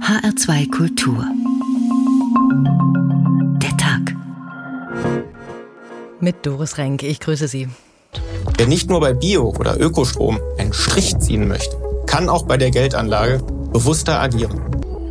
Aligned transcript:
HR2 0.00 0.70
Kultur. 0.70 1.24
Der 3.62 3.76
Tag. 3.76 4.14
Mit 6.20 6.44
Doris 6.44 6.76
Renk, 6.78 7.02
ich 7.02 7.20
grüße 7.20 7.48
Sie. 7.48 7.68
Wer 8.58 8.66
nicht 8.66 8.90
nur 8.90 9.00
bei 9.00 9.14
Bio- 9.14 9.54
oder 9.58 9.80
Ökostrom 9.80 10.38
einen 10.58 10.72
Strich 10.72 11.18
ziehen 11.20 11.48
möchte, 11.48 11.76
kann 12.06 12.28
auch 12.28 12.42
bei 12.42 12.56
der 12.56 12.70
Geldanlage 12.70 13.40
bewusster 13.72 14.20
agieren. 14.20 14.60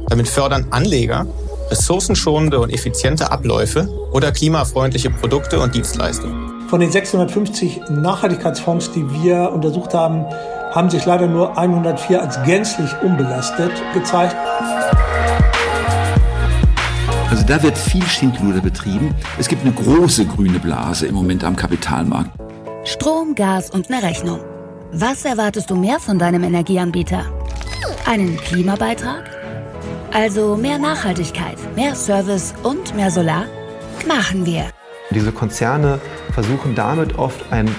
Damit 0.10 0.28
fördern 0.28 0.68
Anleger 0.70 1.26
ressourcenschonende 1.72 2.60
und 2.60 2.70
effiziente 2.70 3.32
Abläufe 3.32 3.88
oder 4.12 4.32
klimafreundliche 4.32 5.10
Produkte 5.10 5.60
und 5.60 5.74
Dienstleistungen. 5.74 6.68
Von 6.70 6.82
den 6.82 6.92
650 6.92 7.82
Nachhaltigkeitsfonds, 7.90 8.92
die 8.92 9.10
wir 9.12 9.52
untersucht 9.52 9.94
haben, 9.94 10.26
haben 10.74 10.90
sich 10.90 11.06
leider 11.06 11.28
nur 11.28 11.58
104 11.58 12.22
als 12.22 12.42
gänzlich 12.44 12.90
unbelastet 13.02 13.72
gezeigt. 13.94 14.36
Also 17.30 17.46
da 17.46 17.62
wird 17.62 17.78
viel 17.78 18.06
Schindluder 18.06 18.62
betrieben. 18.62 19.14
Es 19.38 19.48
gibt 19.48 19.64
eine 19.64 19.74
große 19.74 20.26
grüne 20.26 20.60
Blase 20.60 21.08
im 21.08 21.16
Moment 21.16 21.44
am 21.44 21.56
Kapitalmarkt. 21.56 22.32
Strom, 22.84 23.36
Gas 23.36 23.70
und 23.70 23.90
eine 23.90 24.04
Rechnung. 24.04 24.40
Was 24.92 25.26
erwartest 25.26 25.70
du 25.70 25.76
mehr 25.76 26.00
von 26.00 26.20
deinem 26.20 26.44
Energieanbieter? 26.44 27.24
Einen 28.06 28.38
Klimabeitrag? 28.38 29.30
Also 30.12 30.56
mehr 30.56 30.78
Nachhaltigkeit, 30.78 31.58
mehr 31.76 31.96
Service 31.96 32.54
und 32.62 32.96
mehr 32.96 33.10
Solar? 33.10 33.46
Machen 34.08 34.46
wir. 34.46 34.66
Diese 35.10 35.32
Konzerne 35.32 36.00
versuchen 36.32 36.76
damit 36.76 37.18
oft 37.18 37.52
ein 37.52 37.74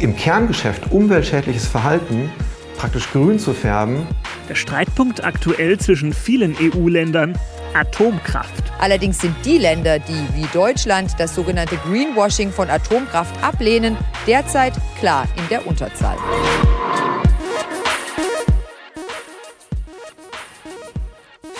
im 0.00 0.16
Kerngeschäft 0.16 0.90
umweltschädliches 0.90 1.66
Verhalten 1.66 2.30
praktisch 2.76 3.10
grün 3.10 3.38
zu 3.38 3.54
färben. 3.54 4.06
Der 4.48 4.54
Streitpunkt 4.54 5.24
aktuell 5.24 5.78
zwischen 5.78 6.12
vielen 6.12 6.54
EU-Ländern 6.60 7.38
Atomkraft. 7.74 8.72
Allerdings 8.78 9.18
sind 9.18 9.34
die 9.44 9.58
Länder, 9.58 9.98
die 9.98 10.26
wie 10.34 10.46
Deutschland 10.52 11.12
das 11.18 11.34
sogenannte 11.34 11.76
Greenwashing 11.88 12.50
von 12.50 12.70
Atomkraft 12.70 13.42
ablehnen, 13.42 13.96
derzeit 14.26 14.74
klar 14.98 15.26
in 15.36 15.48
der 15.48 15.66
Unterzahl. 15.66 16.16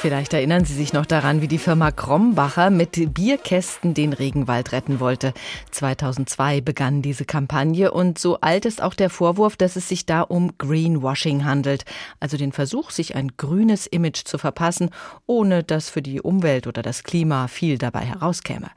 Vielleicht 0.06 0.34
erinnern 0.34 0.64
Sie 0.64 0.74
sich 0.74 0.92
noch 0.92 1.04
daran, 1.04 1.42
wie 1.42 1.48
die 1.48 1.58
Firma 1.58 1.90
Krombacher 1.90 2.70
mit 2.70 3.12
Bierkästen 3.12 3.92
den 3.92 4.12
Regenwald 4.12 4.70
retten 4.70 5.00
wollte. 5.00 5.34
2002 5.72 6.60
begann 6.60 7.02
diese 7.02 7.24
Kampagne 7.24 7.90
und 7.90 8.16
so 8.16 8.38
alt 8.40 8.66
ist 8.66 8.80
auch 8.80 8.94
der 8.94 9.10
Vorwurf, 9.10 9.56
dass 9.56 9.74
es 9.74 9.88
sich 9.88 10.06
da 10.06 10.20
um 10.20 10.56
Greenwashing 10.58 11.44
handelt, 11.44 11.84
also 12.20 12.36
den 12.36 12.52
Versuch, 12.52 12.92
sich 12.92 13.16
ein 13.16 13.32
grünes 13.36 13.88
Image 13.88 14.24
zu 14.24 14.38
verpassen, 14.38 14.90
ohne 15.26 15.64
dass 15.64 15.90
für 15.90 16.02
die 16.02 16.20
Umwelt 16.20 16.68
oder 16.68 16.82
das 16.82 17.02
Klima 17.02 17.48
viel 17.48 17.76
dabei 17.76 18.02
herauskäme. 18.02 18.70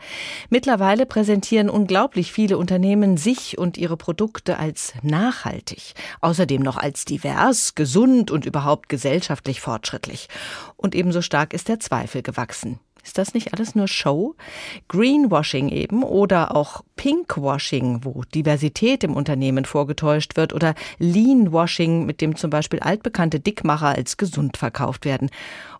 Mittlerweile 0.49 1.05
präsentieren 1.05 1.69
unglaublich 1.69 2.31
viele 2.31 2.57
Unternehmen 2.57 3.17
sich 3.17 3.55
und 3.55 3.77
ihre 3.77 3.97
Produkte 3.97 4.57
als 4.57 4.93
nachhaltig, 5.03 5.93
außerdem 6.21 6.63
noch 6.63 6.77
als 6.77 7.05
divers, 7.05 7.75
gesund 7.75 8.31
und 8.31 8.47
überhaupt 8.47 8.89
gesellschaftlich 8.89 9.61
fortschrittlich. 9.61 10.27
Und 10.75 10.95
ebenso 10.95 11.18
so 11.19 11.23
stark 11.23 11.53
ist 11.53 11.67
der 11.67 11.81
Zweifel 11.81 12.21
gewachsen. 12.21 12.79
Ist 13.03 13.17
das 13.17 13.33
nicht 13.33 13.53
alles 13.53 13.75
nur 13.75 13.89
Show? 13.89 14.35
Greenwashing 14.87 15.67
eben 15.67 16.01
oder 16.01 16.55
auch 16.55 16.81
Pinkwashing, 16.95 18.05
wo 18.05 18.23
Diversität 18.33 19.03
im 19.03 19.17
Unternehmen 19.17 19.65
vorgetäuscht 19.65 20.37
wird 20.37 20.53
oder 20.53 20.75
Leanwashing, 20.97 22.05
mit 22.05 22.21
dem 22.21 22.37
zum 22.37 22.49
Beispiel 22.49 22.79
altbekannte 22.79 23.41
Dickmacher 23.41 23.89
als 23.89 24.15
gesund 24.15 24.55
verkauft 24.55 25.03
werden. 25.03 25.29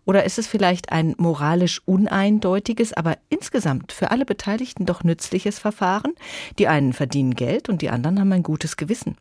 Oder 0.03 0.25
ist 0.25 0.39
es 0.39 0.47
vielleicht 0.47 0.91
ein 0.91 1.15
moralisch 1.17 1.81
uneindeutiges, 1.85 2.91
aber 2.91 3.17
insgesamt 3.29 3.93
für 3.93 4.11
alle 4.11 4.25
Beteiligten 4.25 4.85
doch 4.85 5.05
nützliches 5.05 5.57
Verfahren? 5.57 6.15
Die 6.57 6.67
einen 6.67 6.91
verdienen 6.91 7.35
Geld 7.35 7.69
und 7.69 7.81
die 7.81 7.89
anderen 7.89 8.19
haben 8.19 8.33
ein 8.33 8.43
gutes 8.43 8.75
Gewissen. 8.75 9.15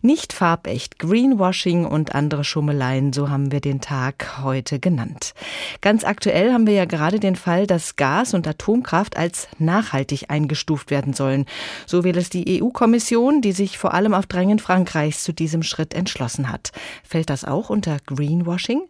Nicht 0.00 0.32
farbecht, 0.32 0.98
Greenwashing 0.98 1.84
und 1.84 2.14
andere 2.14 2.44
Schummeleien, 2.44 3.12
so 3.12 3.30
haben 3.30 3.52
wir 3.52 3.60
den 3.60 3.80
Tag 3.80 4.42
heute 4.42 4.78
genannt. 4.78 5.34
Ganz 5.80 6.04
aktuell 6.04 6.52
haben 6.52 6.66
wir 6.66 6.74
ja 6.74 6.84
gerade 6.84 7.20
den 7.20 7.36
Fall, 7.36 7.66
dass 7.66 7.96
Gas 7.96 8.34
und 8.34 8.46
Atomkraft 8.48 9.16
als 9.16 9.48
nachhaltig 9.58 10.24
eingestuft 10.28 10.90
werden 10.90 11.12
sollen. 11.12 11.46
So 11.86 12.04
will 12.04 12.16
es 12.16 12.30
die 12.30 12.62
EU-Kommission, 12.62 13.42
die 13.42 13.52
sich 13.52 13.78
vor 13.78 13.94
allem 13.94 14.14
auf 14.14 14.26
Drängen 14.26 14.58
Frankreichs 14.58 15.22
zu 15.22 15.32
diesem 15.32 15.62
Schritt 15.62 15.94
entschlossen 15.94 16.50
hat. 16.50 16.72
Fällt 17.04 17.30
das 17.30 17.44
auch 17.44 17.70
unter 17.70 17.98
Greenwashing? 18.06 18.82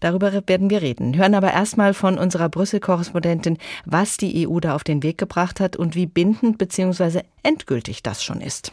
Darüber 0.00 0.32
werden 0.46 0.70
wir 0.70 0.82
reden. 0.82 1.16
Hören 1.16 1.34
aber 1.34 1.52
erstmal 1.52 1.94
von 1.94 2.18
unserer 2.18 2.48
Brüssel-Korrespondentin, 2.48 3.58
was 3.84 4.16
die 4.16 4.48
EU 4.48 4.60
da 4.60 4.74
auf 4.74 4.84
den 4.84 5.02
Weg 5.02 5.18
gebracht 5.18 5.60
hat 5.60 5.76
und 5.76 5.94
wie 5.94 6.06
bindend 6.06 6.58
bzw. 6.58 7.22
endgültig 7.42 8.02
das 8.02 8.24
schon 8.24 8.40
ist. 8.40 8.72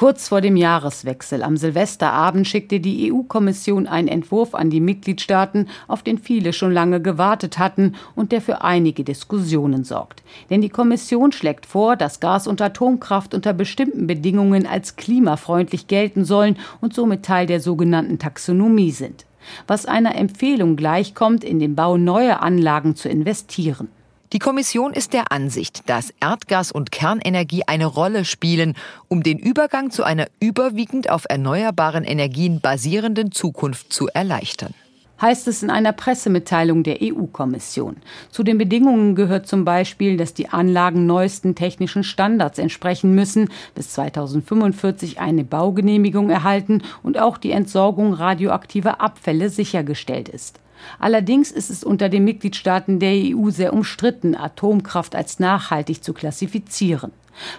Kurz 0.00 0.28
vor 0.28 0.40
dem 0.40 0.56
Jahreswechsel 0.56 1.42
am 1.42 1.58
Silvesterabend 1.58 2.48
schickte 2.48 2.80
die 2.80 3.12
EU-Kommission 3.12 3.86
einen 3.86 4.08
Entwurf 4.08 4.54
an 4.54 4.70
die 4.70 4.80
Mitgliedstaaten, 4.80 5.68
auf 5.88 6.02
den 6.02 6.16
viele 6.16 6.54
schon 6.54 6.72
lange 6.72 7.02
gewartet 7.02 7.58
hatten 7.58 7.96
und 8.16 8.32
der 8.32 8.40
für 8.40 8.62
einige 8.62 9.04
Diskussionen 9.04 9.84
sorgt. 9.84 10.22
Denn 10.48 10.62
die 10.62 10.70
Kommission 10.70 11.32
schlägt 11.32 11.66
vor, 11.66 11.96
dass 11.96 12.18
Gas- 12.18 12.46
und 12.46 12.62
Atomkraft 12.62 13.34
unter 13.34 13.52
bestimmten 13.52 14.06
Bedingungen 14.06 14.66
als 14.66 14.96
klimafreundlich 14.96 15.86
gelten 15.86 16.24
sollen 16.24 16.56
und 16.80 16.94
somit 16.94 17.22
Teil 17.22 17.46
der 17.46 17.60
sogenannten 17.60 18.18
Taxonomie 18.18 18.92
sind. 18.92 19.26
Was 19.66 19.84
einer 19.84 20.14
Empfehlung 20.14 20.76
gleichkommt, 20.76 21.44
in 21.44 21.58
den 21.58 21.74
Bau 21.74 21.98
neuer 21.98 22.40
Anlagen 22.40 22.96
zu 22.96 23.10
investieren. 23.10 23.88
Die 24.32 24.38
Kommission 24.38 24.92
ist 24.92 25.12
der 25.12 25.32
Ansicht, 25.32 25.88
dass 25.90 26.14
Erdgas 26.20 26.70
und 26.70 26.92
Kernenergie 26.92 27.64
eine 27.66 27.86
Rolle 27.86 28.24
spielen, 28.24 28.76
um 29.08 29.24
den 29.24 29.38
Übergang 29.38 29.90
zu 29.90 30.04
einer 30.04 30.28
überwiegend 30.38 31.10
auf 31.10 31.24
erneuerbaren 31.28 32.04
Energien 32.04 32.60
basierenden 32.60 33.32
Zukunft 33.32 33.92
zu 33.92 34.06
erleichtern 34.06 34.72
heißt 35.20 35.48
es 35.48 35.62
in 35.62 35.68
einer 35.68 35.92
Pressemitteilung 35.92 36.82
der 36.82 36.98
EU-Kommission. 37.02 37.96
Zu 38.30 38.42
den 38.42 38.56
Bedingungen 38.56 39.14
gehört 39.14 39.46
zum 39.46 39.66
Beispiel, 39.66 40.16
dass 40.16 40.32
die 40.32 40.48
Anlagen 40.48 41.04
neuesten 41.04 41.54
technischen 41.54 42.04
Standards 42.04 42.58
entsprechen 42.58 43.14
müssen, 43.14 43.50
bis 43.74 43.90
2045 43.90 45.20
eine 45.20 45.44
Baugenehmigung 45.44 46.30
erhalten 46.30 46.82
und 47.02 47.18
auch 47.18 47.36
die 47.36 47.50
Entsorgung 47.50 48.14
radioaktiver 48.14 49.02
Abfälle 49.02 49.50
sichergestellt 49.50 50.30
ist. 50.30 50.58
Allerdings 50.98 51.50
ist 51.50 51.70
es 51.70 51.84
unter 51.84 52.08
den 52.08 52.24
Mitgliedstaaten 52.24 52.98
der 52.98 53.12
EU 53.12 53.50
sehr 53.50 53.72
umstritten, 53.72 54.34
Atomkraft 54.34 55.14
als 55.14 55.38
nachhaltig 55.38 56.02
zu 56.04 56.12
klassifizieren. 56.12 57.12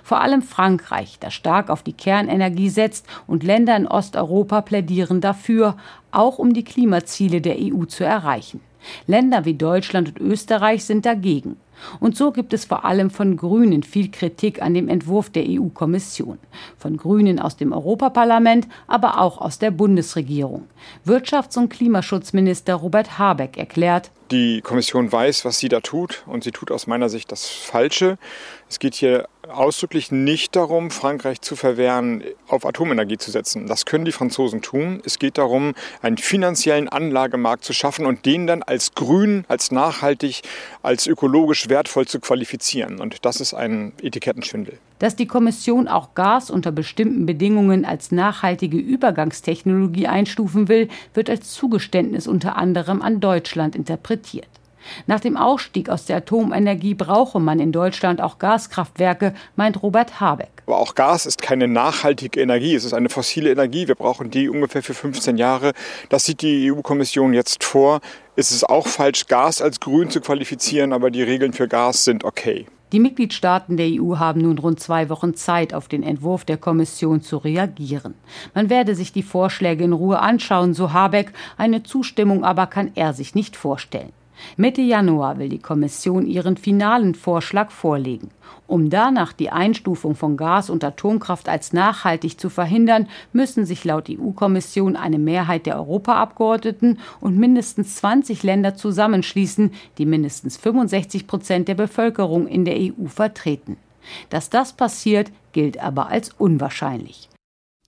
Vor 0.03 0.21
allem 0.21 0.41
Frankreich, 0.41 1.17
das 1.19 1.33
stark 1.33 1.69
auf 1.69 1.83
die 1.83 1.93
Kernenergie 1.93 2.69
setzt, 2.69 3.07
und 3.27 3.43
Länder 3.43 3.75
in 3.75 3.87
Osteuropa 3.87 4.61
plädieren 4.61 5.21
dafür, 5.21 5.75
auch 6.11 6.37
um 6.37 6.53
die 6.53 6.63
Klimaziele 6.63 7.41
der 7.41 7.57
EU 7.59 7.85
zu 7.85 8.03
erreichen. 8.03 8.61
Länder 9.07 9.45
wie 9.45 9.53
Deutschland 9.53 10.09
und 10.09 10.19
Österreich 10.19 10.85
sind 10.85 11.05
dagegen. 11.05 11.57
Und 11.99 12.15
so 12.15 12.31
gibt 12.31 12.53
es 12.53 12.65
vor 12.65 12.85
allem 12.85 13.09
von 13.09 13.37
Grünen 13.37 13.83
viel 13.83 14.11
Kritik 14.11 14.61
an 14.61 14.73
dem 14.73 14.89
Entwurf 14.89 15.29
der 15.29 15.45
EU-Kommission. 15.47 16.37
Von 16.77 16.97
Grünen 16.97 17.39
aus 17.39 17.57
dem 17.57 17.73
Europaparlament, 17.73 18.67
aber 18.87 19.19
auch 19.19 19.39
aus 19.39 19.59
der 19.59 19.71
Bundesregierung. 19.71 20.67
Wirtschafts- 21.05 21.57
und 21.57 21.69
Klimaschutzminister 21.69 22.75
Robert 22.75 23.17
Habeck 23.17 23.57
erklärt, 23.57 24.11
die 24.31 24.61
Kommission 24.61 25.11
weiß, 25.11 25.43
was 25.43 25.59
sie 25.59 25.67
da 25.67 25.81
tut 25.81 26.23
und 26.25 26.45
sie 26.45 26.51
tut 26.51 26.71
aus 26.71 26.87
meiner 26.87 27.09
Sicht 27.09 27.31
das 27.33 27.49
Falsche. 27.49 28.17
Es 28.69 28.79
geht 28.79 28.95
hier 28.95 29.27
ausdrücklich 29.51 30.11
nicht 30.11 30.55
darum, 30.55 30.91
Frankreich 30.91 31.41
zu 31.41 31.55
verwehren, 31.55 32.23
auf 32.47 32.65
Atomenergie 32.65 33.17
zu 33.17 33.31
setzen. 33.31 33.67
Das 33.67 33.85
können 33.85 34.05
die 34.05 34.11
Franzosen 34.11 34.61
tun. 34.61 35.01
Es 35.05 35.19
geht 35.19 35.37
darum, 35.37 35.73
einen 36.01 36.17
finanziellen 36.17 36.89
Anlagemarkt 36.89 37.63
zu 37.63 37.73
schaffen 37.73 38.05
und 38.05 38.25
den 38.25 38.47
dann 38.47 38.63
als 38.63 38.93
grün, 38.93 39.45
als 39.47 39.71
nachhaltig, 39.71 40.41
als 40.81 41.07
ökologisch 41.07 41.69
wertvoll 41.69 42.07
zu 42.07 42.19
qualifizieren. 42.19 42.99
Und 42.99 43.25
das 43.25 43.39
ist 43.39 43.53
ein 43.53 43.93
Etikettenschwindel. 44.01 44.77
Dass 44.99 45.15
die 45.15 45.27
Kommission 45.27 45.87
auch 45.87 46.13
Gas 46.13 46.51
unter 46.51 46.71
bestimmten 46.71 47.25
Bedingungen 47.25 47.85
als 47.85 48.11
nachhaltige 48.11 48.77
Übergangstechnologie 48.77 50.07
einstufen 50.07 50.67
will, 50.67 50.89
wird 51.13 51.29
als 51.29 51.51
Zugeständnis 51.51 52.27
unter 52.27 52.55
anderem 52.55 53.01
an 53.01 53.19
Deutschland 53.19 53.75
interpretiert. 53.75 54.47
Nach 55.07 55.19
dem 55.19 55.37
Ausstieg 55.37 55.89
aus 55.89 56.05
der 56.05 56.17
Atomenergie 56.17 56.93
brauche 56.93 57.39
man 57.39 57.59
in 57.59 57.71
Deutschland 57.71 58.21
auch 58.21 58.39
Gaskraftwerke, 58.39 59.33
meint 59.55 59.81
Robert 59.81 60.19
Habeck. 60.19 60.49
Aber 60.65 60.77
auch 60.77 60.95
Gas 60.95 61.25
ist 61.25 61.41
keine 61.41 61.67
nachhaltige 61.67 62.39
Energie, 62.39 62.75
es 62.75 62.85
ist 62.85 62.93
eine 62.93 63.09
fossile 63.09 63.51
Energie. 63.51 63.87
Wir 63.87 63.95
brauchen 63.95 64.31
die 64.31 64.49
ungefähr 64.49 64.83
für 64.83 64.93
15 64.93 65.37
Jahre. 65.37 65.73
Das 66.09 66.25
sieht 66.25 66.41
die 66.41 66.71
EU-Kommission 66.71 67.33
jetzt 67.33 67.63
vor. 67.63 67.99
Es 68.35 68.51
ist 68.51 68.69
auch 68.69 68.87
falsch, 68.87 69.27
Gas 69.27 69.61
als 69.61 69.79
grün 69.79 70.09
zu 70.09 70.21
qualifizieren, 70.21 70.93
aber 70.93 71.11
die 71.11 71.23
Regeln 71.23 71.53
für 71.53 71.67
Gas 71.67 72.03
sind 72.03 72.23
okay. 72.23 72.65
Die 72.91 72.99
Mitgliedstaaten 72.99 73.77
der 73.77 73.87
EU 73.87 74.17
haben 74.17 74.41
nun 74.41 74.57
rund 74.57 74.81
zwei 74.81 75.07
Wochen 75.07 75.33
Zeit, 75.33 75.73
auf 75.73 75.87
den 75.87 76.03
Entwurf 76.03 76.43
der 76.43 76.57
Kommission 76.57 77.21
zu 77.21 77.37
reagieren. 77.37 78.15
Man 78.53 78.69
werde 78.69 78.95
sich 78.95 79.13
die 79.13 79.23
Vorschläge 79.23 79.85
in 79.85 79.93
Ruhe 79.93 80.19
anschauen, 80.19 80.73
so 80.73 80.91
Habeck. 80.91 81.31
Eine 81.57 81.83
Zustimmung 81.83 82.43
aber 82.43 82.67
kann 82.67 82.91
er 82.95 83.13
sich 83.13 83.33
nicht 83.33 83.55
vorstellen. 83.55 84.11
Mitte 84.57 84.81
Januar 84.81 85.37
will 85.37 85.49
die 85.49 85.59
Kommission 85.59 86.25
ihren 86.25 86.57
finalen 86.57 87.15
Vorschlag 87.15 87.71
vorlegen. 87.71 88.29
Um 88.67 88.89
danach 88.89 89.33
die 89.33 89.49
Einstufung 89.49 90.15
von 90.15 90.37
Gas 90.37 90.69
und 90.69 90.83
Atomkraft 90.83 91.49
als 91.49 91.73
nachhaltig 91.73 92.39
zu 92.39 92.49
verhindern, 92.49 93.07
müssen 93.33 93.65
sich 93.65 93.83
laut 93.83 94.09
EU-Kommission 94.09 94.95
eine 94.95 95.19
Mehrheit 95.19 95.65
der 95.65 95.75
Europaabgeordneten 95.75 96.99
und 97.19 97.37
mindestens 97.37 97.97
20 97.97 98.43
Länder 98.43 98.75
zusammenschließen, 98.75 99.73
die 99.97 100.05
mindestens 100.05 100.57
65 100.57 101.27
Prozent 101.27 101.67
der 101.67 101.75
Bevölkerung 101.75 102.47
in 102.47 102.63
der 102.63 102.77
EU 102.77 103.07
vertreten. 103.07 103.77
Dass 104.29 104.49
das 104.49 104.73
passiert, 104.73 105.31
gilt 105.51 105.81
aber 105.81 106.07
als 106.07 106.29
unwahrscheinlich. 106.37 107.30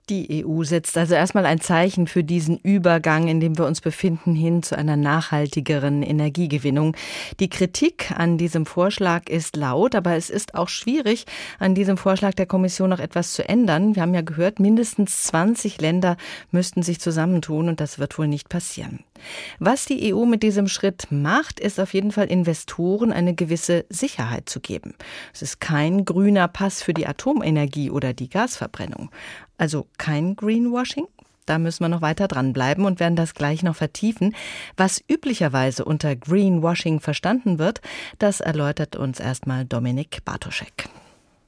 Die 0.09 0.45
EU 0.45 0.63
setzt 0.63 0.97
also 0.97 1.15
erstmal 1.15 1.45
ein 1.45 1.61
Zeichen 1.61 2.07
für 2.07 2.25
diesen 2.25 2.57
Übergang, 2.57 3.29
in 3.29 3.39
dem 3.39 3.57
wir 3.57 3.65
uns 3.65 3.79
befinden, 3.79 4.35
hin 4.35 4.61
zu 4.61 4.77
einer 4.77 4.97
nachhaltigeren 4.97 6.03
Energiegewinnung. 6.03 6.97
Die 7.39 7.50
Kritik 7.50 8.11
an 8.11 8.38
diesem 8.38 8.65
Vorschlag 8.65 9.29
ist 9.29 9.55
laut, 9.55 9.95
aber 9.95 10.15
es 10.15 10.29
ist 10.29 10.55
auch 10.55 10.67
schwierig, 10.67 11.25
an 11.57 11.73
diesem 11.73 11.95
Vorschlag 11.95 12.33
der 12.33 12.47
Kommission 12.47 12.89
noch 12.89 13.00
etwas 13.00 13.31
zu 13.31 13.47
ändern. 13.47 13.95
Wir 13.95 14.01
haben 14.01 14.13
ja 14.13 14.21
gehört, 14.21 14.59
mindestens 14.59 15.23
20 15.23 15.79
Länder 15.79 16.17
müssten 16.51 16.83
sich 16.83 16.99
zusammentun 16.99 17.69
und 17.69 17.79
das 17.79 17.97
wird 17.97 18.17
wohl 18.17 18.27
nicht 18.27 18.49
passieren. 18.49 19.06
Was 19.59 19.85
die 19.85 20.13
EU 20.13 20.25
mit 20.25 20.44
diesem 20.44 20.67
Schritt 20.67 21.07
macht, 21.11 21.61
ist 21.61 21.79
auf 21.79 21.94
jeden 21.94 22.11
Fall 22.11 22.25
Investoren 22.25 23.13
eine 23.13 23.33
gewisse 23.33 23.85
Sicherheit 23.88 24.49
zu 24.49 24.59
geben. 24.59 24.95
Es 25.33 25.41
ist 25.41 25.61
kein 25.61 26.03
grüner 26.03 26.49
Pass 26.49 26.83
für 26.83 26.94
die 26.94 27.07
Atomenergie 27.07 27.89
oder 27.89 28.13
die 28.13 28.29
Gasverbrennung. 28.29 29.09
Also 29.57 29.88
kein 29.97 30.35
Greenwashing? 30.35 31.07
Da 31.45 31.57
müssen 31.57 31.83
wir 31.83 31.89
noch 31.89 32.01
weiter 32.01 32.27
dranbleiben 32.27 32.85
und 32.85 33.00
werden 33.00 33.15
das 33.15 33.33
gleich 33.33 33.63
noch 33.63 33.75
vertiefen. 33.75 34.35
Was 34.77 35.03
üblicherweise 35.09 35.83
unter 35.85 36.15
Greenwashing 36.15 37.00
verstanden 37.00 37.59
wird, 37.59 37.81
das 38.17 38.39
erläutert 38.39 38.95
uns 38.95 39.19
erstmal 39.19 39.65
Dominik 39.65 40.23
Bartoschek. 40.23 40.89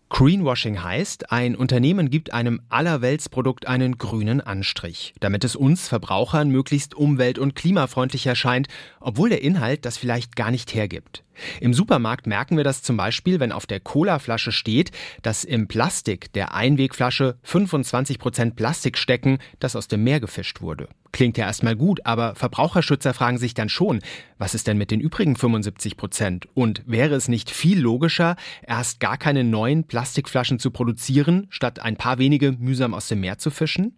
Greenwashing 0.10 0.84
heißt, 0.84 1.32
ein 1.32 1.56
Unternehmen 1.56 2.10
gibt 2.12 2.32
einem 2.32 2.62
Allerweltsprodukt 2.70 3.68
einen 3.68 3.98
grünen 3.98 4.40
Anstrich, 4.40 5.16
damit 5.20 5.44
es 5.44 5.56
uns 5.56 5.88
Verbrauchern 5.88 6.50
möglichst 6.50 6.94
umwelt- 6.94 7.40
und 7.40 7.56
klimafreundlich 7.56 8.28
erscheint, 8.28 8.68
obwohl 9.00 9.30
der 9.30 9.42
Inhalt 9.42 9.84
das 9.84 9.98
vielleicht 9.98 10.36
gar 10.36 10.52
nicht 10.52 10.76
hergibt. 10.76 11.24
Im 11.60 11.74
Supermarkt 11.74 12.28
merken 12.28 12.56
wir 12.56 12.64
das 12.64 12.84
zum 12.84 12.98
Beispiel, 12.98 13.40
wenn 13.40 13.52
auf 13.52 13.66
der 13.66 13.80
Colaflasche 13.80 14.52
steht, 14.52 14.92
dass 15.24 15.44
im 15.44 15.68
Plastik 15.68 16.32
der 16.34 16.54
Einwegflasche 16.54 17.38
25 17.44 18.20
Prozent 18.20 18.56
Plastik 18.56 18.98
stecken, 18.98 19.40
das 19.60 19.76
aus 19.76 19.88
dem 19.88 20.04
Meer 20.04 20.20
gefischt 20.20 20.62
wurde. 20.62 20.88
Klingt 21.16 21.38
ja 21.38 21.46
erstmal 21.46 21.78
gut, 21.78 22.06
aber 22.06 22.36
Verbraucherschützer 22.36 23.14
fragen 23.14 23.38
sich 23.38 23.54
dann 23.54 23.70
schon, 23.70 24.02
was 24.38 24.54
ist 24.54 24.68
denn 24.68 24.78
mit 24.78 24.92
den 24.92 25.00
übrigen 25.00 25.38
75 25.38 25.96
Prozent? 25.96 26.50
Und 26.56 26.84
wäre 26.88 27.16
es 27.16 27.30
nicht 27.30 27.52
viel 27.52 27.80
logischer, 27.80 28.36
erst 28.68 29.00
gar 29.00 29.16
keine 29.16 29.46
neuen 29.46 29.86
Plastikflaschen 29.86 30.60
zu 30.60 30.72
produzieren, 30.72 31.48
statt 31.52 31.80
ein 31.80 31.96
paar 31.96 32.18
wenige 32.18 32.52
mühsam 32.52 32.94
aus 32.94 33.08
dem 33.08 33.22
Meer 33.22 33.38
zu 33.38 33.50
fischen? 33.50 33.96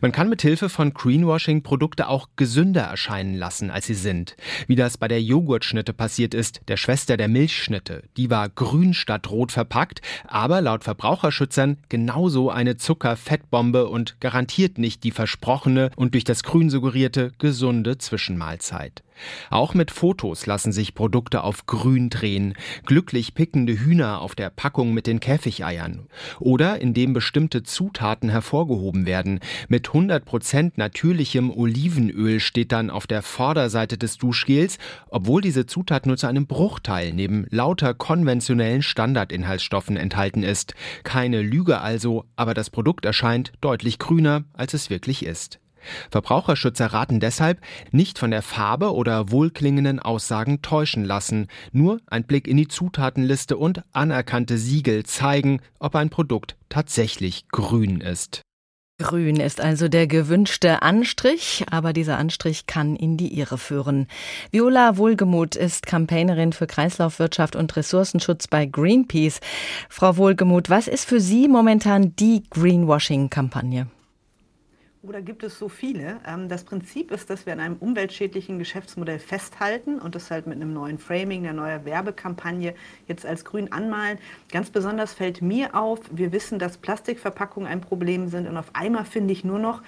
Man 0.00 0.12
kann 0.12 0.28
mit 0.28 0.42
Hilfe 0.42 0.68
von 0.68 0.92
Greenwashing 0.94 1.62
Produkte 1.62 2.08
auch 2.08 2.28
gesünder 2.36 2.82
erscheinen 2.82 3.34
lassen, 3.34 3.70
als 3.70 3.86
sie 3.86 3.94
sind. 3.94 4.36
Wie 4.66 4.76
das 4.76 4.98
bei 4.98 5.08
der 5.08 5.22
Joghurtschnitte 5.22 5.92
passiert 5.92 6.34
ist, 6.34 6.60
der 6.68 6.76
Schwester 6.76 7.16
der 7.16 7.28
Milchschnitte. 7.28 8.02
Die 8.16 8.30
war 8.30 8.48
grün 8.48 8.94
statt 8.94 9.30
rot 9.30 9.52
verpackt, 9.52 10.00
aber 10.26 10.60
laut 10.60 10.84
Verbraucherschützern 10.84 11.78
genauso 11.88 12.50
eine 12.50 12.76
Zuckerfettbombe 12.76 13.88
und 13.88 14.20
garantiert 14.20 14.78
nicht 14.78 15.04
die 15.04 15.10
versprochene 15.10 15.90
und 15.96 16.14
durch 16.14 16.24
das 16.24 16.42
Grün 16.42 16.70
suggerierte 16.70 17.32
gesunde 17.38 17.98
Zwischenmahlzeit. 17.98 19.02
Auch 19.50 19.74
mit 19.74 19.90
Fotos 19.90 20.46
lassen 20.46 20.72
sich 20.72 20.94
Produkte 20.94 21.44
auf 21.44 21.66
grün 21.66 22.10
drehen, 22.10 22.54
glücklich 22.86 23.34
pickende 23.34 23.78
Hühner 23.78 24.20
auf 24.20 24.34
der 24.34 24.50
Packung 24.50 24.92
mit 24.92 25.06
den 25.06 25.20
Käfigeiern 25.20 26.06
oder 26.38 26.80
indem 26.80 27.12
bestimmte 27.12 27.62
Zutaten 27.62 28.28
hervorgehoben 28.28 29.06
werden. 29.06 29.40
Mit 29.68 29.88
100% 29.88 30.72
natürlichem 30.76 31.50
Olivenöl 31.50 32.40
steht 32.40 32.72
dann 32.72 32.90
auf 32.90 33.06
der 33.06 33.22
Vorderseite 33.22 33.98
des 33.98 34.18
Duschgels, 34.18 34.78
obwohl 35.08 35.40
diese 35.40 35.66
Zutat 35.66 36.06
nur 36.06 36.16
zu 36.16 36.26
einem 36.26 36.46
Bruchteil 36.46 37.12
neben 37.12 37.46
lauter 37.50 37.94
konventionellen 37.94 38.82
Standardinhaltsstoffen 38.82 39.96
enthalten 39.96 40.42
ist. 40.42 40.74
Keine 41.04 41.42
Lüge 41.42 41.80
also, 41.80 42.24
aber 42.36 42.54
das 42.54 42.70
Produkt 42.70 43.04
erscheint 43.04 43.52
deutlich 43.60 43.98
grüner, 43.98 44.44
als 44.52 44.74
es 44.74 44.90
wirklich 44.90 45.24
ist. 45.24 45.59
Verbraucherschützer 46.10 46.86
raten 46.86 47.20
deshalb, 47.20 47.60
nicht 47.90 48.18
von 48.18 48.30
der 48.30 48.42
Farbe 48.42 48.94
oder 48.94 49.30
wohlklingenden 49.30 49.98
Aussagen 50.00 50.62
täuschen 50.62 51.04
lassen. 51.04 51.48
Nur 51.72 52.00
ein 52.06 52.24
Blick 52.24 52.46
in 52.46 52.56
die 52.56 52.68
Zutatenliste 52.68 53.56
und 53.56 53.82
anerkannte 53.92 54.58
Siegel 54.58 55.04
zeigen, 55.04 55.60
ob 55.78 55.94
ein 55.96 56.10
Produkt 56.10 56.56
tatsächlich 56.68 57.48
grün 57.48 58.00
ist. 58.00 58.42
Grün 59.00 59.36
ist 59.36 59.62
also 59.62 59.88
der 59.88 60.06
gewünschte 60.06 60.82
Anstrich, 60.82 61.64
aber 61.70 61.94
dieser 61.94 62.18
Anstrich 62.18 62.66
kann 62.66 62.96
in 62.96 63.16
die 63.16 63.38
Irre 63.38 63.56
führen. 63.56 64.06
Viola 64.50 64.98
Wohlgemuth 64.98 65.56
ist 65.56 65.86
Campaignerin 65.86 66.52
für 66.52 66.66
Kreislaufwirtschaft 66.66 67.56
und 67.56 67.74
Ressourcenschutz 67.76 68.46
bei 68.46 68.66
Greenpeace. 68.66 69.40
Frau 69.88 70.18
Wohlgemuth, 70.18 70.68
was 70.68 70.86
ist 70.86 71.06
für 71.06 71.20
Sie 71.20 71.48
momentan 71.48 72.14
die 72.16 72.42
Greenwashing-Kampagne? 72.50 73.86
Oder 75.02 75.22
gibt 75.22 75.42
es 75.42 75.58
so 75.58 75.70
viele? 75.70 76.20
Ähm, 76.26 76.50
das 76.50 76.64
Prinzip 76.64 77.10
ist, 77.10 77.30
dass 77.30 77.46
wir 77.46 77.54
an 77.54 77.60
einem 77.60 77.76
umweltschädlichen 77.76 78.58
Geschäftsmodell 78.58 79.18
festhalten 79.18 79.98
und 79.98 80.14
das 80.14 80.30
halt 80.30 80.46
mit 80.46 80.56
einem 80.56 80.74
neuen 80.74 80.98
Framing, 80.98 81.46
einer 81.46 81.54
neuen 81.54 81.86
Werbekampagne 81.86 82.74
jetzt 83.08 83.24
als 83.24 83.46
grün 83.46 83.72
anmalen. 83.72 84.18
Ganz 84.52 84.68
besonders 84.68 85.14
fällt 85.14 85.40
mir 85.40 85.74
auf, 85.74 86.00
wir 86.10 86.32
wissen, 86.32 86.58
dass 86.58 86.76
Plastikverpackungen 86.76 87.66
ein 87.66 87.80
Problem 87.80 88.28
sind 88.28 88.46
und 88.46 88.58
auf 88.58 88.74
einmal 88.74 89.06
finde 89.06 89.32
ich 89.32 89.42
nur 89.42 89.58
noch 89.58 89.80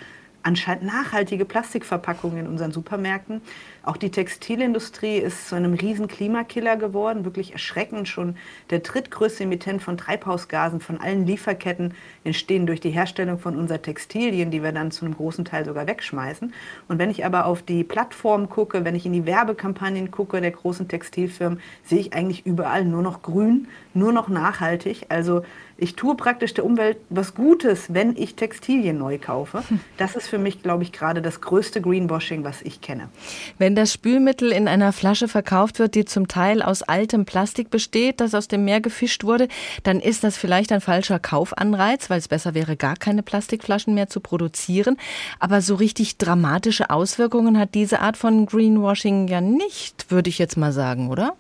anscheinend 0.43 0.85
nachhaltige 0.85 1.45
Plastikverpackungen 1.45 2.39
in 2.39 2.47
unseren 2.47 2.73
Supermärkten. 2.73 3.43
Auch 3.85 3.97
die 3.97 4.11
Textilindustrie 4.11 5.17
ist 5.17 5.49
zu 5.49 5.57
einem 5.57 5.75
riesen 5.75 6.07
Klimakiller 6.07 6.77
geworden, 6.77 7.25
wirklich 7.25 7.53
erschreckend. 7.53 8.09
Schon 8.09 8.37
der 8.71 8.79
drittgrößte 8.79 9.43
Emittent 9.43 9.83
von 9.83 9.97
Treibhausgasen 9.97 10.81
von 10.81 11.01
allen 11.01 11.27
Lieferketten 11.27 11.95
entstehen 12.23 12.67
durch 12.67 12.81
die 12.81 12.91
Herstellung 12.91 13.41
von 13.41 13.57
unseren 13.57 13.83
Textilien, 13.83 14.53
die 14.53 14.63
wir 14.63 14.71
dann 14.71 14.93
zu 14.93 15.05
einem 15.05 15.17
großen 15.17 15.45
Teil 15.45 15.65
sogar 15.65 15.89
wegschmeißen. 15.89 16.53
Und 16.87 16.99
wenn 16.99 17.11
ich 17.11 17.27
aber 17.27 17.47
auf 17.47 17.63
die 17.63 17.83
Plattform 17.83 18.49
gucke, 18.49 18.85
wenn 18.85 18.95
ich 18.95 19.05
in 19.05 19.13
die 19.13 19.27
Werbekampagnen 19.27 20.13
gucke 20.13 20.41
der 20.41 20.53
großen 20.53 20.87
Textilfirmen, 20.87 21.61
sehe 21.83 21.99
ich 21.99 22.13
eigentlich 22.13 22.47
überall 22.47 22.85
nur 22.85 23.03
noch 23.03 23.23
grün, 23.23 23.67
nur 23.95 24.13
noch 24.13 24.29
nachhaltig. 24.29 25.07
Also 25.09 25.43
ich 25.83 25.97
tue 25.97 26.15
praktisch 26.15 26.55
der 26.55 26.65
Umwelt 26.65 26.99
was 27.11 27.35
Gutes, 27.35 27.93
wenn 27.93 28.17
ich 28.17 28.37
Textilien 28.37 28.99
neu 28.99 29.19
kaufe. 29.19 29.65
Das 29.97 30.15
ist 30.15 30.29
für 30.29 30.39
mich, 30.39 30.63
glaube 30.63 30.85
ich, 30.85 30.93
gerade 30.93 31.23
das 31.23 31.41
größte 31.41 31.81
Greenwashing, 31.81 32.45
was 32.45 32.63
ich 32.63 32.81
kenne. 32.81 33.09
Wenn 33.59 33.75
das 33.75 33.93
Spülmittel 33.93 34.53
in 34.53 34.69
einer 34.69 34.93
Flasche 34.93 35.27
verkauft 35.27 35.81
wird, 35.81 35.97
die 35.97 36.05
zum 36.05 36.29
Teil 36.29 36.63
aus 36.63 36.83
altem 36.83 37.25
Plastik 37.25 37.71
besteht, 37.71 38.21
das 38.21 38.35
aus 38.35 38.47
dem 38.47 38.65
Meer 38.65 38.81
gefischt 38.81 39.25
wurde, 39.25 39.49
dann 39.83 39.99
ist 39.99 40.23
das 40.23 40.37
vielleicht 40.37 40.71
ein 40.71 40.81
falscher 40.81 41.19
Kaufanreiz, 41.19 42.11
weil 42.11 42.19
es 42.19 42.29
besser 42.29 42.55
wäre, 42.55 42.77
gar 42.77 42.97
keine 42.97 43.25
Plastikflaschen 43.25 43.95
mehr 43.95 44.09
zu 44.09 44.21
produzieren. 44.21 44.97
Aber 45.41 45.61
so 45.63 45.75
richtig 45.75 46.17
dramatische 46.17 46.91
Auswirkungen 46.91 47.59
hat 47.59 47.75
diese 47.75 48.01
Art 48.01 48.17
von 48.17 48.47
Greenwashing 48.47 49.27
ja 49.27 49.41
nicht, 49.41 50.13
würde 50.13 50.31
ich 50.31 50.39
jetzt 50.39 50.57
mal 50.57 50.73
sagen, 50.73 51.11
oder? 51.11 51.35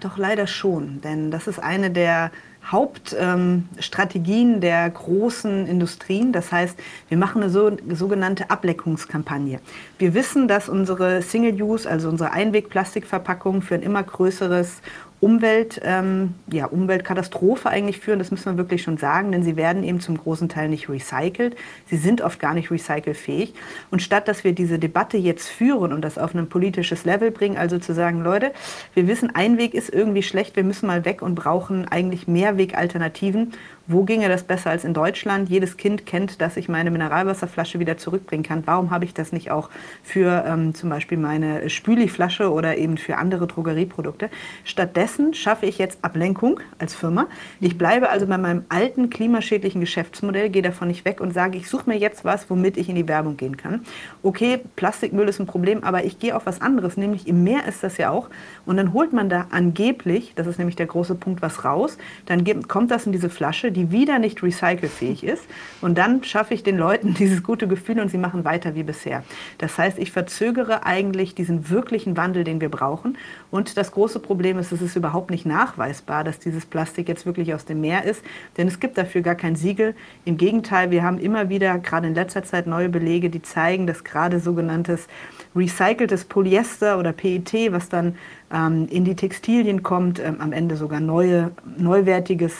Doch 0.00 0.18
leider 0.18 0.46
schon, 0.46 1.00
denn 1.00 1.30
das 1.30 1.46
ist 1.46 1.58
eine 1.58 1.90
der 1.90 2.30
Hauptstrategien 2.70 4.54
ähm, 4.54 4.60
der 4.60 4.90
großen 4.90 5.66
Industrien. 5.66 6.32
Das 6.32 6.50
heißt, 6.52 6.78
wir 7.08 7.18
machen 7.18 7.42
eine 7.42 7.50
so, 7.50 7.70
sogenannte 7.90 8.50
Ableckungskampagne. 8.50 9.60
Wir 9.98 10.14
wissen, 10.14 10.48
dass 10.48 10.68
unsere 10.68 11.22
Single-Use, 11.22 11.88
also 11.88 12.08
unsere 12.08 12.32
Einwegplastikverpackungen 12.32 13.62
für 13.62 13.76
ein 13.76 13.82
immer 13.82 14.02
größeres 14.02 14.80
Umwelt, 15.20 15.80
ähm, 15.82 16.34
ja, 16.52 16.66
Umweltkatastrophe 16.66 17.70
eigentlich 17.70 17.98
führen, 18.00 18.18
das 18.18 18.30
müssen 18.30 18.52
wir 18.52 18.58
wirklich 18.58 18.82
schon 18.82 18.98
sagen, 18.98 19.32
denn 19.32 19.42
sie 19.42 19.56
werden 19.56 19.82
eben 19.82 20.00
zum 20.00 20.18
großen 20.18 20.48
Teil 20.48 20.68
nicht 20.68 20.90
recycelt. 20.90 21.56
Sie 21.86 21.96
sind 21.96 22.20
oft 22.20 22.38
gar 22.38 22.52
nicht 22.52 22.70
recycelfähig. 22.70 23.54
Und 23.90 24.02
statt 24.02 24.28
dass 24.28 24.44
wir 24.44 24.52
diese 24.52 24.78
Debatte 24.78 25.16
jetzt 25.16 25.48
führen 25.48 25.92
und 25.92 26.02
das 26.02 26.18
auf 26.18 26.34
ein 26.34 26.48
politisches 26.48 27.04
Level 27.04 27.30
bringen, 27.30 27.56
also 27.56 27.78
zu 27.78 27.94
sagen, 27.94 28.22
Leute, 28.22 28.52
wir 28.94 29.08
wissen, 29.08 29.34
ein 29.34 29.56
Weg 29.56 29.72
ist 29.72 29.88
irgendwie 29.88 30.22
schlecht, 30.22 30.54
wir 30.54 30.64
müssen 30.64 30.86
mal 30.86 31.04
weg 31.04 31.22
und 31.22 31.34
brauchen 31.34 31.88
eigentlich 31.88 32.28
Mehrwegalternativen 32.28 33.52
wo 33.88 34.02
ginge 34.02 34.28
das 34.28 34.42
besser 34.42 34.70
als 34.70 34.84
in 34.84 34.94
Deutschland? 34.94 35.48
Jedes 35.48 35.76
Kind 35.76 36.06
kennt, 36.06 36.40
dass 36.40 36.56
ich 36.56 36.68
meine 36.68 36.90
Mineralwasserflasche 36.90 37.78
wieder 37.78 37.96
zurückbringen 37.96 38.42
kann. 38.42 38.62
Warum 38.66 38.90
habe 38.90 39.04
ich 39.04 39.14
das 39.14 39.32
nicht 39.32 39.50
auch 39.50 39.70
für 40.02 40.44
ähm, 40.46 40.74
zum 40.74 40.90
Beispiel 40.90 41.18
meine 41.18 41.70
Spüliflasche 41.70 42.50
oder 42.50 42.76
eben 42.76 42.96
für 42.96 43.16
andere 43.16 43.46
Drogerieprodukte? 43.46 44.28
Stattdessen 44.64 45.34
schaffe 45.34 45.66
ich 45.66 45.78
jetzt 45.78 45.98
Ablenkung 46.02 46.58
als 46.78 46.94
Firma. 46.94 47.26
Ich 47.60 47.78
bleibe 47.78 48.10
also 48.10 48.26
bei 48.26 48.38
meinem 48.38 48.64
alten 48.68 49.08
klimaschädlichen 49.08 49.80
Geschäftsmodell, 49.80 50.50
gehe 50.50 50.62
davon 50.62 50.88
nicht 50.88 51.04
weg 51.04 51.20
und 51.20 51.32
sage, 51.32 51.56
ich 51.56 51.68
suche 51.68 51.88
mir 51.88 51.96
jetzt 51.96 52.24
was, 52.24 52.50
womit 52.50 52.76
ich 52.76 52.88
in 52.88 52.96
die 52.96 53.06
Werbung 53.06 53.36
gehen 53.36 53.56
kann. 53.56 53.82
Okay, 54.22 54.60
Plastikmüll 54.74 55.28
ist 55.28 55.38
ein 55.38 55.46
Problem, 55.46 55.84
aber 55.84 56.04
ich 56.04 56.18
gehe 56.18 56.34
auf 56.34 56.46
was 56.46 56.60
anderes, 56.60 56.96
nämlich 56.96 57.28
im 57.28 57.44
Meer 57.44 57.66
ist 57.68 57.84
das 57.84 57.98
ja 57.98 58.10
auch. 58.10 58.30
Und 58.64 58.78
dann 58.78 58.92
holt 58.92 59.12
man 59.12 59.28
da 59.28 59.46
angeblich, 59.50 60.32
das 60.34 60.48
ist 60.48 60.58
nämlich 60.58 60.76
der 60.76 60.86
große 60.86 61.14
Punkt, 61.14 61.40
was 61.40 61.64
raus. 61.64 61.98
Dann 62.26 62.44
kommt 62.66 62.90
das 62.90 63.06
in 63.06 63.12
diese 63.12 63.30
Flasche, 63.30 63.70
die 63.76 63.92
wieder 63.92 64.18
nicht 64.18 64.42
recycelfähig 64.42 65.22
ist. 65.22 65.44
Und 65.80 65.96
dann 65.98 66.24
schaffe 66.24 66.54
ich 66.54 66.62
den 66.62 66.78
Leuten 66.78 67.14
dieses 67.18 67.42
gute 67.42 67.68
Gefühl 67.68 68.00
und 68.00 68.10
sie 68.10 68.18
machen 68.18 68.44
weiter 68.44 68.74
wie 68.74 68.82
bisher. 68.82 69.22
Das 69.58 69.78
heißt, 69.78 69.98
ich 69.98 70.10
verzögere 70.10 70.84
eigentlich 70.84 71.34
diesen 71.34 71.70
wirklichen 71.70 72.16
Wandel, 72.16 72.44
den 72.44 72.60
wir 72.60 72.70
brauchen. 72.70 73.16
Und 73.50 73.76
das 73.76 73.92
große 73.92 74.18
Problem 74.18 74.58
ist, 74.58 74.72
es 74.72 74.82
ist 74.82 74.96
überhaupt 74.96 75.30
nicht 75.30 75.46
nachweisbar, 75.46 76.24
dass 76.24 76.38
dieses 76.38 76.66
Plastik 76.66 77.08
jetzt 77.08 77.26
wirklich 77.26 77.54
aus 77.54 77.64
dem 77.64 77.80
Meer 77.80 78.04
ist, 78.04 78.22
denn 78.56 78.66
es 78.66 78.80
gibt 78.80 78.98
dafür 78.98 79.20
gar 79.20 79.34
kein 79.34 79.56
Siegel. 79.56 79.94
Im 80.24 80.36
Gegenteil, 80.36 80.90
wir 80.90 81.02
haben 81.02 81.18
immer 81.18 81.48
wieder, 81.48 81.78
gerade 81.78 82.08
in 82.08 82.14
letzter 82.14 82.42
Zeit, 82.42 82.66
neue 82.66 82.88
Belege, 82.88 83.30
die 83.30 83.42
zeigen, 83.42 83.86
dass 83.86 84.04
gerade 84.04 84.40
sogenanntes 84.40 85.06
recyceltes 85.54 86.24
Polyester 86.24 86.98
oder 86.98 87.12
PET, 87.12 87.72
was 87.72 87.88
dann 87.88 88.16
ähm, 88.52 88.86
in 88.90 89.04
die 89.04 89.16
Textilien 89.16 89.82
kommt, 89.82 90.18
ähm, 90.18 90.40
am 90.40 90.52
Ende 90.52 90.76
sogar 90.76 91.00
neue, 91.00 91.50
neuwertiges 91.76 92.54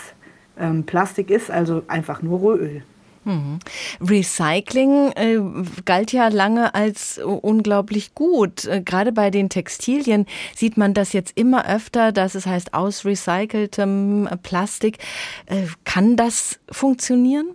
ähm, 0.59 0.85
Plastik 0.85 1.31
ist, 1.31 1.51
also 1.51 1.83
einfach 1.89 2.23
nur 2.23 2.39
Rohöl. 2.39 2.83
Mhm. 3.27 3.59
Recycling 4.01 5.11
äh, 5.17 5.41
galt 5.85 6.13
ja 6.13 6.29
lange 6.29 6.77
als 6.77 7.19
unglaublich 7.19 8.15
gut. 8.15 8.67
Äh, 8.67 8.83
gerade 8.83 9.11
bei 9.11 9.31
den 9.31 9.49
Textilien 9.49 10.27
sieht 10.55 10.77
man 10.77 10.95
das 10.95 11.13
jetzt 11.13 11.37
immer 11.37 11.69
öfter, 11.69 12.13
dass 12.13 12.37
es 12.37 12.47
heißt 12.47 12.73
aus 12.73 13.05
recyceltem 13.05 14.29
Plastik. 14.45 14.99
Äh, 15.47 15.67
kann 15.83 16.17
das 16.17 16.61
funktionieren? 16.71 17.49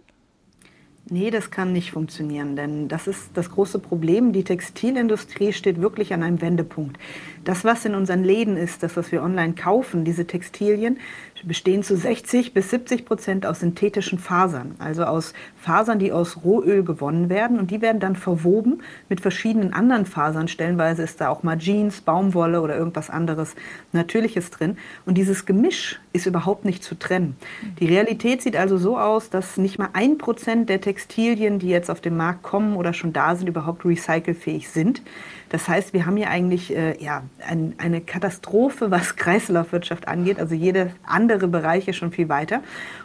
Nee, 1.13 1.29
das 1.29 1.51
kann 1.51 1.73
nicht 1.73 1.91
funktionieren, 1.91 2.55
denn 2.55 2.87
das 2.87 3.05
ist 3.05 3.31
das 3.33 3.51
große 3.51 3.79
Problem. 3.79 4.31
Die 4.31 4.45
Textilindustrie 4.45 5.51
steht 5.51 5.81
wirklich 5.81 6.13
an 6.13 6.23
einem 6.23 6.41
Wendepunkt. 6.41 6.97
Das, 7.43 7.65
was 7.65 7.83
in 7.83 7.95
unseren 7.95 8.23
Läden 8.23 8.55
ist, 8.55 8.81
das, 8.81 8.95
was 8.95 9.11
wir 9.11 9.21
online 9.21 9.53
kaufen, 9.53 10.05
diese 10.05 10.25
Textilien, 10.25 10.99
bestehen 11.45 11.83
zu 11.83 11.95
60 11.95 12.53
bis 12.53 12.69
70 12.69 13.05
Prozent 13.05 13.45
aus 13.45 13.59
synthetischen 13.61 14.19
Fasern, 14.19 14.75
also 14.79 15.03
aus 15.03 15.33
Fasern, 15.57 15.99
die 15.99 16.11
aus 16.11 16.43
Rohöl 16.43 16.83
gewonnen 16.83 17.29
werden 17.29 17.59
und 17.59 17.71
die 17.71 17.81
werden 17.81 17.99
dann 17.99 18.15
verwoben 18.15 18.81
mit 19.09 19.21
verschiedenen 19.21 19.73
anderen 19.73 20.05
Fasern. 20.05 20.47
Stellenweise 20.47 21.03
ist 21.03 21.21
da 21.21 21.29
auch 21.29 21.43
mal 21.43 21.57
Jeans, 21.57 22.01
Baumwolle 22.01 22.61
oder 22.61 22.77
irgendwas 22.77 23.09
anderes 23.09 23.55
Natürliches 23.91 24.49
drin. 24.49 24.77
Und 25.05 25.17
dieses 25.17 25.45
Gemisch 25.45 25.99
ist 26.13 26.25
überhaupt 26.25 26.65
nicht 26.65 26.83
zu 26.83 26.95
trennen. 26.95 27.35
Die 27.79 27.85
Realität 27.85 28.41
sieht 28.41 28.55
also 28.55 28.77
so 28.77 28.97
aus, 28.97 29.29
dass 29.29 29.57
nicht 29.57 29.79
mal 29.79 29.89
ein 29.93 30.17
Prozent 30.17 30.69
der 30.69 30.81
Textilien, 30.81 31.59
die 31.59 31.69
jetzt 31.69 31.89
auf 31.89 32.01
den 32.01 32.17
Markt 32.17 32.43
kommen 32.43 32.75
oder 32.75 32.93
schon 32.93 33.13
da 33.13 33.35
sind, 33.35 33.47
überhaupt 33.47 33.85
recycelfähig 33.85 34.69
sind. 34.69 35.01
Das 35.51 35.67
heißt, 35.67 35.91
wir 35.91 36.05
haben 36.05 36.15
hier 36.15 36.29
eigentlich 36.29 36.73
äh, 36.73 36.95
ja, 37.03 37.23
ein, 37.45 37.75
eine 37.77 37.99
Katastrophe, 37.99 38.89
was 38.89 39.15
Kreislaufwirtschaft 39.17 40.07
angeht. 40.07 40.39
Also 40.39 40.55
jede 40.55 40.91
andere 41.05 41.49
Bereiche 41.49 41.91
schon 41.91 42.13
viel 42.13 42.29
weiter. 42.29 42.61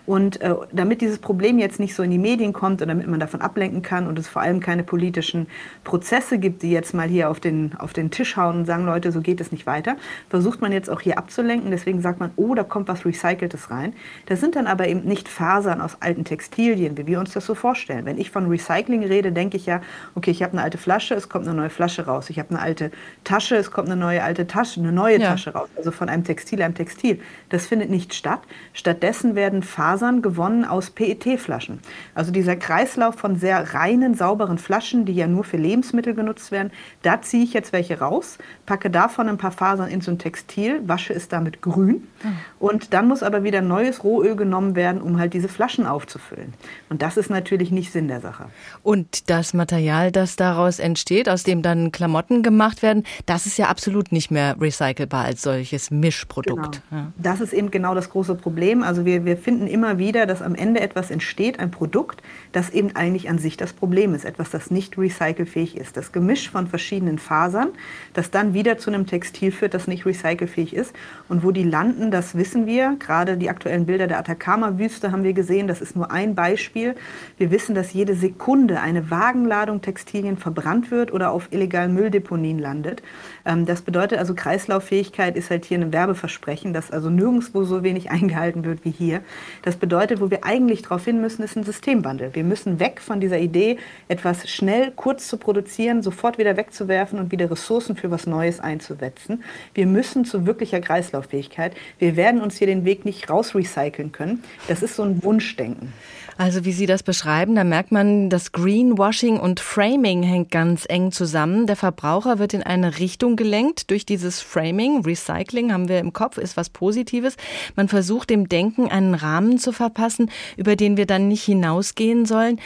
Und 0.07 0.41
äh, 0.41 0.55
damit 0.71 1.01
dieses 1.01 1.19
Problem 1.19 1.59
jetzt 1.59 1.81
nicht 1.81 1.97
so 1.97 2.05
in 2.05 2.13
die 2.13 2.19
Medien 2.19 2.53
kommt 2.53 2.81
und 2.81 2.87
damit 2.89 3.09
man 3.09 3.19
davon 3.19 3.41
ablenken 3.41 3.83
kann 3.83 4.07
und 4.07 4.17
es 4.17 4.29
vor 4.29 4.43
allem 4.43 4.61
keine 4.61 4.85
politischen 4.85 5.49
Prozesse 5.83 6.39
gibt, 6.39 6.63
die 6.63 6.71
jetzt 6.71 6.95
mal 6.95 7.09
hier 7.09 7.29
auf 7.31 7.41
den, 7.41 7.75
auf 7.77 7.93
den 7.93 8.13
Tisch 8.13 8.37
hauen 8.37 8.59
und 8.59 8.67
sagen, 8.67 8.87
Leute, 8.87 9.11
so 9.11 9.21
geht 9.21 9.41
es 9.41 9.51
nicht 9.51 9.67
weiter, 9.67 9.97
versucht 10.31 10.61
man 10.61 10.71
jetzt 10.71 10.89
auch 10.89 11.01
hier 11.01 11.19
abzulenken. 11.19 11.73
Deswegen 11.73 12.01
sagt 12.01 12.21
man, 12.21 12.31
oh, 12.37 12.55
da 12.55 12.63
kommt 12.63 12.87
was 12.87 13.05
Recyceltes 13.05 13.73
rein. 13.73 13.93
Das 14.27 14.39
sind 14.39 14.55
dann 14.55 14.69
aber 14.69 14.87
eben 14.87 15.01
nicht 15.01 15.29
Fasern 15.29 15.81
aus 15.81 15.97
alten 15.99 16.25
Textilien, 16.25 16.97
wie 16.97 17.09
wir 17.09 17.19
uns 17.19 17.33
das 17.33 17.45
so 17.45 17.57
vorstellen. 17.57 18.05
Wenn 18.05 18.19
ich 18.19 18.31
von 18.31 18.47
Recycling 18.47 19.05
rede, 19.05 19.33
denke 19.33 19.57
ich 19.57 19.67
ja, 19.67 19.81
okay, 20.15 20.31
ich 20.31 20.45
habe 20.45 20.53
eine 20.53 20.63
alte 20.63 20.79
Flasche, 20.79 21.15
es 21.15 21.29
kommt 21.29 21.49
eine 21.49 21.57
neue 21.57 21.71
Flasche 21.71 22.07
raus. 22.07 22.31
Ich 22.31 22.36
habe 22.39 22.51
eine 22.51 22.61
alte 22.61 22.91
Tasche, 23.25 23.57
es 23.57 23.71
kommt 23.71 23.89
eine 23.89 23.97
neue 23.97 24.23
alte 24.23 24.47
Tasche, 24.47 24.81
eine 24.81 24.93
neue 24.93 25.21
ja. 25.21 25.31
Tasche 25.31 25.51
raus. 25.51 25.69
Also 25.77 25.91
von 25.91 26.09
einem 26.09 26.25
Textil 26.25 26.63
einem 26.63 26.75
Textil. 26.75 27.21
Das 27.49 27.67
findet 27.67 27.91
nicht 27.91 28.15
statt. 28.15 28.41
Stattdessen 28.73 29.35
werden 29.35 29.63
Fasern 29.63 30.21
gewonnen 30.23 30.65
aus 30.65 30.91
PET-Flaschen. 30.91 31.81
Also 32.15 32.33
dieser 32.33 32.57
Kreislauf 32.57 33.15
von 33.15 33.37
sehr 33.37 33.75
reinen, 33.75 34.15
sauberen 34.15 34.59
Flaschen, 34.59 35.05
die 35.07 35.15
ja 35.15 35.27
nur 35.27 35.45
für 35.45 35.57
Lebensmittel 35.57 36.15
genutzt 36.15 36.51
werden, 36.51 36.71
da 37.03 37.23
ziehe 37.23 37.45
ich 37.45 37.53
jetzt 37.53 37.73
welche 37.73 37.99
raus, 38.01 38.39
packe 38.67 38.91
davon 38.91 39.29
ein 39.29 39.39
paar 39.39 39.53
Fasern 39.53 39.89
in 39.89 40.01
so 40.01 40.11
ein 40.11 40.19
Textil, 40.19 40.87
wasche 40.87 41.15
es 41.15 41.29
damit 41.29 41.63
grün 41.63 42.07
hm. 42.21 42.37
und 42.59 42.93
dann 42.93 43.09
muss 43.09 43.23
aber 43.23 43.45
wieder 43.45 43.63
neues 43.63 44.03
Rohöl 44.05 44.37
genommen 44.37 44.75
werden, 44.75 45.01
um 45.01 45.19
halt 45.19 45.35
diese 45.35 45.49
Flaschen 45.49 45.87
aufzufüllen. 45.87 46.53
Und 46.89 47.03
das 47.03 47.17
ist 47.17 47.31
natürlich 47.31 47.71
nicht 47.71 47.93
Sinn 47.93 48.09
der 48.09 48.21
Sache. 48.21 48.47
Und 48.83 49.31
das 49.31 49.55
Material, 49.55 50.11
das 50.11 50.37
daraus 50.37 50.79
entsteht, 50.79 51.29
aus 51.29 51.45
dem 51.45 51.63
dann 51.63 51.93
Klamotten 51.93 52.26
Klamotten 52.27 52.43
gemacht 52.43 52.83
werden, 52.83 53.05
das 53.27 53.47
ist 53.47 53.59
ja 53.59 53.69
absolut 53.69 54.13
nicht 54.13 54.31
mehr 54.31 54.57
recycelbar 54.61 55.25
als 55.25 55.43
solches 55.43 55.91
Mischprodukt. 55.91 56.83
Genau. 56.91 57.03
Ja. 57.03 57.13
Das 57.17 57.41
ist 57.41 57.53
eben 57.53 57.71
genau 57.71 57.95
das 57.95 58.11
große 58.11 58.35
Problem. 58.35 58.83
Also 58.83 59.05
wir, 59.05 59.25
wir 59.25 59.37
finden 59.37 59.67
immer 59.67 59.99
wieder, 59.99 60.27
dass 60.27 60.43
am 60.43 60.55
Ende 60.55 60.81
etwas 60.81 61.11
entsteht, 61.11 61.59
ein 61.59 61.71
Produkt, 61.71 62.23
das 62.53 62.71
eben 62.71 62.95
eigentlich 62.95 63.29
an 63.29 63.39
sich 63.39 63.57
das 63.57 63.73
Problem 63.73 64.15
ist, 64.15 64.25
etwas, 64.25 64.51
das 64.51 64.71
nicht 64.71 64.99
recycelfähig 64.99 65.77
ist. 65.77 65.97
Das 65.97 66.13
Gemisch 66.13 66.51
von 66.51 66.67
verschiedenen 66.67 67.19
Fasern, 67.19 67.69
das 68.13 68.31
dann 68.31 68.55
wieder 68.55 68.79
zu 68.79 68.91
einem 68.91 69.07
Textil 69.07 69.53
führt, 69.53 69.75
das 69.75 69.87
nicht 69.87 70.05
recycelfähig 70.07 70.75
ist. 70.75 70.95
Und 71.29 71.45
wo 71.45 71.51
die 71.51 71.65
landen, 71.65 72.11
das 72.11 72.37
wissen 72.37 72.67
wir. 72.67 72.97
Gerade 72.99 73.37
die 73.37 73.51
aktuellen 73.51 73.87
Bilder 73.87 74.07
der 74.07 74.19
Atacama-Wüste 74.19 75.13
haben 75.13 75.23
wir 75.23 75.33
gesehen. 75.33 75.69
Das 75.69 75.81
ist 75.81 75.97
nur 75.97 76.11
ein 76.11 76.35
Beispiel. 76.35 76.95
Wir 77.39 77.51
wissen, 77.51 77.75
dass 77.75 77.93
jede 77.93 78.15
Sekunde 78.15 78.81
eine 78.81 79.11
Wagenladung 79.11 79.81
Textilien 79.81 80.37
verbrannt 80.37 80.91
wird 80.91 81.13
oder 81.13 81.31
auf 81.31 81.49
illegalen 81.53 81.95
Müll 81.95 82.11
Mülldeponien 82.17 82.59
landet. 82.59 83.03
Ähm, 83.47 83.65
das 83.65 83.83
bedeutet 83.83 84.19
also, 84.19 84.35
Kreislauffähigkeit 84.35 85.37
ist 85.37 85.51
halt 85.51 85.65
hier 85.65 85.79
ein 85.79 85.93
Werbeversprechen, 85.93 86.73
das 86.73 86.91
also 86.91 87.09
nirgendwo 87.09 87.65
so 87.65 87.83
wenig 87.83 88.11
eingehalten 88.17 88.65
wird 88.65 88.85
wie 88.85 88.91
hier. 88.91 89.21
Das 89.63 89.77
bedeutet, 89.77 90.21
wo 90.21 90.31
wir 90.31 90.45
eigentlich 90.45 90.83
darauf 90.83 91.05
hin 91.05 91.21
müssen, 91.21 91.43
ist 91.43 91.57
ein 91.57 91.65
Systemwandel. 91.65 92.35
Wir 92.35 92.45
müssen 92.45 92.81
weg 92.81 93.01
von 93.01 93.21
dieser 93.21 93.39
Idee, 93.39 93.79
etwas 94.09 94.49
schnell, 94.51 94.93
kurz 94.95 95.29
zu 95.29 95.37
produzieren, 95.37 96.03
sofort 96.03 96.39
wieder 96.39 96.57
wegzuwerfen 96.57 97.19
und 97.19 97.31
wieder 97.33 97.51
Ressourcen 97.51 97.97
für 97.97 98.11
was 98.11 98.27
Neues 98.27 98.61
einzusetzen. 98.61 99.45
Wir 99.75 99.87
müssen 99.87 100.25
zu 100.25 100.47
wirklicher 100.47 100.81
Kreislauffähigkeit. 100.81 101.75
Wir 101.99 102.17
werden 102.17 102.41
uns 102.41 102.59
hier 102.59 102.67
den 102.67 102.85
Weg 102.85 103.05
nicht 103.05 103.31
rausrecyceln 103.31 104.13
können. 104.13 104.43
Das 104.69 104.83
ist 104.83 104.97
so 104.97 105.05
ein 105.05 105.23
Wunschdenken. 105.23 105.93
Also 106.39 106.67
wie 106.67 106.73
Sie 106.73 106.85
das 106.85 107.03
beschreiben, 107.03 107.55
da 107.55 107.65
merkt 107.65 107.93
man, 107.93 108.29
das 108.29 108.53
Greenwashing 108.53 109.41
und 109.41 109.59
Framing 109.59 110.23
hängt 110.23 110.51
ganz 110.51 110.85
eng 110.87 111.11
zusammen. 111.11 111.67
Der 111.67 111.77
Verbraucher 111.77 112.39
wird 112.39 112.53
in 112.53 112.63
eine 112.63 112.99
Richtung 112.99 113.36
gelenkt 113.37 113.91
durch 113.91 114.07
dieses 114.07 114.41
Framing. 114.41 115.03
Recycling 115.03 115.73
haben 115.73 115.89
wir 115.89 115.99
im 115.99 116.13
Kopf, 116.13 116.39
ist 116.39 116.57
was 116.57 116.71
Positives. 116.71 117.37
Man 117.77 117.89
versucht 117.89 118.31
dem 118.31 118.49
Denken 118.49 118.89
einen 118.89 119.15
Rahmen 119.15 119.59
zu 119.59 119.73
verpassen, 119.73 120.31
über 120.57 120.77
den 120.77 120.97
wir 120.97 121.07
dann 121.07 121.29
nicht 121.29 121.45
hinausgehen 121.45 122.27
sollen. 122.27 122.61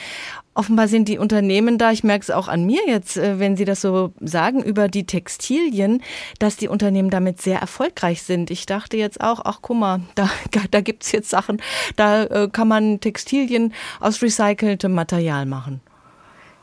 Offenbar 0.52 0.88
sind 0.88 1.08
die 1.08 1.18
Unternehmen 1.18 1.78
da, 1.78 1.92
ich 1.92 2.02
merke 2.02 2.24
es 2.24 2.30
auch 2.30 2.48
an 2.48 2.66
mir 2.66 2.80
jetzt, 2.86 3.16
äh, 3.16 3.38
wenn 3.38 3.56
Sie 3.56 3.64
das 3.64 3.80
so 3.80 4.12
sagen, 4.20 4.62
über 4.62 4.88
die 4.88 5.06
Textilien, 5.06 6.02
dass 6.40 6.56
die 6.56 6.68
Unternehmen 6.68 7.08
damit 7.08 7.40
sehr 7.40 7.60
erfolgreich 7.60 8.22
sind. 8.22 8.50
Ich 8.50 8.66
dachte 8.66 8.96
jetzt 8.96 9.20
auch, 9.20 9.40
ach 9.44 9.60
guck 9.62 9.76
mal, 9.78 10.00
da, 10.16 10.28
da 10.70 10.80
gibt 10.80 11.04
es 11.04 11.12
jetzt 11.12 11.30
Sachen, 11.30 11.62
da 11.96 12.24
äh, 12.24 12.48
kann 12.50 12.66
man 12.66 13.00
Textilien 13.00 13.72
aus 14.00 14.20
recyceltem 14.22 14.92
Material 14.92 15.46
machen. 15.46 15.80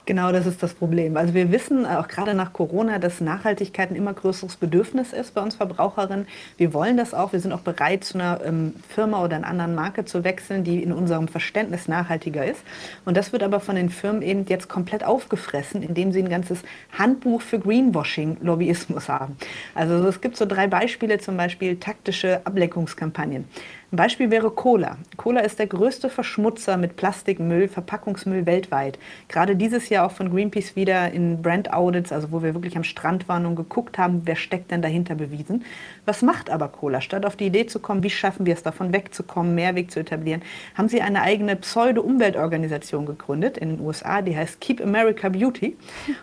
Genau, 0.07 0.31
das 0.31 0.45
ist 0.45 0.63
das 0.63 0.73
Problem. 0.73 1.17
Also 1.17 1.33
wir 1.33 1.51
wissen 1.51 1.85
auch 1.85 2.07
gerade 2.07 2.33
nach 2.33 2.53
Corona, 2.53 2.97
dass 2.97 3.19
Nachhaltigkeit 3.19 3.91
ein 3.91 3.97
immer 3.97 4.13
größeres 4.13 4.55
Bedürfnis 4.55 5.11
ist 5.11 5.33
bei 5.33 5.41
uns 5.41 5.55
Verbraucherinnen. 5.55 6.27
Wir 6.55 6.73
wollen 6.73 6.95
das 6.95 7.13
auch. 7.13 7.33
Wir 7.33 7.41
sind 7.41 7.51
auch 7.51 7.59
bereit, 7.59 8.05
zu 8.05 8.17
einer 8.17 8.39
ähm, 8.45 8.73
Firma 8.87 9.21
oder 9.21 9.35
einer 9.35 9.47
anderen 9.47 9.75
Marke 9.75 10.05
zu 10.05 10.23
wechseln, 10.23 10.63
die 10.63 10.81
in 10.81 10.93
unserem 10.93 11.27
Verständnis 11.27 11.89
nachhaltiger 11.89 12.45
ist. 12.45 12.63
Und 13.03 13.17
das 13.17 13.33
wird 13.33 13.43
aber 13.43 13.59
von 13.59 13.75
den 13.75 13.89
Firmen 13.89 14.21
eben 14.21 14.45
jetzt 14.47 14.69
komplett 14.69 15.03
aufgefressen, 15.03 15.83
indem 15.83 16.13
sie 16.13 16.19
ein 16.19 16.29
ganzes 16.29 16.61
Handbuch 16.97 17.41
für 17.41 17.59
Greenwashing-Lobbyismus 17.59 19.09
haben. 19.09 19.35
Also 19.75 20.07
es 20.07 20.21
gibt 20.21 20.37
so 20.37 20.45
drei 20.45 20.67
Beispiele, 20.67 21.17
zum 21.17 21.35
Beispiel 21.35 21.75
taktische 21.81 22.39
Ableckungskampagnen. 22.45 23.43
Ein 23.89 23.95
Beispiel 23.95 24.29
wäre 24.31 24.51
Cola. 24.51 24.97
Cola 25.15 25.39
ist 25.39 25.59
der 25.59 25.67
größte 25.67 26.09
Verschmutzer 26.09 26.75
mit 26.75 26.97
Plastikmüll, 26.97 27.69
Verpackungsmüll 27.69 28.45
weltweit. 28.45 28.99
Gerade 29.29 29.55
dieses 29.55 29.87
Jahr 29.87 30.03
ja 30.03 30.05
auch 30.05 30.11
von 30.11 30.29
Greenpeace 30.29 30.75
wieder 30.75 31.09
in 31.13 31.41
Brand 31.41 31.71
Audits, 31.71 32.11
also 32.11 32.33
wo 32.33 32.43
wir 32.43 32.53
wirklich 32.53 32.75
am 32.75 32.83
Strand 32.83 33.29
waren 33.29 33.45
und 33.45 33.55
geguckt 33.55 33.97
haben, 33.97 34.23
wer 34.25 34.35
steckt 34.35 34.71
denn 34.71 34.81
dahinter 34.81 35.15
bewiesen. 35.15 35.63
Was 36.07 36.21
macht 36.21 36.49
aber 36.49 36.69
Cola? 36.69 37.01
Statt 37.01 37.25
auf 37.25 37.35
die 37.35 37.47
Idee 37.47 37.65
zu 37.65 37.79
kommen, 37.79 38.01
wie 38.01 38.09
schaffen 38.09 38.45
wir 38.45 38.53
es 38.53 38.63
davon 38.63 38.93
wegzukommen, 38.93 39.53
Mehrweg 39.55 39.91
zu 39.91 39.99
etablieren, 39.99 40.41
haben 40.73 40.87
sie 40.87 41.01
eine 41.01 41.21
eigene 41.21 41.57
Pseudo-Umweltorganisation 41.57 43.05
gegründet 43.05 43.57
in 43.57 43.75
den 43.75 43.81
USA, 43.81 44.21
die 44.21 44.33
heißt 44.33 44.61
Keep 44.61 44.79
America 44.79 45.27
Beauty. 45.27 45.75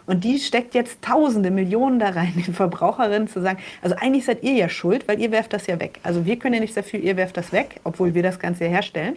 Und 0.06 0.24
die 0.24 0.38
steckt 0.38 0.74
jetzt 0.74 1.02
Tausende, 1.02 1.50
Millionen 1.50 1.98
da 1.98 2.08
rein, 2.08 2.32
den 2.46 2.54
Verbraucherinnen 2.54 3.28
zu 3.28 3.42
sagen, 3.42 3.58
also 3.82 3.94
eigentlich 3.96 4.24
seid 4.24 4.42
ihr 4.42 4.54
ja 4.54 4.70
schuld, 4.70 5.06
weil 5.06 5.20
ihr 5.20 5.30
werft 5.30 5.52
das 5.52 5.66
ja 5.66 5.78
weg. 5.78 6.00
Also 6.02 6.24
wir 6.24 6.38
können 6.38 6.54
ja 6.54 6.60
nichts 6.60 6.76
dafür, 6.76 7.00
ihr 7.00 7.18
werft 7.18 7.36
das 7.36 7.52
weg, 7.52 7.80
obwohl 7.84 8.14
wir 8.14 8.22
das 8.22 8.38
Ganze 8.38 8.64
herstellen. 8.64 9.16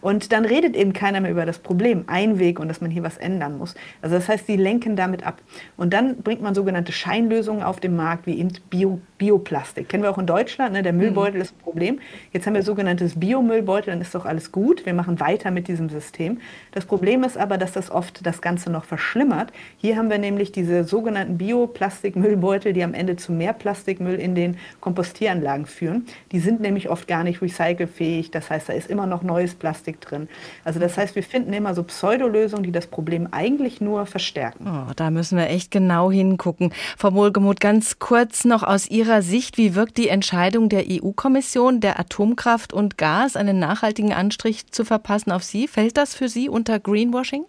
Und 0.00 0.32
dann 0.32 0.44
redet 0.44 0.76
eben 0.76 0.92
keiner 0.92 1.20
mehr 1.20 1.30
über 1.30 1.46
das 1.46 1.58
Problem, 1.58 2.04
Einweg 2.06 2.60
und 2.60 2.68
dass 2.68 2.80
man 2.80 2.90
hier 2.90 3.02
was 3.02 3.16
ändern 3.16 3.58
muss. 3.58 3.74
Also 4.02 4.16
das 4.16 4.28
heißt, 4.28 4.46
sie 4.46 4.56
lenken 4.56 4.96
damit 4.96 5.26
ab. 5.26 5.42
Und 5.76 5.92
dann 5.92 6.18
bringt 6.18 6.42
man 6.42 6.54
sogenannte 6.54 6.92
Scheinlösungen 6.92 7.62
auf 7.62 7.80
den 7.80 7.96
Markt, 7.96 8.26
wie 8.26 8.38
eben 8.38 8.52
Bio, 8.70 9.00
Bioplastik. 9.18 9.88
Kennen 9.88 10.02
wir 10.02 10.10
auch 10.10 10.18
in 10.18 10.26
Deutschland, 10.26 10.72
ne? 10.72 10.82
der 10.82 10.92
mhm. 10.92 10.98
Müllbeutel 10.98 11.40
ist 11.40 11.54
ein 11.54 11.58
Problem. 11.58 12.00
Jetzt 12.32 12.46
haben 12.46 12.54
wir 12.54 12.62
sogenanntes 12.62 13.18
Biomüllbeutel, 13.18 13.92
dann 13.92 14.00
ist 14.00 14.14
doch 14.14 14.26
alles 14.26 14.52
gut. 14.52 14.84
Wir 14.84 14.94
machen 14.94 15.20
weiter 15.20 15.50
mit 15.50 15.68
diesem 15.68 15.88
System. 15.88 16.40
Das 16.72 16.84
Problem 16.84 17.24
ist 17.24 17.38
aber, 17.38 17.56
dass 17.58 17.72
das 17.72 17.90
oft 17.90 18.26
das 18.26 18.42
Ganze 18.42 18.70
noch 18.70 18.84
verschlimmert. 18.84 19.52
Hier 19.78 19.96
haben 19.96 20.10
wir 20.10 20.18
nämlich 20.18 20.52
diese 20.52 20.84
sogenannten 20.84 21.38
Bioplastikmüllbeutel, 21.38 22.72
die 22.72 22.84
am 22.84 22.94
Ende 22.94 23.16
zu 23.16 23.32
mehr 23.32 23.52
Plastikmüll 23.52 24.16
in 24.16 24.34
den 24.34 24.58
Kompostieranlagen 24.80 25.66
führen. 25.66 26.06
Die 26.32 26.38
sind 26.38 26.60
nämlich 26.60 26.90
oft 26.90 27.08
gar 27.08 27.24
nicht 27.24 27.40
recycelfähig. 27.40 28.30
Das 28.30 28.50
heißt, 28.50 28.68
da 28.68 28.74
ist 28.74 28.90
immer 28.90 29.06
noch 29.06 29.22
neues 29.22 29.54
Plastik 29.54 30.00
drin. 30.00 30.28
Also 30.64 30.78
das 30.78 30.98
heißt, 30.98 31.14
wir 31.14 31.22
finden 31.22 31.52
immer 31.52 31.74
so 31.74 31.82
Pseudolösungen, 31.84 32.64
die 32.64 32.72
das 32.72 32.86
Problem 32.86 33.28
eigentlich 33.30 33.80
nur 33.80 34.04
verstärken. 34.06 34.66
Oh, 34.66 34.92
da 34.94 35.10
müssen 35.10 35.38
wir 35.38 35.48
echt 35.48 35.70
genau 35.70 36.10
hingucken. 36.10 36.72
Frau 36.98 37.14
Wohlgemuth, 37.14 37.60
ganz 37.60 37.98
kurz 37.98 38.44
noch 38.44 38.62
aus 38.62 38.88
Ihrer 38.88 39.05
Sicht, 39.22 39.56
wie 39.56 39.74
wirkt 39.74 39.96
die 39.98 40.08
Entscheidung 40.08 40.68
der 40.68 40.84
EU-Kommission, 40.88 41.80
der 41.80 41.98
Atomkraft 42.00 42.72
und 42.72 42.98
Gas 42.98 43.36
einen 43.36 43.58
nachhaltigen 43.58 44.12
Anstrich 44.12 44.66
zu 44.72 44.84
verpassen 44.84 45.30
auf 45.32 45.44
Sie? 45.44 45.68
Fällt 45.68 45.96
das 45.96 46.14
für 46.14 46.28
Sie 46.28 46.48
unter 46.48 46.80
Greenwashing? 46.80 47.44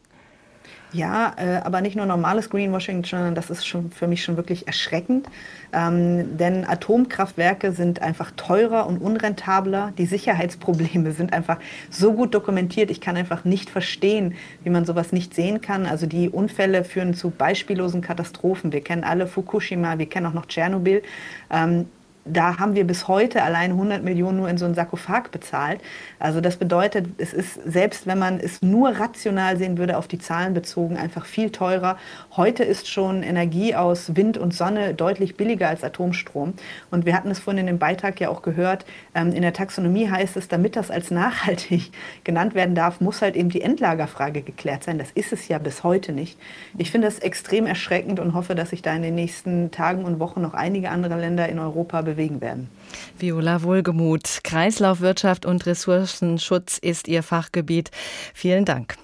Ja, 0.94 1.34
äh, 1.38 1.58
aber 1.66 1.82
nicht 1.82 1.98
nur 1.98 2.06
normales 2.06 2.50
Greenwashing, 2.50 3.04
sondern 3.04 3.36
das 3.36 3.50
ist 3.50 3.68
schon 3.68 3.92
für 3.92 4.08
mich 4.08 4.24
schon 4.24 4.38
wirklich 4.38 4.68
erschreckend. 4.68 5.28
Ähm, 5.74 6.38
denn 6.38 6.66
Atomkraftwerke 6.66 7.74
sind 7.74 8.02
einfach 8.02 8.32
teurer 8.38 8.88
und 8.88 9.00
unrentabler. 9.00 9.92
Die 9.98 10.06
Sicherheitsprobleme 10.06 11.12
sind 11.12 11.34
einfach 11.34 11.60
so 11.90 12.14
gut 12.14 12.34
dokumentiert. 12.34 12.90
Ich 12.90 13.02
kann 13.02 13.18
einfach 13.18 13.44
nicht 13.44 13.70
verstehen, 13.70 14.36
wie 14.64 14.70
man 14.70 14.86
sowas 14.86 15.12
nicht 15.12 15.34
sehen 15.34 15.60
kann. 15.60 15.86
Also 15.86 16.06
die 16.06 16.30
Unfälle 16.30 16.86
führen 16.86 17.14
zu 17.14 17.32
beispiellosen 17.32 18.02
Katastrophen. 18.02 18.72
Wir 18.72 18.82
kennen 18.82 19.04
alle 19.04 19.28
Fukushima, 19.28 19.98
wir 19.98 20.08
kennen 20.08 20.26
auch 20.28 20.34
noch 20.34 20.46
Tschernobyl. 20.46 21.04
Ähm, 21.52 21.88
da 22.32 22.60
haben 22.60 22.76
wir 22.76 22.86
bis 22.86 23.08
heute 23.08 23.44
allein 23.44 23.72
100 23.72 24.04
Millionen 24.04 24.38
nur 24.38 24.50
in 24.50 24.58
so 24.58 24.66
einen 24.66 24.76
Sarkophag 24.76 25.32
bezahlt. 25.32 25.82
Also 26.20 26.42
das 26.42 26.58
bedeutet, 26.58 27.08
es 27.18 27.34
ist, 27.34 27.60
selbst 27.66 28.08
wenn 28.08 28.20
man 28.20 28.40
es 28.40 28.62
nur 28.62 28.90
rational 28.90 29.58
sehen 29.58 29.78
würde, 29.78 29.98
auf 29.98 30.08
die 30.08 30.20
Zahlen 30.20 30.54
bezogen, 30.54 30.98
einfach 30.98 31.26
viel 31.26 31.52
teurer. 31.52 31.98
Heute 32.36 32.64
ist 32.64 32.88
schon 32.88 33.24
Energie 33.24 33.76
aus 33.76 34.16
Wind 34.16 34.38
und 34.38 34.54
Sonne 34.54 34.94
deutlich 34.94 35.38
billiger 35.38 35.70
als 35.70 35.84
Atomstrom. 35.84 36.54
Und 36.92 37.06
wir 37.06 37.16
hatten 37.16 37.32
es 37.32 37.40
vorhin 37.40 37.62
in 37.62 37.68
dem 37.68 37.80
Beitrag 37.80 38.20
ja 38.20 38.30
auch 38.30 38.42
gehört, 38.42 38.86
ähm, 39.16 39.32
in 39.32 39.42
der 39.42 39.54
Taxonomie 39.54 40.10
heißt 40.10 40.38
es, 40.38 40.48
damit 40.48 40.76
das 40.76 40.92
als 40.92 41.12
nachhaltig 41.12 41.92
genannt 42.24 42.56
werden 42.56 42.76
darf, 42.76 43.02
muss 43.02 43.22
halt 43.22 43.36
eben 43.36 43.50
die 43.50 43.62
Endlagerfrage 43.62 44.42
geklärt 44.42 44.84
sein. 44.84 44.98
Das 44.98 45.12
ist 45.12 45.34
es 45.34 45.48
ja 45.48 45.58
bis 45.58 45.84
heute 45.84 46.12
nicht. 46.12 46.38
Ich 46.78 46.92
finde 46.92 47.08
das 47.08 47.20
extrem 47.20 47.66
erschreckend 47.66 48.20
und 48.20 48.34
hoffe, 48.34 48.56
dass 48.56 48.72
sich 48.72 48.82
da 48.82 48.94
in 48.96 49.02
den 49.02 49.16
nächsten 49.16 49.72
Tagen 49.72 50.06
und 50.06 50.20
Wochen 50.20 50.42
noch 50.42 50.54
einige 50.54 50.90
andere 50.90 51.20
Länder 51.20 51.48
in 51.50 51.60
Europa 51.60 52.02
bewegen 52.02 52.17
bewegen 52.18 52.42
werden. 52.42 52.70
Viola 53.18 53.62
Wohlgemuth, 53.62 54.40
Kreislaufwirtschaft 54.44 55.46
und 55.46 55.66
Ressourcenschutz 55.66 56.78
ist 56.80 57.08
Ihr 57.08 57.24
Fachgebiet. 57.24 57.92
Vielen 58.34 58.66
Dank. 58.66 58.96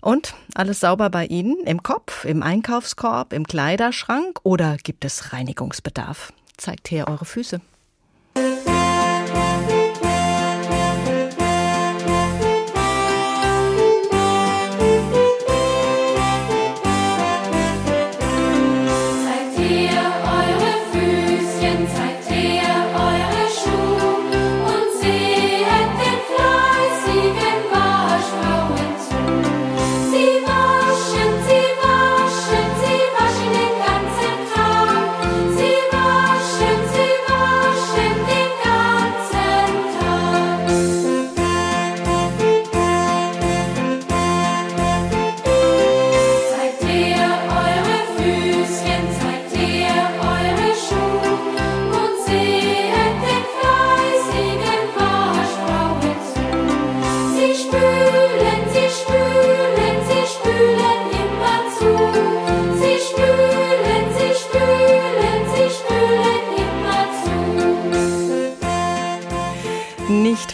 Und 0.00 0.34
alles 0.54 0.80
sauber 0.80 1.10
bei 1.10 1.26
Ihnen? 1.26 1.56
Im 1.64 1.82
Kopf, 1.82 2.24
im 2.24 2.42
Einkaufskorb, 2.42 3.32
im 3.32 3.46
Kleiderschrank 3.46 4.38
oder 4.44 4.76
gibt 4.76 5.04
es 5.04 5.32
Reinigungsbedarf? 5.32 6.32
Zeigt 6.56 6.90
her 6.90 7.08
eure 7.08 7.24
Füße. 7.24 7.60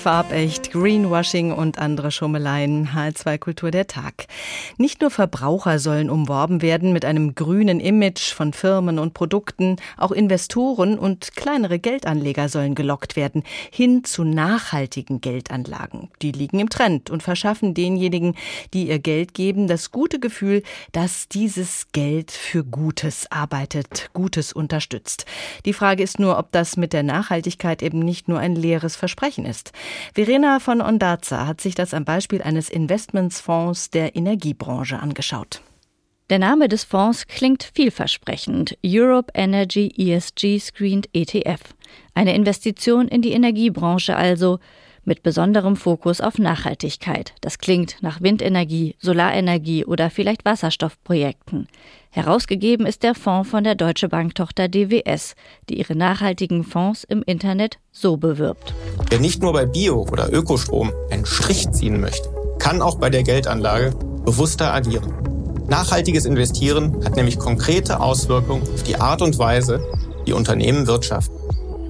Farbecht, 0.05 0.73
Greenwashing 0.73 1.51
und 1.51 1.79
andere 1.79 2.11
Schummeleien. 2.11 2.91
H2 2.95 3.39
Kultur 3.39 3.71
der 3.71 3.87
Tag. 3.87 4.27
Nicht 4.77 5.01
nur 5.01 5.11
Verbraucher 5.11 5.79
sollen 5.79 6.11
umworben 6.11 6.61
werden 6.61 6.93
mit 6.93 7.07
einem 7.07 7.35
grünen 7.35 7.81
Image 7.81 8.35
von 8.35 8.53
Firmen 8.53 8.99
und 8.99 9.15
Produkten, 9.15 9.77
auch 9.97 10.13
Investoren 10.13 10.99
und 10.99 11.35
kleinere 11.37 11.79
Geldanleger 11.79 12.51
sollen 12.51 12.75
gelockt 12.75 13.17
werden, 13.17 13.45
hin 13.71 14.05
zu 14.05 14.25
nachhaltigen 14.25 15.23
Geldanlagen. 15.23 16.11
Die 16.21 16.33
liegen 16.33 16.59
im 16.59 16.69
Trend 16.69 17.09
und 17.09 17.23
verschaffen 17.23 17.73
denjenigen, 17.73 18.35
die 18.75 18.89
ihr 18.89 18.99
Geld 18.99 19.33
geben, 19.33 19.69
das 19.69 19.91
gute 19.91 20.21
Gefühl, 20.21 20.63
dass 20.93 21.31
dieses 21.31 21.87
Geld 21.93 22.31
für 22.31 22.63
Gutes 22.63 23.33
arbeitet, 23.33 24.11
Gutes 24.13 24.53
unterstützt. 24.53 25.25
Die 25.65 25.73
Frage 25.73 26.03
ist 26.03 26.19
nur, 26.19 26.37
ob 26.39 26.53
das 26.53 26.77
mit 26.77 26.93
der 26.93 27.05
Nachhaltigkeit 27.05 27.83
eben 27.83 28.01
nicht 28.01 28.29
nur 28.29 28.39
ein 28.39 28.55
leeres 28.55 28.97
Versprechen 28.97 29.47
ist. 29.47 29.73
Verena 30.15 30.61
von 30.61 30.81
Ondaza 30.81 31.47
hat 31.47 31.61
sich 31.61 31.75
das 31.75 31.95
am 31.95 32.05
Beispiel 32.05 32.43
eines 32.43 32.71
Investmentsfonds 32.71 33.91
der 33.91 34.17
Energiebranche 34.17 34.99
angeschaut. 34.99 35.61
Der 36.31 36.39
Name 36.39 36.69
des 36.69 36.85
Fonds 36.85 37.27
klingt 37.27 37.71
vielversprechend. 37.75 38.79
Europe 38.85 39.31
Energy 39.35 39.93
ESG 39.97 40.59
Screened 40.59 41.09
ETF. 41.13 41.61
Eine 42.15 42.35
Investition 42.35 43.09
in 43.09 43.21
die 43.21 43.33
Energiebranche 43.33 44.17
also, 44.17 44.59
mit 45.05 45.23
besonderem 45.23 45.77
Fokus 45.77 46.21
auf 46.21 46.39
Nachhaltigkeit. 46.39 47.35
Das 47.41 47.59
klingt 47.59 47.97
nach 48.01 48.21
Windenergie, 48.21 48.97
Solarenergie 49.01 49.85
oder 49.85 50.11
vielleicht 50.11 50.45
Wasserstoffprojekten. 50.45 51.69
Herausgegeben 52.11 52.87
ist 52.87 53.03
der 53.03 53.15
Fonds 53.15 53.51
von 53.51 53.65
der 53.65 53.75
Deutsche 53.75 54.09
Bank-Tochter 54.09 54.69
DWS, 54.69 55.35
die 55.69 55.79
ihre 55.79 55.97
nachhaltigen 55.97 56.63
Fonds 56.63 57.05
im 57.05 57.23
Internet 57.23 57.79
so 57.91 58.17
bewirbt. 58.17 58.73
Wer 59.11 59.19
nicht 59.19 59.43
nur 59.43 59.53
bei 59.53 59.67
Bio- 59.67 60.07
oder 60.11 60.33
Ökostrom 60.33 60.93
einen 61.11 61.27
Strich 61.27 61.71
ziehen 61.73 62.01
möchte, 62.01 62.29
kann 62.59 62.83
auch 62.83 62.99
bei 62.99 63.11
der 63.11 63.25
Geldanlage 63.25 63.95
bewusster 64.25 64.73
agieren. 64.73 65.13
Nachhaltiges 65.69 66.25
Investieren 66.25 67.05
hat 67.05 67.17
nämlich 67.17 67.39
konkrete 67.39 68.01
Auswirkungen 68.01 68.63
auf 68.63 68.83
die 68.83 68.97
Art 68.97 69.23
und 69.23 69.39
Weise, 69.39 69.85
wie 70.25 70.33
Unternehmen 70.33 70.87
wirtschaften. 70.87 71.35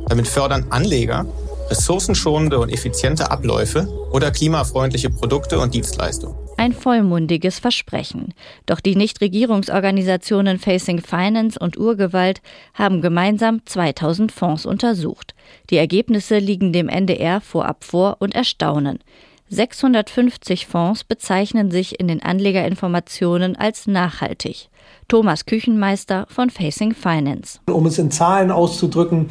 Damit 0.08 0.28
fördern 0.28 0.66
Anleger 0.70 1.26
ressourcenschonende 1.70 2.58
und 2.58 2.70
effiziente 2.70 3.30
Abläufe 3.30 3.88
oder 4.12 4.30
klimafreundliche 4.30 5.10
Produkte 5.10 5.58
und 5.58 5.74
Dienstleistungen. 5.74 6.36
Ein 6.56 6.72
vollmundiges 6.72 7.58
Versprechen. 7.58 8.32
Doch 8.66 8.80
die 8.80 8.96
Nichtregierungsorganisationen 8.96 10.58
Facing 10.58 11.00
Finance 11.00 11.58
und 11.58 11.76
Urgewalt 11.76 12.42
haben 12.74 13.00
gemeinsam 13.00 13.64
2000 13.66 14.30
Fonds 14.30 14.66
untersucht. 14.66 15.34
Die 15.70 15.76
Ergebnisse 15.76 16.38
liegen 16.38 16.72
dem 16.72 16.88
NDR 16.88 17.40
vorab 17.40 17.84
vor 17.84 18.16
und 18.20 18.34
erstaunen. 18.34 19.00
650 19.48 20.66
Fonds 20.66 21.04
bezeichnen 21.04 21.70
sich 21.70 22.00
in 22.00 22.08
den 22.08 22.22
Anlegerinformationen 22.22 23.56
als 23.56 23.86
nachhaltig. 23.86 24.68
Thomas 25.08 25.44
Küchenmeister 25.44 26.26
von 26.30 26.50
Facing 26.50 26.94
Finance. 26.94 27.58
Um 27.66 27.86
es 27.86 27.98
in 27.98 28.10
Zahlen 28.10 28.50
auszudrücken, 28.50 29.28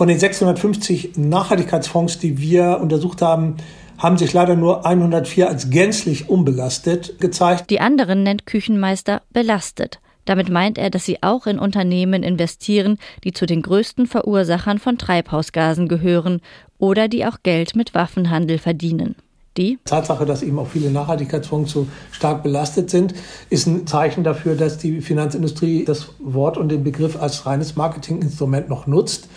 von 0.00 0.08
den 0.08 0.18
650 0.18 1.18
Nachhaltigkeitsfonds, 1.18 2.18
die 2.18 2.38
wir 2.38 2.78
untersucht 2.80 3.20
haben, 3.20 3.56
haben 3.98 4.16
sich 4.16 4.32
leider 4.32 4.56
nur 4.56 4.86
104 4.86 5.46
als 5.46 5.68
gänzlich 5.68 6.30
unbelastet 6.30 7.20
gezeigt. 7.20 7.68
Die 7.68 7.80
anderen 7.80 8.22
nennt 8.22 8.46
Küchenmeister 8.46 9.20
belastet. 9.34 10.00
Damit 10.24 10.48
meint 10.48 10.78
er, 10.78 10.88
dass 10.88 11.04
sie 11.04 11.22
auch 11.22 11.46
in 11.46 11.58
Unternehmen 11.58 12.22
investieren, 12.22 12.96
die 13.24 13.32
zu 13.32 13.44
den 13.44 13.60
größten 13.60 14.06
Verursachern 14.06 14.78
von 14.78 14.96
Treibhausgasen 14.96 15.86
gehören 15.86 16.40
oder 16.78 17.06
die 17.06 17.26
auch 17.26 17.42
Geld 17.42 17.76
mit 17.76 17.92
Waffenhandel 17.92 18.56
verdienen. 18.56 19.16
Die 19.56 19.78
Tatsache, 19.84 20.26
dass 20.26 20.42
eben 20.42 20.58
auch 20.58 20.68
viele 20.68 20.90
Nachhaltigkeitsfonds 20.90 21.72
so 21.72 21.86
stark 22.12 22.42
belastet 22.42 22.88
sind, 22.88 23.14
ist 23.50 23.66
ein 23.66 23.86
Zeichen 23.86 24.22
dafür, 24.22 24.54
dass 24.54 24.78
die 24.78 25.00
Finanzindustrie 25.00 25.84
das 25.84 26.10
Wort 26.20 26.56
und 26.56 26.68
den 26.68 26.84
Begriff 26.84 27.20
als 27.20 27.46
reines 27.46 27.76
Marketinginstrument 27.76 28.68
noch 28.68 28.86
nutzt 28.86 29.28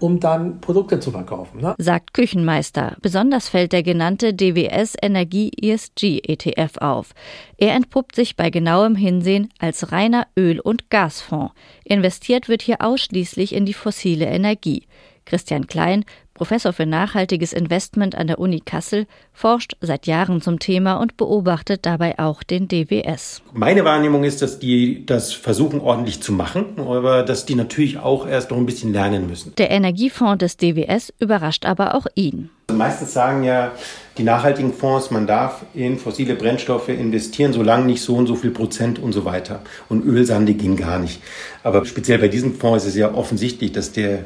um 0.00 0.20
dann 0.20 0.60
Produkte 0.60 1.00
zu 1.00 1.10
verkaufen. 1.10 1.60
Ne? 1.60 1.74
Sagt 1.78 2.14
Küchenmeister. 2.14 2.96
Besonders 3.00 3.48
fällt 3.48 3.72
der 3.72 3.82
genannte 3.82 4.34
DWS 4.34 4.94
Energie 5.00 5.50
ESG 5.60 6.20
ETF 6.22 6.78
auf. 6.78 7.14
Er 7.56 7.74
entpuppt 7.74 8.14
sich 8.14 8.36
bei 8.36 8.50
genauem 8.50 8.96
Hinsehen 8.96 9.50
als 9.58 9.92
reiner 9.92 10.26
Öl- 10.36 10.60
und 10.60 10.90
Gasfonds. 10.90 11.52
Investiert 11.84 12.48
wird 12.48 12.62
hier 12.62 12.80
ausschließlich 12.80 13.54
in 13.54 13.66
die 13.66 13.74
fossile 13.74 14.26
Energie. 14.26 14.86
Christian 15.24 15.66
Klein, 15.66 16.04
Professor 16.38 16.72
für 16.72 16.86
nachhaltiges 16.86 17.52
Investment 17.52 18.14
an 18.14 18.28
der 18.28 18.38
Uni 18.38 18.60
Kassel, 18.64 19.06
forscht 19.32 19.76
seit 19.80 20.06
Jahren 20.06 20.40
zum 20.40 20.60
Thema 20.60 20.94
und 20.94 21.16
beobachtet 21.16 21.84
dabei 21.84 22.16
auch 22.20 22.44
den 22.44 22.68
DWS. 22.68 23.42
Meine 23.52 23.84
Wahrnehmung 23.84 24.22
ist, 24.22 24.40
dass 24.40 24.60
die 24.60 25.04
das 25.04 25.32
versuchen 25.32 25.80
ordentlich 25.80 26.22
zu 26.22 26.32
machen, 26.32 26.64
aber 26.78 27.24
dass 27.24 27.44
die 27.44 27.56
natürlich 27.56 27.98
auch 27.98 28.24
erst 28.24 28.52
noch 28.52 28.56
ein 28.56 28.66
bisschen 28.66 28.92
lernen 28.92 29.26
müssen. 29.26 29.52
Der 29.58 29.72
Energiefonds 29.72 30.38
des 30.38 30.56
DWS 30.56 31.12
überrascht 31.18 31.66
aber 31.66 31.96
auch 31.96 32.06
ihn. 32.14 32.50
Also 32.68 32.78
meistens 32.78 33.12
sagen 33.12 33.42
ja 33.42 33.72
die 34.16 34.22
nachhaltigen 34.22 34.72
Fonds, 34.72 35.10
man 35.10 35.26
darf 35.26 35.64
in 35.74 35.98
fossile 35.98 36.36
Brennstoffe 36.36 36.90
investieren, 36.90 37.52
solange 37.52 37.86
nicht 37.86 38.02
so 38.02 38.14
und 38.14 38.28
so 38.28 38.36
viel 38.36 38.52
Prozent 38.52 39.00
und 39.00 39.12
so 39.12 39.24
weiter. 39.24 39.62
Und 39.88 40.04
Ölsande 40.04 40.54
ging 40.54 40.76
gar 40.76 41.00
nicht. 41.00 41.20
Aber 41.64 41.84
speziell 41.84 42.18
bei 42.18 42.28
diesem 42.28 42.54
Fonds 42.54 42.84
ist 42.84 42.90
es 42.90 42.96
ja 42.96 43.12
offensichtlich, 43.12 43.72
dass 43.72 43.90
der 43.90 44.24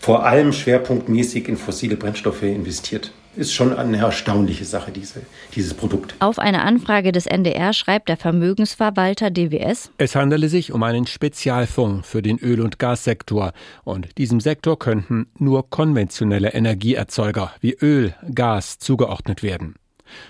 vor 0.00 0.24
allem 0.24 0.52
schwerpunktmäßig 0.52 1.46
in 1.46 1.56
fossile 1.56 1.96
Brennstoffe 1.96 2.42
investiert. 2.42 3.12
Ist 3.36 3.52
schon 3.52 3.76
eine 3.76 3.98
erstaunliche 3.98 4.64
Sache, 4.64 4.90
diese, 4.90 5.20
dieses 5.54 5.74
Produkt. 5.74 6.16
Auf 6.18 6.40
eine 6.40 6.62
Anfrage 6.62 7.12
des 7.12 7.26
NDR 7.26 7.72
schreibt 7.72 8.08
der 8.08 8.16
Vermögensverwalter 8.16 9.30
DWS, 9.30 9.92
es 9.98 10.16
handele 10.16 10.48
sich 10.48 10.72
um 10.72 10.82
einen 10.82 11.06
Spezialfonds 11.06 12.08
für 12.08 12.22
den 12.22 12.38
Öl- 12.38 12.60
und 12.60 12.80
Gassektor. 12.80 13.52
Und 13.84 14.18
diesem 14.18 14.40
Sektor 14.40 14.78
könnten 14.78 15.26
nur 15.38 15.70
konventionelle 15.70 16.54
Energieerzeuger 16.54 17.52
wie 17.60 17.76
Öl, 17.80 18.14
Gas 18.34 18.78
zugeordnet 18.78 19.44
werden. 19.44 19.76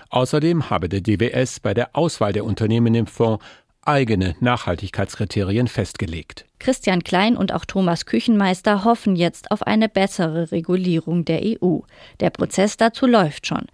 Außerdem 0.09 0.69
habe 0.69 0.89
der 0.89 1.01
DWS 1.01 1.59
bei 1.59 1.73
der 1.73 1.95
Auswahl 1.95 2.33
der 2.33 2.45
Unternehmen 2.45 2.93
im 2.93 3.07
Fonds 3.07 3.43
eigene 3.83 4.35
Nachhaltigkeitskriterien 4.41 5.67
festgelegt. 5.67 6.45
Christian 6.61 7.03
Klein 7.03 7.35
und 7.35 7.53
auch 7.53 7.65
Thomas 7.65 8.05
Küchenmeister 8.05 8.83
hoffen 8.83 9.15
jetzt 9.15 9.49
auf 9.49 9.63
eine 9.63 9.89
bessere 9.89 10.51
Regulierung 10.51 11.25
der 11.25 11.41
EU. 11.43 11.79
Der 12.19 12.29
Prozess 12.29 12.77
dazu 12.77 13.07
läuft 13.07 13.47
schon. 13.47 13.65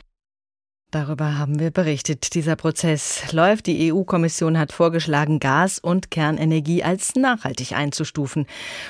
Darüber 0.89 1.37
haben 1.37 1.59
wir 1.59 1.69
berichtet. 1.69 2.33
Dieser 2.33 2.55
Prozess 2.55 3.33
läuft. 3.33 3.67
Die 3.67 3.91
EU-Kommission 3.91 4.57
hat 4.57 4.71
vorgeschlagen, 4.71 5.41
Gas- 5.41 5.79
und 5.79 6.11
Kernenergie 6.11 6.81
als 6.81 7.15
nachhaltig 7.15 7.73
einzustufen. 7.73 8.45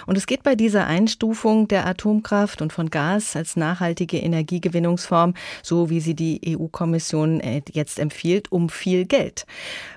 Und 0.06 0.16
es 0.16 0.28
geht 0.28 0.44
bei 0.44 0.54
dieser 0.54 0.86
Einstufung 0.86 1.68
der 1.68 1.88
Atomkraft 1.88 2.62
und 2.62 2.72
von 2.72 2.92
Gas 2.92 3.36
als 3.36 3.56
nachhaltige 3.56 4.20
Energiegewinnungsform, 4.20 5.34
so 5.64 5.90
wie 5.90 6.00
sie 6.00 6.14
die 6.14 6.56
EU-Kommission 6.56 7.40
äh, 7.40 7.64
jetzt 7.72 7.98
empfiehlt, 7.98 8.52
um 8.52 8.70
viel 8.70 9.06
Geld. 9.06 9.48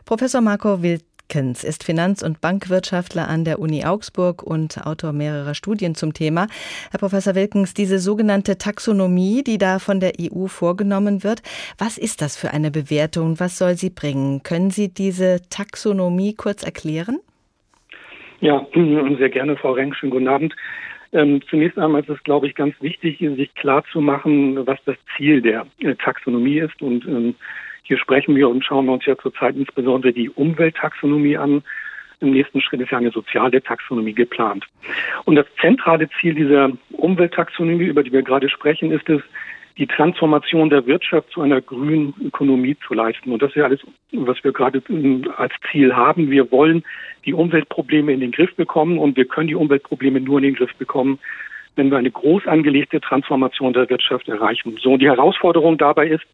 Professor 0.07 0.41
Marco 0.41 0.81
Wild 0.81 1.05
Wilkens 1.31 1.63
ist 1.63 1.85
Finanz- 1.85 2.25
und 2.25 2.41
Bankwirtschaftler 2.41 3.29
an 3.29 3.45
der 3.45 3.61
Uni 3.61 3.85
Augsburg 3.85 4.43
und 4.43 4.85
Autor 4.85 5.13
mehrerer 5.13 5.55
Studien 5.55 5.95
zum 5.95 6.13
Thema. 6.13 6.49
Herr 6.91 6.99
Professor 6.99 7.37
Wilkens, 7.37 7.73
diese 7.73 8.01
sogenannte 8.01 8.59
Taxonomie, 8.59 9.45
die 9.45 9.57
da 9.57 9.79
von 9.79 10.01
der 10.01 10.15
EU 10.21 10.47
vorgenommen 10.49 11.23
wird, 11.23 11.43
was 11.79 11.99
ist 11.99 12.21
das 12.21 12.37
für 12.37 12.51
eine 12.51 12.73
Bewertung? 12.73 13.39
Was 13.39 13.59
soll 13.59 13.77
sie 13.77 13.91
bringen? 13.91 14.43
Können 14.43 14.71
Sie 14.71 14.93
diese 14.93 15.41
Taxonomie 15.51 16.35
kurz 16.35 16.65
erklären? 16.65 17.21
Ja, 18.41 18.67
sehr 18.75 19.31
gerne, 19.31 19.57
Frau 19.57 19.71
Renk. 19.71 19.95
Schönen 19.95 20.11
guten 20.11 20.27
Abend. 20.27 20.57
Ähm, 21.13 21.43
zunächst 21.49 21.79
einmal 21.79 22.01
ist 22.01 22.11
es, 22.11 22.21
glaube 22.25 22.49
ich, 22.49 22.57
ganz 22.57 22.75
wichtig, 22.81 23.21
sich 23.21 23.55
klar 23.55 23.85
zu 23.93 24.01
machen, 24.01 24.67
was 24.67 24.81
das 24.85 24.97
Ziel 25.17 25.43
der 25.43 25.65
äh, 25.79 25.95
Taxonomie 25.95 26.59
ist 26.59 26.83
und 26.83 27.07
ähm, 27.07 27.37
hier 27.83 27.99
sprechen 27.99 28.37
wir 28.37 28.49
und 28.49 28.65
schauen 28.65 28.89
uns 28.89 29.07
ja 29.07 29.17
zurzeit 29.17 29.57
insbesondere 29.57 30.13
die 30.13 30.31
Umwelttaxonomie 30.31 31.37
an. 31.37 31.63
Im 32.21 32.33
nächsten 32.33 32.61
Schritt 32.61 32.81
ist 32.81 32.91
ja 32.91 32.99
eine 32.99 33.11
soziale 33.11 33.63
Taxonomie 33.63 34.13
geplant. 34.13 34.67
Und 35.25 35.37
das 35.37 35.47
zentrale 35.61 36.09
Ziel 36.21 36.35
dieser 36.35 36.71
Umwelttaxonomie, 36.93 37.87
über 37.87 38.03
die 38.03 38.13
wir 38.13 38.23
gerade 38.23 38.51
sprechen, 38.51 38.93
ist 38.93 39.09
es, 39.09 39.23
die 39.79 39.87
Transformation 39.87 40.69
der 40.69 40.87
Wirtschaft 40.87 41.31
zu 41.31 41.41
einer 41.41 41.63
grünen 41.63 42.13
Ökonomie 42.23 42.77
zu 42.87 42.93
leisten. 42.93 43.33
Und 43.33 43.41
das 43.41 43.51
ist 43.51 43.57
ja 43.57 43.65
alles, 43.65 43.81
was 44.13 44.43
wir 44.45 44.53
gerade 44.53 44.83
als 45.37 45.55
Ziel 45.71 45.97
haben. 45.97 46.31
Wir 46.31 46.51
wollen 46.53 46.85
die 47.25 47.33
Umweltprobleme 47.33 48.13
in 48.13 48.21
den 48.21 48.33
Griff 48.33 48.55
bekommen 48.57 48.99
und 48.99 49.17
wir 49.17 49.25
können 49.25 49.49
die 49.49 49.55
Umweltprobleme 49.55 50.21
nur 50.21 50.39
in 50.39 50.45
den 50.45 50.55
Griff 50.55 50.75
bekommen, 50.75 51.19
wenn 51.77 51.91
wir 51.91 51.97
eine 51.97 52.11
groß 52.11 52.47
angelegte 52.47 53.01
Transformation 53.01 53.73
der 53.73 53.89
Wirtschaft 53.89 54.29
erreichen. 54.29 54.77
So, 54.83 54.93
und 54.93 55.01
die 55.01 55.09
Herausforderung 55.09 55.79
dabei 55.79 56.09
ist, 56.09 56.27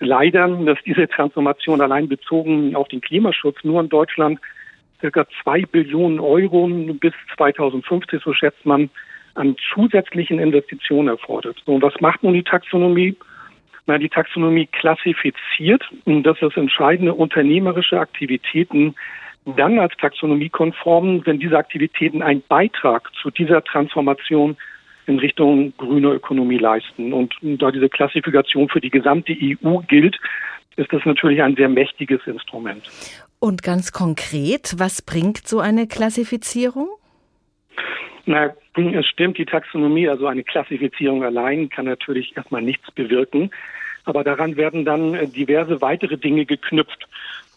leider, 0.00 0.48
dass 0.48 0.78
diese 0.84 1.08
Transformation 1.08 1.80
allein 1.80 2.08
bezogen 2.08 2.74
auf 2.74 2.88
den 2.88 3.00
Klimaschutz 3.00 3.56
nur 3.64 3.80
in 3.80 3.88
Deutschland 3.88 4.40
circa 5.00 5.26
zwei 5.42 5.62
Billionen 5.62 6.20
Euro 6.20 6.66
bis 6.66 7.12
2050, 7.36 8.22
so 8.22 8.32
schätzt 8.32 8.64
man, 8.64 8.90
an 9.34 9.56
zusätzlichen 9.74 10.38
Investitionen 10.38 11.08
erfordert. 11.08 11.62
Und 11.66 11.82
was 11.82 12.00
macht 12.00 12.22
nun 12.22 12.32
die 12.32 12.42
Taxonomie? 12.42 13.16
Na, 13.86 13.98
die 13.98 14.08
Taxonomie 14.08 14.66
klassifiziert, 14.66 15.84
und 16.06 16.24
das 16.24 16.40
ist 16.42 16.56
entscheidende 16.56 17.14
unternehmerische 17.14 18.00
Aktivitäten 18.00 18.94
dann 19.44 19.78
als 19.78 19.96
taxonomiekonform, 19.98 21.24
wenn 21.24 21.38
diese 21.38 21.56
Aktivitäten 21.56 22.20
einen 22.20 22.42
Beitrag 22.48 23.08
zu 23.22 23.30
dieser 23.30 23.62
Transformation 23.62 24.56
in 25.06 25.18
Richtung 25.18 25.72
grüner 25.76 26.12
Ökonomie 26.12 26.58
leisten. 26.58 27.12
Und 27.12 27.34
da 27.42 27.70
diese 27.70 27.88
Klassifikation 27.88 28.68
für 28.68 28.80
die 28.80 28.90
gesamte 28.90 29.32
EU 29.32 29.78
gilt, 29.88 30.18
ist 30.76 30.92
das 30.92 31.04
natürlich 31.04 31.42
ein 31.42 31.56
sehr 31.56 31.68
mächtiges 31.68 32.20
Instrument. 32.26 32.82
Und 33.38 33.62
ganz 33.62 33.92
konkret, 33.92 34.74
was 34.78 35.02
bringt 35.02 35.46
so 35.46 35.60
eine 35.60 35.86
Klassifizierung? 35.86 36.88
Na, 38.26 38.52
es 38.74 39.06
stimmt, 39.06 39.38
die 39.38 39.46
Taxonomie, 39.46 40.08
also 40.08 40.26
eine 40.26 40.42
Klassifizierung 40.42 41.22
allein, 41.22 41.68
kann 41.68 41.84
natürlich 41.84 42.36
erstmal 42.36 42.62
nichts 42.62 42.90
bewirken. 42.90 43.50
Aber 44.04 44.24
daran 44.24 44.56
werden 44.56 44.84
dann 44.84 45.32
diverse 45.32 45.80
weitere 45.80 46.16
Dinge 46.16 46.44
geknüpft, 46.44 47.08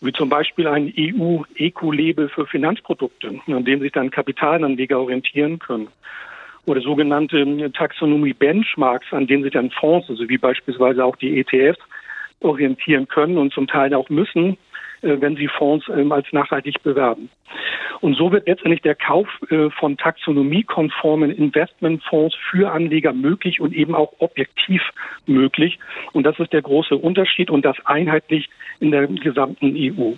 wie 0.01 0.11
zum 0.11 0.29
Beispiel 0.29 0.67
ein 0.67 0.93
EU-Eco-Label 0.97 2.29
für 2.29 2.45
Finanzprodukte, 2.45 3.39
an 3.47 3.65
dem 3.65 3.81
sich 3.81 3.91
dann 3.91 4.11
Kapitalanleger 4.11 4.99
orientieren 4.99 5.59
können 5.59 5.89
oder 6.65 6.81
sogenannte 6.81 7.71
Taxonomie-Benchmarks, 7.71 9.07
an 9.11 9.27
denen 9.27 9.43
sich 9.43 9.53
dann 9.53 9.71
Fonds, 9.71 10.09
also 10.09 10.27
wie 10.29 10.37
beispielsweise 10.37 11.03
auch 11.03 11.15
die 11.15 11.39
ETFs, 11.39 11.79
orientieren 12.41 13.07
können 13.07 13.37
und 13.37 13.53
zum 13.53 13.67
Teil 13.67 13.93
auch 13.93 14.09
müssen, 14.09 14.53
äh, 14.53 14.57
wenn 15.01 15.35
sie 15.35 15.47
Fonds 15.47 15.85
ähm, 15.89 16.11
als 16.11 16.31
nachhaltig 16.31 16.81
bewerben. 16.83 17.29
Und 18.01 18.15
so 18.15 18.31
wird 18.31 18.47
letztendlich 18.47 18.81
der 18.81 18.95
Kauf 18.95 19.27
äh, 19.49 19.69
von 19.71 19.97
taxonomiekonformen 19.97 21.31
Investmentfonds 21.31 22.35
für 22.49 22.71
Anleger 22.71 23.13
möglich 23.13 23.59
und 23.59 23.73
eben 23.73 23.95
auch 23.95 24.13
objektiv 24.19 24.81
möglich. 25.25 25.79
Und 26.13 26.23
das 26.23 26.39
ist 26.39 26.53
der 26.53 26.61
große 26.61 26.95
Unterschied 26.95 27.49
und 27.49 27.65
das 27.65 27.77
einheitlich 27.85 28.49
in 28.79 28.91
der 28.91 29.07
gesamten 29.07 29.75
EU. 29.75 30.13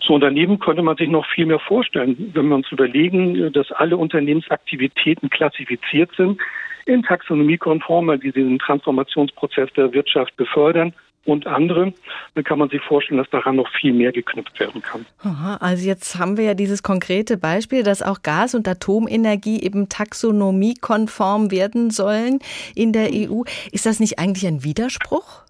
So, 0.00 0.14
und 0.14 0.22
daneben 0.22 0.58
könnte 0.58 0.82
man 0.82 0.96
sich 0.96 1.08
noch 1.08 1.26
viel 1.26 1.46
mehr 1.46 1.60
vorstellen, 1.60 2.32
wenn 2.34 2.48
wir 2.48 2.56
uns 2.56 2.72
überlegen, 2.72 3.52
dass 3.52 3.70
alle 3.70 3.96
Unternehmensaktivitäten 3.96 5.30
klassifiziert 5.30 6.10
sind 6.16 6.40
in 6.86 7.04
taxonomiekonform, 7.04 8.08
weil 8.08 8.18
die 8.18 8.32
diesen 8.32 8.58
Transformationsprozess 8.58 9.72
der 9.74 9.92
Wirtschaft 9.92 10.36
befördern 10.36 10.92
und 11.24 11.46
andere, 11.46 11.92
dann 12.34 12.44
kann 12.44 12.58
man 12.58 12.68
sich 12.68 12.82
vorstellen, 12.82 13.18
dass 13.18 13.30
daran 13.30 13.56
noch 13.56 13.68
viel 13.80 13.92
mehr 13.92 14.12
geknüpft 14.12 14.58
werden 14.58 14.82
kann. 14.82 15.06
Aha, 15.22 15.56
also 15.60 15.86
jetzt 15.86 16.18
haben 16.18 16.36
wir 16.36 16.44
ja 16.44 16.54
dieses 16.54 16.82
konkrete 16.82 17.36
Beispiel, 17.36 17.82
dass 17.82 18.02
auch 18.02 18.22
Gas- 18.22 18.54
und 18.54 18.66
Atomenergie 18.66 19.62
eben 19.62 19.88
taxonomiekonform 19.88 21.50
werden 21.50 21.90
sollen 21.90 22.40
in 22.74 22.92
der 22.92 23.10
EU. 23.12 23.42
Ist 23.70 23.86
das 23.86 24.00
nicht 24.00 24.18
eigentlich 24.18 24.46
ein 24.46 24.64
Widerspruch? 24.64 25.42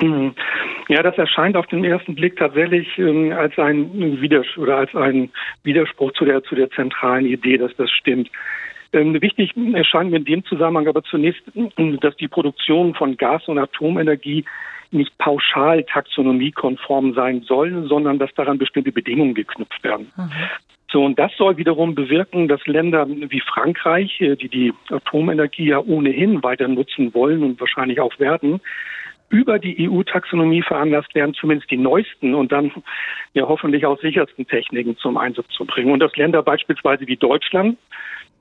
Mhm. 0.00 0.34
Ja, 0.88 1.02
das 1.02 1.16
erscheint 1.18 1.56
auf 1.56 1.66
den 1.68 1.84
ersten 1.84 2.14
Blick 2.14 2.36
tatsächlich 2.36 2.98
ähm, 2.98 3.32
als 3.32 3.56
ein 3.58 4.20
Widers 4.20 4.46
oder 4.56 4.78
als 4.78 4.94
ein 4.94 5.30
Widerspruch 5.62 6.12
zu 6.12 6.24
der 6.24 6.42
zu 6.42 6.54
der 6.54 6.70
zentralen 6.70 7.26
Idee, 7.26 7.58
dass 7.58 7.74
das 7.76 7.90
stimmt. 7.90 8.28
Ähm, 8.92 9.20
wichtig 9.22 9.52
erscheint 9.74 10.10
mir 10.10 10.16
in 10.16 10.24
dem 10.24 10.44
Zusammenhang 10.44 10.88
aber 10.88 11.04
zunächst, 11.04 11.42
dass 12.00 12.16
die 12.16 12.26
Produktion 12.26 12.94
von 12.94 13.16
Gas- 13.16 13.46
und 13.46 13.58
Atomenergie 13.58 14.44
nicht 14.90 15.16
pauschal 15.18 15.84
taxonomiekonform 15.84 17.14
sein 17.14 17.42
soll, 17.42 17.86
sondern 17.88 18.18
dass 18.18 18.32
daran 18.34 18.58
bestimmte 18.58 18.92
Bedingungen 18.92 19.34
geknüpft 19.34 19.82
werden. 19.84 20.10
Mhm. 20.16 20.30
So, 20.92 21.04
und 21.04 21.18
das 21.18 21.30
soll 21.36 21.56
wiederum 21.56 21.94
bewirken, 21.94 22.48
dass 22.48 22.66
Länder 22.66 23.06
wie 23.08 23.40
Frankreich, 23.40 24.20
äh, 24.20 24.36
die 24.36 24.48
die 24.48 24.72
Atomenergie 24.88 25.66
ja 25.66 25.78
ohnehin 25.78 26.42
weiter 26.42 26.66
nutzen 26.66 27.14
wollen 27.14 27.44
und 27.44 27.60
wahrscheinlich 27.60 28.00
auch 28.00 28.18
werden, 28.18 28.60
über 29.28 29.60
die 29.60 29.88
EU-Taxonomie 29.88 30.62
veranlasst 30.62 31.14
werden, 31.14 31.34
zumindest 31.34 31.70
die 31.70 31.76
neuesten 31.76 32.34
und 32.34 32.50
dann 32.50 32.72
ja 33.32 33.46
hoffentlich 33.46 33.86
auch 33.86 34.00
sichersten 34.00 34.46
Techniken 34.46 34.96
zum 34.96 35.16
Einsatz 35.16 35.46
zu 35.50 35.64
bringen. 35.64 35.92
Und 35.92 36.00
dass 36.00 36.16
Länder 36.16 36.42
beispielsweise 36.42 37.06
wie 37.06 37.16
Deutschland, 37.16 37.78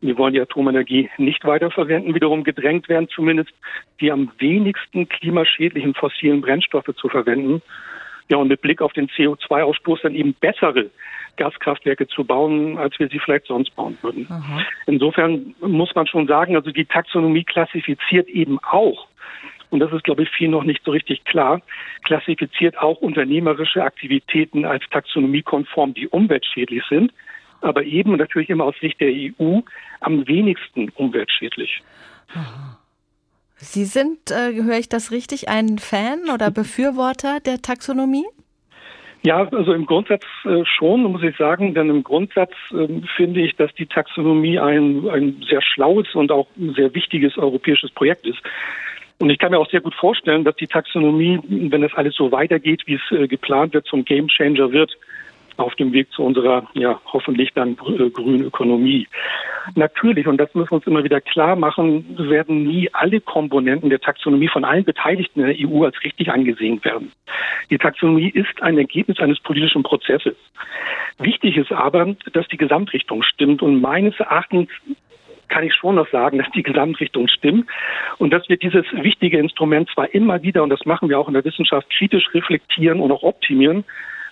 die 0.02 0.18
wollen 0.18 0.34
die 0.34 0.42
Atomenergie 0.42 1.10
nicht 1.18 1.46
weiterverwenden, 1.46 2.16
wiederum 2.16 2.44
gedrängt 2.44 2.90
werden, 2.90 3.10
zumindest 3.10 3.52
die 4.00 4.12
am 4.12 4.32
wenigsten 4.38 5.10
klimaschädlichen 5.10 5.94
fossilen 5.94 6.42
Brennstoffe 6.42 6.94
zu 6.96 7.10
verwenden. 7.10 7.62
Ja, 8.30 8.38
und 8.38 8.48
mit 8.48 8.62
Blick 8.62 8.82
auf 8.82 8.94
den 8.94 9.08
CO2-Ausstoß 9.10 10.04
dann 10.04 10.16
eben 10.16 10.34
bessere 10.36 10.92
Gaskraftwerke 11.38 12.08
zu 12.08 12.24
bauen, 12.24 12.78
als 12.78 13.00
wir 13.00 13.08
sie 13.10 13.20
vielleicht 13.20 13.48
sonst 13.48 13.76
bauen 13.76 13.98
würden. 14.02 14.28
Aha. 14.30 14.62
Insofern 14.86 15.56
muss 15.62 15.96
man 15.96 16.06
schon 16.06 16.28
sagen, 16.28 16.56
also 16.56 16.72
die 16.72 16.86
Taxonomie 16.86 17.44
klassifiziert 17.44 18.28
eben 18.30 18.60
auch 18.60 19.08
und 19.70 19.80
das 19.80 19.92
ist, 19.92 20.04
glaube 20.04 20.24
ich, 20.24 20.30
viel 20.30 20.50
noch 20.50 20.64
nicht 20.64 20.84
so 20.84 20.92
richtig 20.92 21.24
klar, 21.26 21.62
klassifiziert 22.04 22.78
auch 22.78 23.02
unternehmerische 23.02 23.84
Aktivitäten 23.84 24.66
als 24.66 24.84
taxonomiekonform, 24.90 25.94
die 25.94 26.08
umweltschädlich 26.08 26.84
sind, 26.90 27.14
aber 27.62 27.84
eben 27.84 28.16
natürlich 28.18 28.50
immer 28.50 28.66
aus 28.66 28.76
Sicht 28.80 29.00
der 29.02 29.10
EU 29.10 29.60
am 30.00 30.28
wenigsten 30.28 30.90
umweltschädlich. 30.96 31.82
Sie 33.56 33.86
sind, 33.86 34.32
äh, 34.32 34.54
höre 34.54 34.78
ich 34.78 34.90
das 34.90 35.12
richtig, 35.12 35.50
ein 35.50 35.80
Fan 35.80 36.30
oder 36.34 36.50
Befürworter 36.52 37.40
der 37.40 37.62
Taxonomie? 37.62 38.26
Ja, 39.22 39.46
also 39.52 39.74
im 39.74 39.86
Grundsatz 39.86 40.24
äh, 40.46 40.64
schon, 40.64 41.04
muss 41.04 41.24
ich 41.24 41.36
sagen, 41.36 41.74
denn 41.74 41.90
im 41.90 42.04
Grundsatz 42.04 42.54
äh, 42.72 42.88
finde 43.18 43.42
ich, 43.42 43.56
dass 43.58 43.74
die 43.76 43.86
Taxonomie 43.86 44.58
ein, 44.60 45.10
ein 45.10 45.44
sehr 45.50 45.62
schlaues 45.62 46.16
und 46.16 46.32
auch 46.32 46.48
ein 46.58 46.74
sehr 46.74 46.94
wichtiges 46.94 47.38
europäisches 47.38 47.92
Projekt 47.92 48.26
ist. 48.26 48.40
Und 49.18 49.30
ich 49.30 49.38
kann 49.38 49.52
mir 49.52 49.60
auch 49.60 49.70
sehr 49.70 49.82
gut 49.82 49.96
vorstellen, 49.96 50.46
dass 50.46 50.56
die 50.56 50.68
Taxonomie, 50.68 51.42
wenn 51.50 51.82
das 51.82 51.94
alles 51.96 52.16
so 52.16 52.32
weitergeht, 52.32 52.84
wie 52.86 52.94
es 52.94 53.12
äh, 53.12 53.28
geplant 53.28 53.74
wird, 53.74 53.88
zum 53.88 54.06
Gamechanger 54.06 54.72
wird 54.72 54.98
auf 55.60 55.76
dem 55.76 55.94
Weg 55.94 56.12
zu 56.12 56.24
unserer, 56.24 56.68
ja, 56.74 57.00
hoffentlich 57.06 57.52
dann 57.54 57.74
äh, 57.74 58.10
grünen 58.10 58.44
Ökonomie. 58.44 59.08
Natürlich, 59.76 60.28
und 60.28 60.38
das 60.38 60.54
müssen 60.56 60.72
wir 60.72 60.78
uns 60.78 60.88
immer 60.88 61.04
wieder 61.04 61.22
klar 61.22 61.56
machen, 61.56 62.18
werden 62.18 62.64
nie 62.64 62.90
alle 62.94 63.22
Komponenten 63.22 63.90
der 63.90 64.00
Taxonomie 64.00 64.48
von 64.48 64.64
allen 64.64 64.84
Beteiligten 64.84 65.42
in 65.42 65.48
der 65.48 65.70
EU 65.70 65.84
als 65.84 66.02
richtig 66.04 66.32
angesehen 66.32 66.84
werden. 66.84 67.12
Die 67.70 67.78
Taxonomie 67.78 68.30
ist 68.30 68.62
ein 68.62 68.78
Ergebnis 68.78 69.20
eines 69.20 69.40
politischen 69.40 69.84
Prozesses. 69.84 70.36
Wichtig 71.20 71.58
ist 71.58 71.72
aber, 71.72 72.16
dass 72.34 72.48
die 72.48 72.58
Gesamtrichtung 72.58 73.24
stimmt 73.24 73.62
und 73.62 73.82
meines 73.82 74.20
Erachtens 74.20 74.70
kann 75.50 75.64
ich 75.64 75.74
schon 75.74 75.96
noch 75.96 76.08
sagen, 76.10 76.38
dass 76.38 76.50
die 76.52 76.64
Gesamtrichtung 76.64 77.28
stimmt 77.28 77.70
und 78.20 78.32
dass 78.32 78.48
wir 78.48 78.58
dieses 78.58 78.86
wichtige 78.94 79.40
Instrument 79.40 79.90
zwar 79.94 80.14
immer 80.14 80.42
wieder, 80.44 80.64
und 80.64 80.70
das 80.70 80.86
machen 80.86 81.10
wir 81.10 81.20
auch 81.20 81.28
in 81.28 81.34
der 81.34 81.44
Wissenschaft, 81.44 81.90
kritisch 81.90 82.34
reflektieren 82.34 83.02
und 83.02 83.12
auch 83.12 83.24
optimieren, 83.24 83.84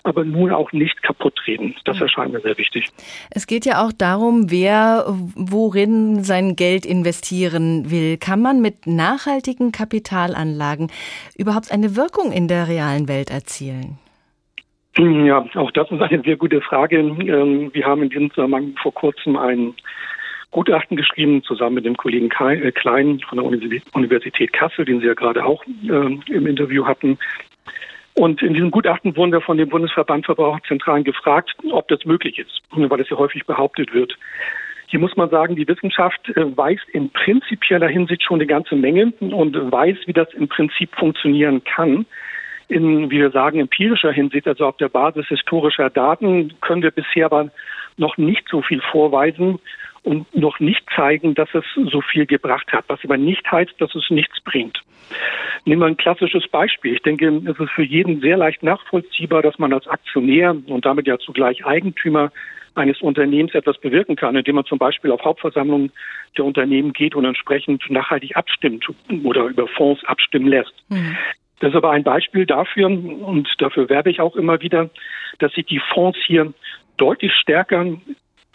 aber 0.08 0.24
nun 0.24 0.50
auch 0.52 0.72
nicht 0.72 1.02
kaputt 1.02 1.38
reden. 1.46 1.74
Das 1.84 2.00
erscheint 2.00 2.32
mir 2.32 2.40
sehr 2.40 2.58
wichtig. 2.58 2.86
Es 3.30 3.46
geht 3.46 3.64
ja 3.64 3.84
auch 3.84 3.92
darum, 3.92 4.50
wer 4.50 5.04
worin 5.06 6.24
sein 6.24 6.56
Geld 6.56 6.84
investieren 6.86 7.90
will. 7.90 8.16
Kann 8.16 8.42
man 8.42 8.60
mit 8.60 8.86
nachhaltigen 8.86 9.72
Kapitalanlagen 9.72 10.90
überhaupt 11.36 11.70
eine 11.70 11.96
Wirkung 11.96 12.32
in 12.32 12.48
der 12.48 12.68
realen 12.68 13.08
Welt 13.08 13.30
erzielen? 13.30 13.98
Ja, 14.98 15.46
auch 15.54 15.70
das 15.70 15.90
ist 15.92 16.02
eine 16.02 16.22
sehr 16.22 16.36
gute 16.36 16.60
Frage. 16.60 16.98
Ähm, 16.98 17.70
wir 17.72 17.84
haben 17.86 18.02
in 18.02 18.08
diesem 18.08 18.30
Zusammenhang 18.32 18.74
vor 18.82 18.92
kurzem 18.92 19.36
einen 19.36 19.74
Gutachten 20.50 20.96
geschrieben, 20.96 21.42
zusammen 21.44 21.76
mit 21.76 21.84
dem 21.84 21.96
Kollegen 21.96 22.30
äh, 22.30 22.72
Klein 22.72 23.20
von 23.28 23.38
der 23.38 23.44
Universität 23.92 24.52
Kassel, 24.52 24.84
den 24.86 25.00
Sie 25.00 25.06
ja 25.06 25.14
gerade 25.14 25.44
auch 25.44 25.62
äh, 25.64 26.18
im 26.32 26.46
Interview 26.46 26.84
hatten. 26.86 27.18
Und 28.18 28.42
in 28.42 28.52
diesem 28.52 28.72
Gutachten 28.72 29.16
wurden 29.16 29.30
wir 29.30 29.40
von 29.40 29.58
dem 29.58 29.68
Bundesverband 29.68 30.26
Verbraucherzentralen 30.26 31.04
gefragt, 31.04 31.54
ob 31.70 31.86
das 31.86 32.04
möglich 32.04 32.36
ist, 32.40 32.60
weil 32.72 32.98
das 32.98 33.08
ja 33.10 33.16
häufig 33.16 33.46
behauptet 33.46 33.94
wird. 33.94 34.18
Hier 34.88 34.98
muss 34.98 35.16
man 35.16 35.30
sagen, 35.30 35.54
die 35.54 35.68
Wissenschaft 35.68 36.28
äh, 36.30 36.56
weiß 36.56 36.80
in 36.92 37.10
prinzipieller 37.10 37.86
Hinsicht 37.86 38.24
schon 38.24 38.40
eine 38.40 38.48
ganze 38.48 38.74
Menge 38.74 39.12
und 39.20 39.54
weiß, 39.54 39.98
wie 40.06 40.12
das 40.12 40.34
im 40.34 40.48
Prinzip 40.48 40.96
funktionieren 40.96 41.62
kann. 41.62 42.06
In, 42.66 43.08
wie 43.08 43.20
wir 43.20 43.30
sagen, 43.30 43.60
empirischer 43.60 44.10
Hinsicht, 44.10 44.48
also 44.48 44.66
auf 44.66 44.76
der 44.78 44.88
Basis 44.88 45.28
historischer 45.28 45.88
Daten, 45.88 46.54
können 46.60 46.82
wir 46.82 46.90
bisher 46.90 47.26
aber 47.26 47.50
noch 47.98 48.16
nicht 48.16 48.48
so 48.50 48.62
viel 48.62 48.80
vorweisen, 48.80 49.60
und 50.08 50.34
noch 50.34 50.58
nicht 50.58 50.82
zeigen, 50.96 51.34
dass 51.34 51.50
es 51.52 51.64
so 51.74 52.00
viel 52.00 52.24
gebracht 52.24 52.72
hat, 52.72 52.86
was 52.88 52.98
aber 53.04 53.18
nicht 53.18 53.50
heißt, 53.52 53.74
dass 53.78 53.94
es 53.94 54.08
nichts 54.08 54.40
bringt. 54.40 54.80
Nehmen 55.66 55.82
wir 55.82 55.86
ein 55.86 55.98
klassisches 55.98 56.48
Beispiel. 56.48 56.94
Ich 56.94 57.02
denke, 57.02 57.28
es 57.44 57.60
ist 57.60 57.70
für 57.72 57.82
jeden 57.82 58.20
sehr 58.20 58.38
leicht 58.38 58.62
nachvollziehbar, 58.62 59.42
dass 59.42 59.58
man 59.58 59.74
als 59.74 59.86
Aktionär 59.86 60.56
und 60.66 60.86
damit 60.86 61.06
ja 61.06 61.18
zugleich 61.18 61.66
Eigentümer 61.66 62.32
eines 62.74 63.02
Unternehmens 63.02 63.54
etwas 63.54 63.76
bewirken 63.78 64.16
kann, 64.16 64.34
indem 64.34 64.54
man 64.54 64.64
zum 64.64 64.78
Beispiel 64.78 65.10
auf 65.10 65.22
Hauptversammlungen 65.22 65.92
der 66.38 66.46
Unternehmen 66.46 66.94
geht 66.94 67.14
und 67.14 67.26
entsprechend 67.26 67.82
nachhaltig 67.90 68.34
abstimmt 68.34 68.86
oder 69.24 69.44
über 69.44 69.68
Fonds 69.68 70.02
abstimmen 70.06 70.46
lässt. 70.46 70.72
Mhm. 70.88 71.18
Das 71.60 71.70
ist 71.70 71.76
aber 71.76 71.90
ein 71.90 72.04
Beispiel 72.04 72.46
dafür, 72.46 72.86
und 72.86 73.48
dafür 73.58 73.90
werbe 73.90 74.10
ich 74.10 74.20
auch 74.20 74.36
immer 74.36 74.62
wieder, 74.62 74.88
dass 75.38 75.52
sich 75.52 75.66
die 75.66 75.82
Fonds 75.92 76.18
hier 76.24 76.54
deutlich 76.96 77.32
stärker 77.32 77.84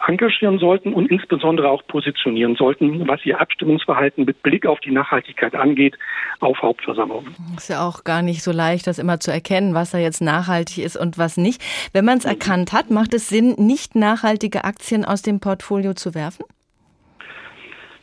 engagieren 0.08 0.58
sollten 0.58 0.92
und 0.92 1.10
insbesondere 1.10 1.70
auch 1.70 1.86
positionieren 1.86 2.56
sollten, 2.56 3.06
was 3.08 3.24
ihr 3.24 3.40
Abstimmungsverhalten 3.40 4.24
mit 4.24 4.42
Blick 4.42 4.66
auf 4.66 4.80
die 4.80 4.90
Nachhaltigkeit 4.90 5.54
angeht, 5.54 5.96
auf 6.40 6.60
Hauptversammlungen. 6.62 7.34
Ist 7.56 7.70
ja 7.70 7.86
auch 7.86 8.04
gar 8.04 8.22
nicht 8.22 8.42
so 8.42 8.52
leicht, 8.52 8.86
das 8.86 8.98
immer 8.98 9.20
zu 9.20 9.30
erkennen, 9.30 9.74
was 9.74 9.90
da 9.90 9.98
jetzt 9.98 10.20
nachhaltig 10.20 10.78
ist 10.78 10.96
und 10.96 11.18
was 11.18 11.36
nicht. 11.36 11.62
Wenn 11.92 12.04
man 12.04 12.18
es 12.18 12.24
erkannt 12.24 12.72
hat, 12.72 12.90
macht 12.90 13.14
es 13.14 13.28
Sinn, 13.28 13.54
nicht 13.58 13.94
nachhaltige 13.94 14.64
Aktien 14.64 15.04
aus 15.04 15.22
dem 15.22 15.40
Portfolio 15.40 15.94
zu 15.94 16.14
werfen? 16.14 16.44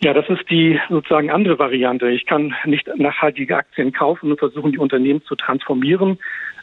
Ja, 0.03 0.13
das 0.13 0.27
ist 0.29 0.49
die 0.49 0.79
sozusagen 0.89 1.29
andere 1.29 1.59
Variante. 1.59 2.09
Ich 2.09 2.25
kann 2.25 2.55
nicht 2.65 2.89
nachhaltige 2.97 3.55
Aktien 3.55 3.91
kaufen 3.91 4.31
und 4.31 4.39
versuchen, 4.39 4.71
die 4.71 4.79
Unternehmen 4.79 5.21
zu 5.25 5.35
transformieren 5.35 6.17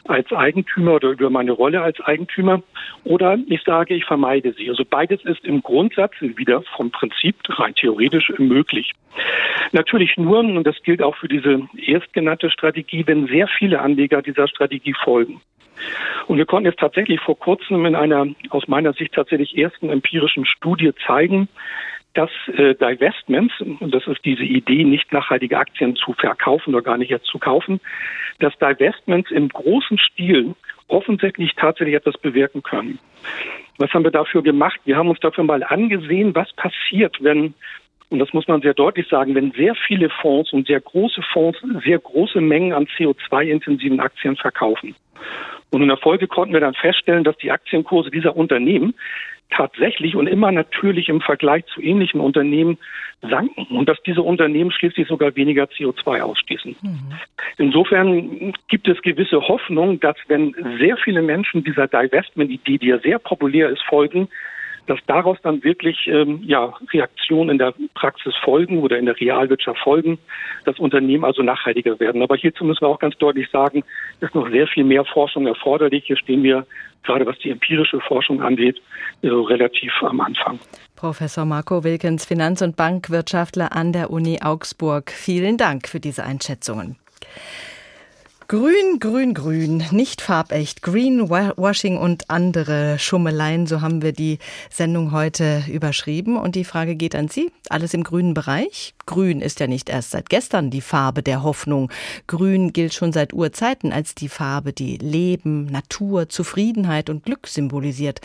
als 0.09 0.31
Eigentümer 0.31 0.95
oder 0.95 1.09
über 1.09 1.29
meine 1.29 1.51
Rolle 1.51 1.81
als 1.81 1.99
Eigentümer. 2.01 2.61
Oder 3.03 3.37
ich 3.47 3.61
sage, 3.63 3.93
ich 3.93 4.05
vermeide 4.05 4.53
sie. 4.53 4.69
Also 4.69 4.83
beides 4.89 5.23
ist 5.25 5.45
im 5.45 5.61
Grundsatz 5.61 6.13
wieder 6.19 6.61
vom 6.75 6.91
Prinzip 6.91 7.35
rein 7.47 7.75
theoretisch 7.75 8.31
möglich. 8.37 8.91
Natürlich 9.71 10.17
nur, 10.17 10.39
und 10.39 10.63
das 10.65 10.81
gilt 10.83 11.01
auch 11.01 11.15
für 11.15 11.27
diese 11.27 11.61
erstgenannte 11.77 12.49
Strategie, 12.49 13.05
wenn 13.05 13.27
sehr 13.27 13.47
viele 13.47 13.81
Anleger 13.81 14.21
dieser 14.21 14.47
Strategie 14.47 14.93
folgen. 14.93 15.41
Und 16.27 16.37
wir 16.37 16.45
konnten 16.45 16.65
jetzt 16.65 16.79
tatsächlich 16.79 17.19
vor 17.21 17.37
kurzem 17.37 17.85
in 17.85 17.95
einer 17.95 18.27
aus 18.49 18.67
meiner 18.67 18.93
Sicht 18.93 19.13
tatsächlich 19.13 19.57
ersten 19.57 19.89
empirischen 19.89 20.45
Studie 20.45 20.91
zeigen, 21.05 21.47
dass 22.13 22.29
äh, 22.47 22.75
Divestments, 22.75 23.53
und 23.61 23.93
das 23.93 24.07
ist 24.07 24.25
diese 24.25 24.43
Idee, 24.43 24.83
nicht 24.83 25.11
nachhaltige 25.13 25.57
Aktien 25.57 25.95
zu 25.95 26.13
verkaufen 26.13 26.73
oder 26.73 26.83
gar 26.83 26.97
nicht 26.97 27.11
jetzt 27.11 27.27
zu 27.27 27.37
kaufen, 27.37 27.79
dass 28.39 28.57
Divestments 28.57 29.31
im 29.31 29.49
großen 29.49 29.99
Stil 29.99 30.55
offensichtlich 30.87 31.53
tatsächlich 31.55 31.95
etwas 31.95 32.17
bewirken 32.17 32.63
können. 32.63 32.99
Was 33.77 33.93
haben 33.93 34.03
wir 34.03 34.11
dafür 34.11 34.41
gemacht? 34.41 34.79
Wir 34.85 34.97
haben 34.97 35.09
uns 35.09 35.19
dafür 35.19 35.43
mal 35.43 35.63
angesehen, 35.63 36.33
was 36.35 36.51
passiert, 36.53 37.17
wenn, 37.21 37.53
und 38.09 38.19
das 38.19 38.33
muss 38.33 38.47
man 38.47 38.61
sehr 38.61 38.73
deutlich 38.73 39.07
sagen, 39.07 39.35
wenn 39.35 39.51
sehr 39.51 39.75
viele 39.75 40.09
Fonds 40.09 40.51
und 40.51 40.67
sehr 40.67 40.81
große 40.81 41.21
Fonds 41.31 41.59
sehr 41.85 41.99
große 41.99 42.41
Mengen 42.41 42.73
an 42.73 42.87
CO2-intensiven 42.87 43.99
Aktien 43.99 44.35
verkaufen. 44.35 44.95
Und 45.71 45.83
in 45.83 45.87
der 45.87 45.97
Folge 45.97 46.27
konnten 46.27 46.53
wir 46.53 46.61
dann 46.61 46.73
feststellen, 46.73 47.23
dass 47.23 47.37
die 47.37 47.51
Aktienkurse 47.51 48.09
dieser 48.09 48.35
Unternehmen 48.35 48.95
tatsächlich 49.49 50.15
und 50.15 50.27
immer 50.27 50.51
natürlich 50.51 51.09
im 51.09 51.21
Vergleich 51.21 51.65
zu 51.67 51.81
ähnlichen 51.81 52.19
Unternehmen 52.19 52.77
sanken 53.21 53.65
und 53.75 53.89
dass 53.89 54.01
diese 54.03 54.21
Unternehmen 54.21 54.71
schließlich 54.71 55.07
sogar 55.07 55.35
weniger 55.35 55.63
CO2 55.65 56.21
ausstießen. 56.21 56.75
Mhm. 56.81 57.13
Insofern 57.57 58.53
gibt 58.67 58.87
es 58.87 59.01
gewisse 59.01 59.41
Hoffnung, 59.47 59.99
dass 59.99 60.15
wenn 60.27 60.55
sehr 60.79 60.97
viele 60.97 61.21
Menschen 61.21 61.63
dieser 61.63 61.87
Divestment-Idee, 61.87 62.77
die 62.77 62.87
ja 62.87 62.99
sehr 62.99 63.19
populär 63.19 63.69
ist, 63.69 63.81
folgen, 63.83 64.29
dass 64.89 64.99
daraus 65.05 65.37
dann 65.43 65.63
wirklich 65.63 66.07
ähm, 66.07 66.41
ja, 66.43 66.73
Reaktionen 66.91 67.51
in 67.51 67.57
der 67.59 67.75
Praxis 67.93 68.33
folgen 68.43 68.79
oder 68.79 68.97
in 68.97 69.05
der 69.05 69.19
Realwirtschaft 69.19 69.79
folgen, 69.81 70.17
dass 70.65 70.79
Unternehmen 70.79 71.23
also 71.23 71.43
nachhaltiger 71.43 71.99
werden. 71.99 72.23
Aber 72.23 72.35
hierzu 72.35 72.63
müssen 72.63 72.81
wir 72.81 72.87
auch 72.87 72.99
ganz 72.99 73.15
deutlich 73.19 73.47
sagen, 73.51 73.83
ist 74.19 74.33
noch 74.33 74.49
sehr 74.49 74.65
viel 74.67 74.83
mehr 74.83 75.05
Forschung 75.05 75.45
erforderlich. 75.45 76.05
Hier 76.07 76.17
stehen 76.17 76.41
wir 76.41 76.65
gerade 77.03 77.25
was 77.25 77.37
die 77.39 77.51
empirische 77.51 77.99
Forschung 78.01 78.41
angeht, 78.41 78.81
also 79.23 79.43
relativ 79.43 79.93
am 80.01 80.19
Anfang. 80.21 80.59
Professor 80.95 81.45
Marco 81.45 81.83
Wilkens, 81.83 82.25
Finanz- 82.25 82.61
und 82.61 82.75
Bankwirtschaftler 82.75 83.71
an 83.71 83.93
der 83.93 84.09
Uni 84.09 84.39
Augsburg. 84.43 85.11
Vielen 85.11 85.57
Dank 85.57 85.87
für 85.87 85.99
diese 85.99 86.23
Einschätzungen. 86.23 86.97
Grün, 88.51 88.99
grün, 88.99 89.35
grün, 89.35 89.83
nicht 89.91 90.23
farbecht, 90.23 90.81
Greenwashing 90.81 91.97
und 91.97 92.31
andere 92.31 92.97
Schummeleien, 92.97 93.67
so 93.67 93.81
haben 93.81 94.01
wir 94.01 94.11
die 94.11 94.39
Sendung 94.71 95.11
heute 95.11 95.61
überschrieben. 95.71 96.35
Und 96.35 96.55
die 96.55 96.63
Frage 96.63 96.95
geht 96.95 97.13
an 97.13 97.27
Sie. 97.27 97.51
Alles 97.69 97.93
im 97.93 98.03
grünen 98.03 98.33
Bereich? 98.33 98.95
Grün 99.05 99.41
ist 99.41 99.59
ja 99.59 99.67
nicht 99.67 99.87
erst 99.87 100.09
seit 100.09 100.31
gestern 100.31 100.71
die 100.71 100.81
Farbe 100.81 101.21
der 101.21 101.43
Hoffnung. 101.43 101.91
Grün 102.25 102.73
gilt 102.73 102.95
schon 102.95 103.13
seit 103.13 103.33
Urzeiten 103.33 103.93
als 103.93 104.15
die 104.15 104.29
Farbe, 104.29 104.73
die 104.73 104.97
Leben, 104.97 105.67
Natur, 105.67 106.27
Zufriedenheit 106.27 107.11
und 107.11 107.25
Glück 107.25 107.45
symbolisiert. 107.45 108.19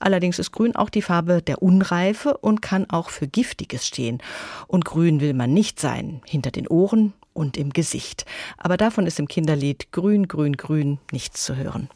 Allerdings 0.00 0.40
ist 0.40 0.50
Grün 0.50 0.74
auch 0.74 0.90
die 0.90 1.02
Farbe 1.02 1.40
der 1.40 1.62
Unreife 1.62 2.36
und 2.36 2.62
kann 2.62 2.90
auch 2.90 3.10
für 3.10 3.28
Giftiges 3.28 3.86
stehen. 3.86 4.18
Und 4.66 4.84
grün 4.84 5.20
will 5.20 5.34
man 5.34 5.54
nicht 5.54 5.78
sein. 5.78 6.20
Hinter 6.24 6.50
den 6.50 6.66
Ohren, 6.66 7.12
und 7.38 7.56
im 7.56 7.70
Gesicht. 7.70 8.26
Aber 8.58 8.76
davon 8.76 9.06
ist 9.06 9.18
im 9.18 9.28
Kinderlied 9.28 9.92
Grün, 9.92 10.28
Grün, 10.28 10.56
Grün 10.56 10.98
nichts 11.12 11.44
zu 11.44 11.56
hören. 11.56 11.88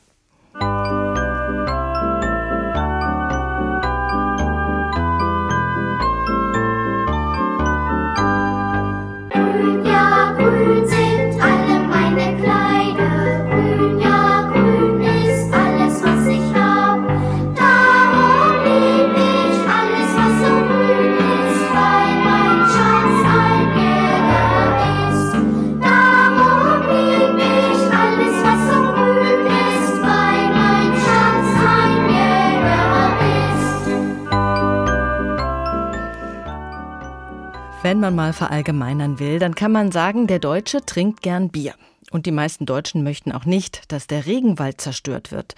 Wenn 37.93 38.01
man 38.01 38.15
mal 38.15 38.33
verallgemeinern 38.33 39.19
will, 39.19 39.39
dann 39.39 39.55
kann 39.55 39.71
man 39.71 39.93
sagen, 39.93 40.27
der 40.27 40.39
Deutsche 40.39 40.81
trinkt 40.87 41.21
gern 41.21 41.51
Bier. 41.51 41.75
Und 42.11 42.25
die 42.25 42.31
meisten 42.31 42.65
Deutschen 42.65 43.05
möchten 43.05 43.33
auch 43.33 43.45
nicht, 43.45 43.93
dass 43.93 44.07
der 44.07 44.25
Regenwald 44.25 44.81
zerstört 44.81 45.31
wird. 45.31 45.55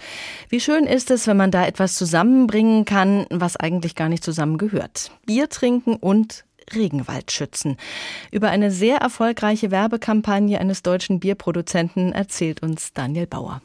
Wie 0.49 0.59
schön 0.59 0.85
ist 0.85 1.11
es, 1.11 1.27
wenn 1.27 1.37
man 1.37 1.51
da 1.51 1.65
etwas 1.65 1.95
zusammenbringen 1.95 2.83
kann, 2.83 3.25
was 3.29 3.55
eigentlich 3.55 3.95
gar 3.95 4.09
nicht 4.09 4.21
zusammengehört. 4.21 5.11
Bier 5.25 5.47
trinken 5.47 5.95
und 5.95 6.43
Regenwald 6.75 7.31
schützen. 7.31 7.77
Über 8.31 8.49
eine 8.49 8.69
sehr 8.69 8.97
erfolgreiche 8.97 9.71
Werbekampagne 9.71 10.59
eines 10.59 10.83
deutschen 10.83 11.21
Bierproduzenten 11.21 12.11
erzählt 12.11 12.61
uns 12.61 12.91
Daniel 12.91 13.27
Bauer. 13.27 13.61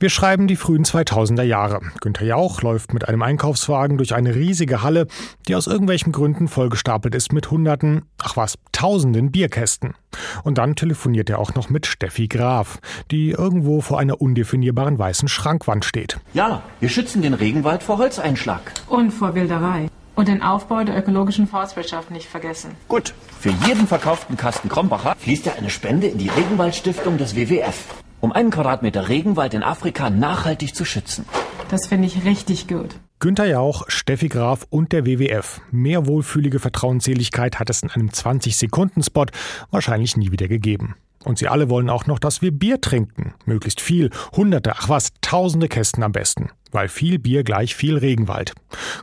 Wir 0.00 0.10
schreiben 0.10 0.48
die 0.48 0.56
frühen 0.56 0.84
2000er 0.84 1.44
Jahre. 1.44 1.80
Günter 2.00 2.24
Jauch 2.24 2.62
läuft 2.62 2.92
mit 2.92 3.08
einem 3.08 3.22
Einkaufswagen 3.22 3.96
durch 3.96 4.12
eine 4.12 4.34
riesige 4.34 4.82
Halle, 4.82 5.06
die 5.46 5.54
aus 5.54 5.68
irgendwelchen 5.68 6.10
Gründen 6.10 6.48
vollgestapelt 6.48 7.14
ist 7.14 7.32
mit 7.32 7.50
Hunderten, 7.52 8.02
ach 8.20 8.36
was, 8.36 8.58
Tausenden 8.72 9.30
Bierkästen. 9.30 9.94
Und 10.42 10.58
dann 10.58 10.74
telefoniert 10.74 11.30
er 11.30 11.38
auch 11.38 11.54
noch 11.54 11.70
mit 11.70 11.86
Steffi 11.86 12.26
Graf, 12.26 12.80
die 13.12 13.30
irgendwo 13.30 13.80
vor 13.80 14.00
einer 14.00 14.20
undefinierbaren 14.20 14.98
weißen 14.98 15.28
Schrankwand 15.28 15.84
steht. 15.84 16.18
Ja, 16.34 16.62
wir 16.80 16.88
schützen 16.88 17.22
den 17.22 17.34
Regenwald 17.34 17.84
vor 17.84 17.98
Holzeinschlag. 17.98 18.72
Und 18.88 19.12
vor 19.12 19.36
Wilderei. 19.36 19.88
Und 20.16 20.26
den 20.26 20.42
Aufbau 20.42 20.82
der 20.82 20.98
ökologischen 20.98 21.46
Forstwirtschaft 21.46 22.10
nicht 22.10 22.28
vergessen. 22.28 22.72
Gut. 22.88 23.14
Für 23.38 23.50
jeden 23.66 23.86
verkauften 23.86 24.36
Kasten 24.36 24.68
Krombacher 24.68 25.14
fließt 25.18 25.46
ja 25.46 25.52
eine 25.56 25.70
Spende 25.70 26.08
in 26.08 26.18
die 26.18 26.28
Regenwaldstiftung 26.28 27.16
des 27.16 27.36
WWF 27.36 28.03
um 28.24 28.32
einen 28.32 28.50
Quadratmeter 28.50 29.10
Regenwald 29.10 29.52
in 29.52 29.62
Afrika 29.62 30.08
nachhaltig 30.08 30.74
zu 30.74 30.86
schützen. 30.86 31.26
Das 31.68 31.86
finde 31.86 32.06
ich 32.06 32.24
richtig 32.24 32.66
gut. 32.66 32.98
Günter 33.20 33.46
Jauch, 33.46 33.84
Steffi 33.88 34.28
Graf 34.28 34.66
und 34.70 34.92
der 34.92 35.04
WWF. 35.04 35.60
Mehr 35.70 36.06
wohlfühlige 36.06 36.58
Vertrauensseligkeit 36.58 37.60
hat 37.60 37.68
es 37.68 37.82
in 37.82 37.90
einem 37.90 38.08
20-Sekunden-Spot 38.08 39.26
wahrscheinlich 39.70 40.16
nie 40.16 40.32
wieder 40.32 40.48
gegeben. 40.48 40.96
Und 41.22 41.38
sie 41.38 41.48
alle 41.48 41.68
wollen 41.68 41.90
auch 41.90 42.06
noch, 42.06 42.18
dass 42.18 42.40
wir 42.40 42.50
Bier 42.50 42.80
trinken. 42.80 43.34
Möglichst 43.44 43.82
viel. 43.82 44.10
Hunderte, 44.34 44.72
ach 44.74 44.88
was, 44.88 45.12
tausende 45.20 45.68
Kästen 45.68 46.02
am 46.02 46.12
besten. 46.12 46.48
Weil 46.70 46.88
viel 46.88 47.18
Bier 47.18 47.44
gleich 47.44 47.74
viel 47.74 47.98
Regenwald. 47.98 48.54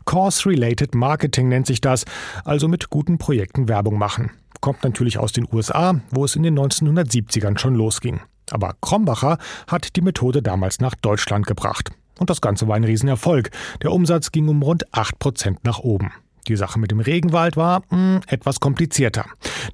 Course-Related 0.06 0.96
Marketing 0.96 1.48
nennt 1.48 1.68
sich 1.68 1.80
das. 1.82 2.06
Also 2.44 2.68
mit 2.68 2.90
guten 2.90 3.20
Projekten 3.20 3.68
Werbung 3.68 4.00
machen. 4.00 4.32
Kommt 4.62 4.84
natürlich 4.84 5.20
aus 5.20 5.32
den 5.32 5.48
USA, 5.52 6.02
wo 6.10 6.26
es 6.26 6.36
in 6.36 6.44
den 6.44 6.58
1970ern 6.58 7.60
schon 7.60 7.76
losging. 7.76 8.20
Aber 8.52 8.76
Krombacher 8.82 9.38
hat 9.68 9.96
die 9.96 10.02
Methode 10.02 10.42
damals 10.42 10.80
nach 10.80 10.96
Deutschland 10.96 11.48
gebracht. 11.48 11.92
Und 12.20 12.30
das 12.30 12.42
Ganze 12.42 12.68
war 12.68 12.76
ein 12.76 12.84
Riesenerfolg. 12.84 13.50
Der 13.82 13.92
Umsatz 13.92 14.32
ging 14.32 14.48
um 14.48 14.62
rund 14.62 14.94
8 14.94 15.18
Prozent 15.18 15.64
nach 15.64 15.80
oben. 15.80 16.12
Die 16.48 16.56
Sache 16.56 16.80
mit 16.80 16.92
dem 16.92 17.00
Regenwald 17.00 17.56
war 17.56 17.82
mh, 17.90 17.98
hm, 17.98 18.22
etwas 18.28 18.60
komplizierter. 18.60 19.26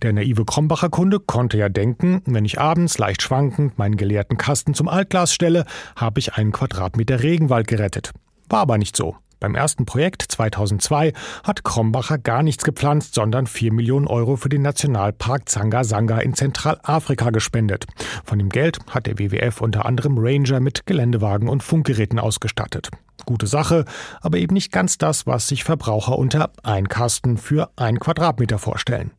Der 0.02 0.14
naive 0.14 0.46
Krombacher 0.46 0.90
Kunde 0.90 1.20
konnte 1.20 1.58
ja 1.58 1.70
denken, 1.70 2.22
wenn 2.26 2.46
ich 2.46 2.60
abends 2.60 2.98
leicht 2.98 3.22
schwankend 3.22 3.78
meinen 3.78 3.98
geleerten 3.98 4.38
Kasten 4.38 4.74
zum 4.74 4.88
Altglas 4.88 5.34
stelle, 5.34 5.66
habe 5.96 6.20
ich 6.20 6.36
einen 6.36 6.52
Quadratmeter 6.52 7.24
Regenwald 7.24 7.68
gerettet. 7.68 8.12
War 8.50 8.60
aber 8.60 8.78
nicht 8.78 8.96
so. 8.96 9.16
Beim 9.40 9.54
ersten 9.54 9.86
Projekt 9.86 10.24
2002 10.24 11.14
hat 11.44 11.64
Krombacher 11.64 12.18
gar 12.18 12.42
nichts 12.42 12.64
gepflanzt, 12.64 13.14
sondern 13.14 13.46
4 13.46 13.72
Millionen 13.72 14.08
Euro 14.08 14.36
für 14.36 14.50
den 14.50 14.64
Nationalpark 14.64 15.48
Zanga 15.48 15.84
Zanga 15.84 16.18
in 16.20 16.34
Zentralafrika 16.34 17.30
gespendet. 17.30 17.86
Von 18.24 18.40
dem 18.40 18.50
Geld 18.50 18.80
hat 18.90 19.06
der 19.06 19.20
WWF 19.20 19.62
unter 19.62 19.86
anderem 19.86 20.18
Ranger 20.18 20.60
mit 20.60 20.86
Geländewagen 20.88 21.50
und 21.50 21.62
Funkgeräten 21.62 22.18
ausgestattet. 22.18 22.90
Gute 23.26 23.48
Sache, 23.48 23.86
aber 24.22 24.38
eben 24.38 24.54
nicht 24.54 24.72
ganz 24.72 24.98
das, 24.98 25.28
was 25.28 25.48
sich 25.48 25.64
Verbraucher 25.64 26.18
unter 26.18 26.52
ein 26.64 26.88
Kasten 26.88 27.38
für 27.38 27.70
ein 27.76 28.00
Quadratmeter 28.00 28.58
vorstellen. 28.58 29.12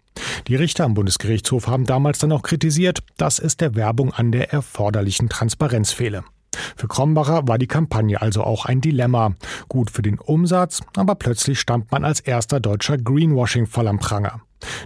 Die 0.48 0.57
Richter 0.57 0.85
am 0.85 0.94
Bundesgerichtshof 0.94 1.68
haben 1.68 1.85
damals 1.85 2.18
dann 2.18 2.33
auch 2.33 2.42
kritisiert, 2.42 3.00
dass 3.16 3.38
es 3.38 3.57
der 3.57 3.74
Werbung 3.74 4.12
an 4.12 4.33
der 4.33 4.52
erforderlichen 4.52 5.28
Transparenz 5.28 5.92
fehle. 5.92 6.24
Für 6.76 6.88
Krombacher 6.88 7.46
war 7.46 7.58
die 7.58 7.66
Kampagne 7.66 8.20
also 8.20 8.42
auch 8.42 8.64
ein 8.64 8.80
Dilemma. 8.80 9.34
Gut 9.68 9.90
für 9.90 10.02
den 10.02 10.18
Umsatz, 10.18 10.80
aber 10.96 11.14
plötzlich 11.14 11.61
stand 11.61 11.90
man 11.90 12.04
als 12.04 12.20
erster 12.20 12.61
deutscher 12.61 12.98
Greenwashing 12.98 13.66
voll 13.66 13.88
am 13.88 13.98
Pranger. 13.98 14.40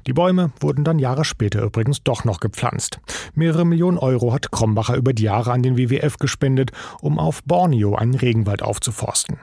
Die 0.06 0.12
Bäume 0.12 0.52
wurden 0.60 0.84
dann 0.84 0.98
Jahre 0.98 1.24
später 1.24 1.62
übrigens 1.62 2.02
doch 2.02 2.24
noch 2.24 2.40
gepflanzt. 2.40 3.00
Mehrere 3.34 3.64
Millionen 3.64 3.98
Euro 3.98 4.32
hat 4.32 4.52
Krombacher 4.52 4.96
über 4.96 5.12
die 5.12 5.22
Jahre 5.22 5.52
an 5.52 5.62
den 5.62 5.76
WWF 5.76 6.18
gespendet, 6.18 6.72
um 7.00 7.18
auf 7.18 7.42
Borneo 7.44 7.94
einen 7.94 8.14
Regenwald 8.14 8.62
aufzuforsten. 8.62 9.38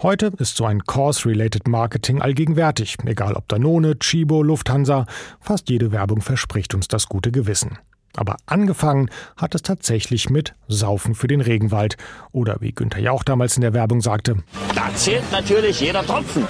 Heute 0.00 0.32
ist 0.38 0.56
so 0.56 0.64
ein 0.64 0.84
Course-related 0.84 1.68
Marketing 1.68 2.22
allgegenwärtig, 2.22 2.96
egal 3.04 3.34
ob 3.34 3.48
Danone, 3.48 3.98
Chibo, 3.98 4.42
Lufthansa, 4.42 5.06
fast 5.40 5.68
jede 5.68 5.92
Werbung 5.92 6.22
verspricht 6.22 6.74
uns 6.74 6.88
das 6.88 7.08
gute 7.08 7.32
Gewissen. 7.32 7.78
Aber 8.16 8.36
angefangen 8.46 9.10
hat 9.36 9.54
es 9.54 9.62
tatsächlich 9.62 10.30
mit 10.30 10.54
Saufen 10.68 11.14
für 11.14 11.28
den 11.28 11.40
Regenwald. 11.40 11.96
Oder 12.32 12.56
wie 12.60 12.72
Günther 12.72 13.00
Jauch 13.00 13.22
damals 13.22 13.56
in 13.56 13.62
der 13.62 13.74
Werbung 13.74 14.00
sagte: 14.00 14.36
Da 14.74 14.94
zählt 14.94 15.30
natürlich 15.30 15.80
jeder 15.80 16.04
Tropfen. 16.04 16.46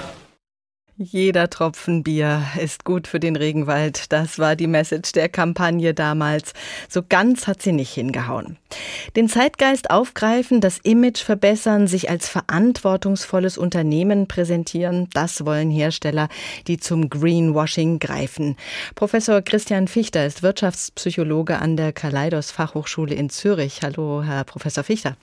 Jeder 0.99 1.47
Tropfen 1.51 2.01
Bier 2.01 2.41
ist 2.59 2.83
gut 2.83 3.05
für 3.05 3.19
den 3.19 3.35
Regenwald. 3.35 4.11
Das 4.11 4.39
war 4.39 4.55
die 4.55 4.65
Message 4.65 5.11
der 5.11 5.29
Kampagne 5.29 5.93
damals. 5.93 6.53
So 6.89 7.03
ganz 7.07 7.45
hat 7.45 7.61
sie 7.61 7.71
nicht 7.71 7.93
hingehauen. 7.93 8.57
Den 9.15 9.29
Zeitgeist 9.29 9.91
aufgreifen, 9.91 10.59
das 10.59 10.79
Image 10.79 11.19
verbessern, 11.19 11.85
sich 11.85 12.09
als 12.09 12.27
verantwortungsvolles 12.27 13.59
Unternehmen 13.59 14.27
präsentieren, 14.27 15.07
das 15.13 15.45
wollen 15.45 15.69
Hersteller, 15.69 16.29
die 16.65 16.79
zum 16.79 17.11
Greenwashing 17.11 17.99
greifen. 17.99 18.55
Professor 18.95 19.43
Christian 19.43 19.87
Fichter 19.87 20.25
ist 20.25 20.41
Wirtschaftspsychologe 20.41 21.59
an 21.59 21.77
der 21.77 21.93
Kaleidos 21.93 22.49
Fachhochschule 22.49 23.13
in 23.13 23.29
Zürich. 23.29 23.83
Hallo, 23.83 24.23
Herr 24.23 24.43
Professor 24.45 24.83
Fichter. 24.83 25.15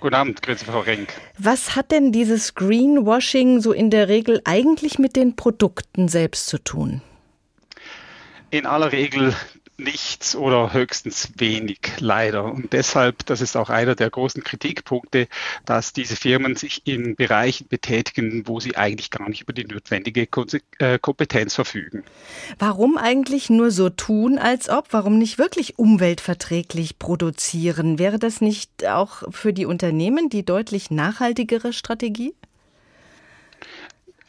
Guten 0.00 0.14
Abend, 0.14 0.42
grüße 0.42 0.64
Frau 0.66 0.80
Renk. 0.80 1.08
Was 1.38 1.76
hat 1.76 1.90
denn 1.90 2.12
dieses 2.12 2.54
Greenwashing 2.54 3.60
so 3.60 3.72
in 3.72 3.90
der 3.90 4.08
Regel 4.08 4.40
eigentlich 4.44 4.98
mit 4.98 5.16
den 5.16 5.34
Produkten 5.34 6.08
selbst 6.08 6.46
zu 6.46 6.58
tun? 6.58 7.00
In 8.50 8.66
aller 8.66 8.92
Regel 8.92 9.34
nichts 9.76 10.36
oder 10.36 10.72
höchstens 10.72 11.30
wenig, 11.36 11.80
leider. 11.98 12.44
Und 12.44 12.72
deshalb, 12.72 13.26
das 13.26 13.40
ist 13.40 13.56
auch 13.56 13.70
einer 13.70 13.94
der 13.94 14.10
großen 14.10 14.44
Kritikpunkte, 14.44 15.28
dass 15.64 15.92
diese 15.92 16.16
Firmen 16.16 16.56
sich 16.56 16.82
in 16.86 17.16
Bereichen 17.16 17.66
betätigen, 17.68 18.46
wo 18.46 18.60
sie 18.60 18.76
eigentlich 18.76 19.10
gar 19.10 19.28
nicht 19.28 19.42
über 19.42 19.52
die 19.52 19.64
notwendige 19.64 20.28
äh, 20.78 20.98
Kompetenz 20.98 21.54
verfügen. 21.54 22.04
Warum 22.58 22.96
eigentlich 22.96 23.50
nur 23.50 23.70
so 23.70 23.90
tun, 23.90 24.38
als 24.38 24.68
ob? 24.68 24.88
Warum 24.90 25.18
nicht 25.18 25.38
wirklich 25.38 25.78
umweltverträglich 25.78 26.98
produzieren? 26.98 27.98
Wäre 27.98 28.18
das 28.18 28.40
nicht 28.40 28.86
auch 28.86 29.22
für 29.30 29.52
die 29.52 29.66
Unternehmen 29.66 30.28
die 30.28 30.44
deutlich 30.44 30.90
nachhaltigere 30.90 31.72
Strategie? 31.72 32.34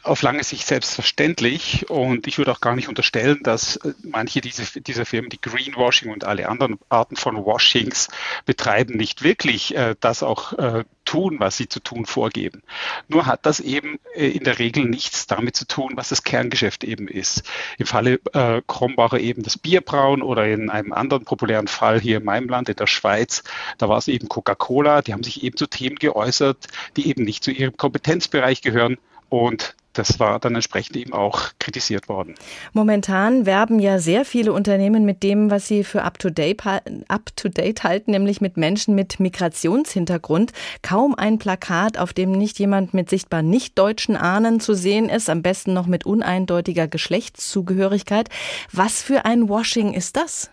Auf 0.06 0.22
lange 0.22 0.44
Sicht 0.44 0.66
selbstverständlich 0.66 1.90
und 1.90 2.26
ich 2.26 2.38
würde 2.38 2.52
auch 2.52 2.60
gar 2.60 2.76
nicht 2.76 2.88
unterstellen, 2.88 3.40
dass 3.42 3.76
äh, 3.76 3.92
manche 4.02 4.40
diese, 4.40 4.80
dieser 4.80 5.04
Firmen, 5.04 5.30
die 5.30 5.40
Greenwashing 5.40 6.10
und 6.10 6.24
alle 6.24 6.48
anderen 6.48 6.78
Arten 6.88 7.16
von 7.16 7.36
Washings 7.44 8.08
betreiben, 8.44 8.96
nicht 8.96 9.22
wirklich 9.22 9.74
äh, 9.76 9.96
das 10.00 10.22
auch 10.22 10.52
äh, 10.54 10.84
tun, 11.04 11.36
was 11.38 11.56
sie 11.56 11.68
zu 11.68 11.80
tun 11.80 12.06
vorgeben. 12.06 12.62
Nur 13.08 13.26
hat 13.26 13.46
das 13.46 13.60
eben 13.60 13.98
äh, 14.14 14.28
in 14.28 14.44
der 14.44 14.58
Regel 14.58 14.84
nichts 14.84 15.26
damit 15.26 15.56
zu 15.56 15.66
tun, 15.66 15.92
was 15.94 16.10
das 16.10 16.22
Kerngeschäft 16.22 16.84
eben 16.84 17.08
ist. 17.08 17.42
Im 17.78 17.86
Falle 17.86 18.20
äh, 18.32 18.62
Krombacher 18.66 19.18
eben 19.18 19.42
das 19.42 19.58
Bierbrauen 19.58 20.22
oder 20.22 20.46
in 20.46 20.70
einem 20.70 20.92
anderen 20.92 21.24
populären 21.24 21.68
Fall 21.68 22.00
hier 22.00 22.18
in 22.18 22.24
meinem 22.24 22.48
Land, 22.48 22.68
in 22.68 22.76
der 22.76 22.86
Schweiz, 22.86 23.42
da 23.78 23.88
war 23.88 23.98
es 23.98 24.08
eben 24.08 24.28
Coca-Cola, 24.28 25.02
die 25.02 25.12
haben 25.12 25.22
sich 25.22 25.42
eben 25.42 25.56
zu 25.56 25.66
Themen 25.66 25.96
geäußert, 25.96 26.58
die 26.96 27.08
eben 27.08 27.24
nicht 27.24 27.42
zu 27.42 27.50
ihrem 27.50 27.76
Kompetenzbereich 27.76 28.62
gehören 28.62 28.98
und 29.28 29.74
das 29.98 30.20
war 30.20 30.38
dann 30.38 30.54
entsprechend 30.54 30.96
eben 30.96 31.12
auch 31.12 31.50
kritisiert 31.58 32.08
worden. 32.08 32.34
Momentan 32.72 33.46
werben 33.46 33.78
ja 33.78 33.98
sehr 33.98 34.24
viele 34.24 34.52
Unternehmen 34.52 35.04
mit 35.04 35.22
dem, 35.22 35.50
was 35.50 35.66
sie 35.66 35.84
für 35.84 36.02
up-to-date 36.02 36.66
up 37.08 37.30
-date 37.36 37.82
halten, 37.82 38.10
nämlich 38.10 38.40
mit 38.40 38.56
Menschen 38.56 38.94
mit 38.94 39.20
Migrationshintergrund. 39.20 40.52
Kaum 40.82 41.14
ein 41.14 41.38
Plakat, 41.38 41.98
auf 41.98 42.12
dem 42.12 42.32
nicht 42.32 42.58
jemand 42.58 42.94
mit 42.94 43.10
sichtbar 43.10 43.42
nicht 43.42 43.78
deutschen 43.78 44.16
Ahnen 44.16 44.60
zu 44.60 44.74
sehen 44.74 45.08
ist, 45.08 45.30
am 45.30 45.42
besten 45.42 45.72
noch 45.72 45.86
mit 45.86 46.06
uneindeutiger 46.06 46.88
Geschlechtszugehörigkeit. 46.88 48.28
Was 48.72 49.02
für 49.02 49.24
ein 49.24 49.48
Washing 49.48 49.92
ist 49.92 50.16
das? 50.16 50.50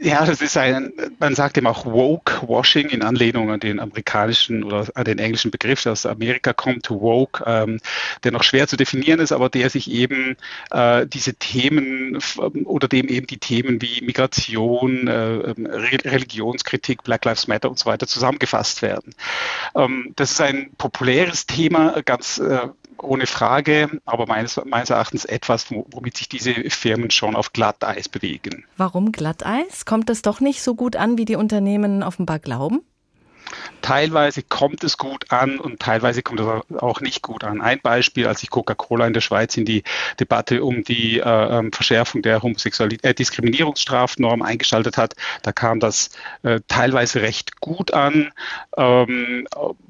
Ja, 0.00 0.24
das 0.24 0.40
ist 0.42 0.56
ein, 0.56 0.92
man 1.18 1.34
sagt 1.34 1.56
eben 1.58 1.66
auch 1.66 1.84
Woke-Washing 1.84 2.90
in 2.90 3.02
Anlehnung 3.02 3.50
an 3.50 3.58
den 3.58 3.80
amerikanischen 3.80 4.62
oder 4.62 4.86
an 4.94 5.04
den 5.04 5.18
englischen 5.18 5.50
Begriff, 5.50 5.82
der 5.82 5.92
aus 5.92 6.06
Amerika 6.06 6.52
kommt, 6.52 6.88
Woke, 6.90 7.42
ähm, 7.46 7.80
der 8.22 8.32
noch 8.32 8.44
schwer 8.44 8.68
zu 8.68 8.76
definieren 8.76 9.18
ist, 9.18 9.32
aber 9.32 9.48
der 9.48 9.70
sich 9.70 9.90
eben 9.90 10.36
äh, 10.70 11.06
diese 11.06 11.34
Themen 11.34 12.18
oder 12.64 12.86
dem 12.86 13.08
eben 13.08 13.26
die 13.26 13.38
Themen 13.38 13.82
wie 13.82 14.00
Migration, 14.02 15.08
äh, 15.08 15.36
ähm, 15.36 15.66
Re 15.66 15.98
Religionskritik, 16.04 17.02
Black 17.02 17.24
Lives 17.24 17.48
Matter 17.48 17.68
und 17.68 17.78
so 17.78 17.86
weiter 17.86 18.06
zusammengefasst 18.06 18.82
werden. 18.82 19.14
Ähm, 19.74 20.12
das 20.16 20.32
ist 20.32 20.40
ein 20.40 20.70
populäres 20.78 21.46
Thema, 21.46 22.02
ganz 22.02 22.38
äh, 22.38 22.68
ohne 23.02 23.26
Frage, 23.26 24.00
aber 24.04 24.26
meines, 24.26 24.60
meines 24.64 24.90
Erachtens 24.90 25.24
etwas, 25.24 25.70
womit 25.70 26.16
sich 26.16 26.28
diese 26.28 26.54
Firmen 26.70 27.10
schon 27.10 27.36
auf 27.36 27.52
Glatteis 27.52 28.08
bewegen. 28.08 28.64
Warum 28.76 29.12
Glatteis? 29.12 29.84
Kommt 29.84 30.08
das 30.08 30.22
doch 30.22 30.40
nicht 30.40 30.62
so 30.62 30.74
gut 30.74 30.96
an, 30.96 31.18
wie 31.18 31.24
die 31.24 31.36
Unternehmen 31.36 32.02
offenbar 32.02 32.38
glauben? 32.38 32.82
Teilweise 33.82 34.42
kommt 34.42 34.84
es 34.84 34.98
gut 34.98 35.30
an 35.30 35.58
und 35.58 35.80
teilweise 35.80 36.22
kommt 36.22 36.40
es 36.40 36.80
auch 36.80 37.00
nicht 37.00 37.22
gut 37.22 37.44
an. 37.44 37.60
Ein 37.60 37.80
Beispiel, 37.80 38.26
als 38.26 38.40
sich 38.40 38.50
Coca-Cola 38.50 39.06
in 39.06 39.12
der 39.12 39.20
Schweiz 39.20 39.56
in 39.56 39.64
die 39.64 39.82
Debatte 40.20 40.64
um 40.64 40.84
die 40.84 41.18
äh, 41.18 41.58
ähm, 41.58 41.72
Verschärfung 41.72 42.22
der 42.22 42.42
Homosexualität, 42.42 43.04
äh, 43.04 43.14
Diskriminierungsstrafnorm 43.14 44.42
eingeschaltet 44.42 44.96
hat, 44.96 45.14
da 45.42 45.52
kam 45.52 45.80
das 45.80 46.10
äh, 46.42 46.60
teilweise 46.68 47.22
recht 47.22 47.60
gut 47.60 47.92
an. 47.92 48.32
Ähm, 48.76 49.46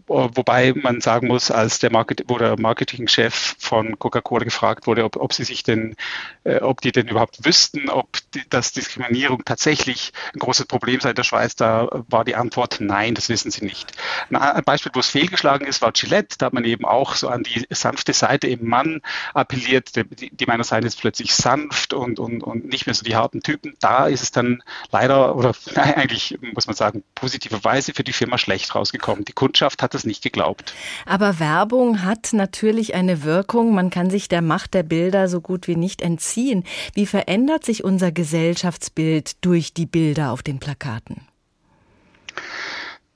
wobei 0.08 0.72
man 0.74 1.00
sagen 1.00 1.28
muss, 1.28 1.50
als 1.50 1.78
der 1.78 1.92
Market, 1.92 2.24
wo 2.28 2.38
der 2.38 2.58
Marketingchef 2.58 3.56
von 3.58 3.98
Coca-Cola 3.98 4.44
gefragt 4.44 4.86
wurde, 4.86 5.04
ob, 5.04 5.16
ob 5.16 5.32
sie 5.32 5.44
sich 5.44 5.62
denn, 5.62 5.96
äh, 6.44 6.60
ob 6.60 6.80
die 6.80 6.92
denn 6.92 7.08
überhaupt 7.08 7.44
wüssten, 7.44 7.90
ob 7.90 8.08
die, 8.34 8.42
dass 8.48 8.72
Diskriminierung 8.72 9.44
tatsächlich 9.44 10.12
ein 10.34 10.38
großes 10.38 10.66
Problem 10.66 11.00
sei 11.00 11.10
in 11.10 11.16
der 11.16 11.24
Schweiz, 11.24 11.56
da 11.56 11.88
war 12.08 12.24
die 12.24 12.36
Antwort 12.36 12.78
nein, 12.80 13.14
das 13.14 13.28
wissen 13.28 13.47
sie 13.50 13.64
nicht. 13.64 13.92
Ein 14.30 14.64
Beispiel, 14.64 14.92
wo 14.94 15.00
es 15.00 15.08
fehlgeschlagen 15.08 15.66
ist, 15.66 15.82
war 15.82 15.92
Gillette. 15.92 16.36
Da 16.38 16.46
hat 16.46 16.52
man 16.52 16.64
eben 16.64 16.84
auch 16.84 17.14
so 17.14 17.28
an 17.28 17.42
die 17.42 17.66
sanfte 17.70 18.12
Seite 18.12 18.46
im 18.46 18.68
Mann 18.68 19.00
appelliert. 19.34 19.96
Die, 19.96 20.30
die 20.30 20.46
meiner 20.46 20.64
Seite 20.64 20.86
ist 20.86 21.00
plötzlich 21.00 21.34
sanft 21.34 21.92
und, 21.92 22.18
und, 22.18 22.42
und 22.42 22.66
nicht 22.66 22.86
mehr 22.86 22.94
so 22.94 23.04
die 23.04 23.16
harten 23.16 23.42
Typen. 23.42 23.74
Da 23.80 24.06
ist 24.06 24.22
es 24.22 24.30
dann 24.30 24.62
leider 24.90 25.36
oder 25.36 25.54
nein, 25.74 25.94
eigentlich 25.94 26.38
muss 26.54 26.66
man 26.66 26.76
sagen, 26.76 27.04
positiverweise 27.14 27.92
für 27.94 28.04
die 28.04 28.12
Firma 28.12 28.38
schlecht 28.38 28.74
rausgekommen. 28.74 29.24
Die 29.24 29.32
Kundschaft 29.32 29.82
hat 29.82 29.94
es 29.94 30.04
nicht 30.04 30.22
geglaubt. 30.22 30.74
Aber 31.06 31.38
Werbung 31.38 32.02
hat 32.02 32.32
natürlich 32.32 32.94
eine 32.94 33.22
Wirkung. 33.24 33.74
Man 33.74 33.90
kann 33.90 34.10
sich 34.10 34.28
der 34.28 34.42
Macht 34.42 34.74
der 34.74 34.82
Bilder 34.82 35.28
so 35.28 35.40
gut 35.40 35.68
wie 35.68 35.76
nicht 35.76 36.02
entziehen. 36.02 36.64
Wie 36.94 37.06
verändert 37.06 37.64
sich 37.64 37.84
unser 37.84 38.12
Gesellschaftsbild 38.12 39.44
durch 39.44 39.74
die 39.74 39.86
Bilder 39.86 40.32
auf 40.32 40.42
den 40.42 40.58
Plakaten? 40.58 41.26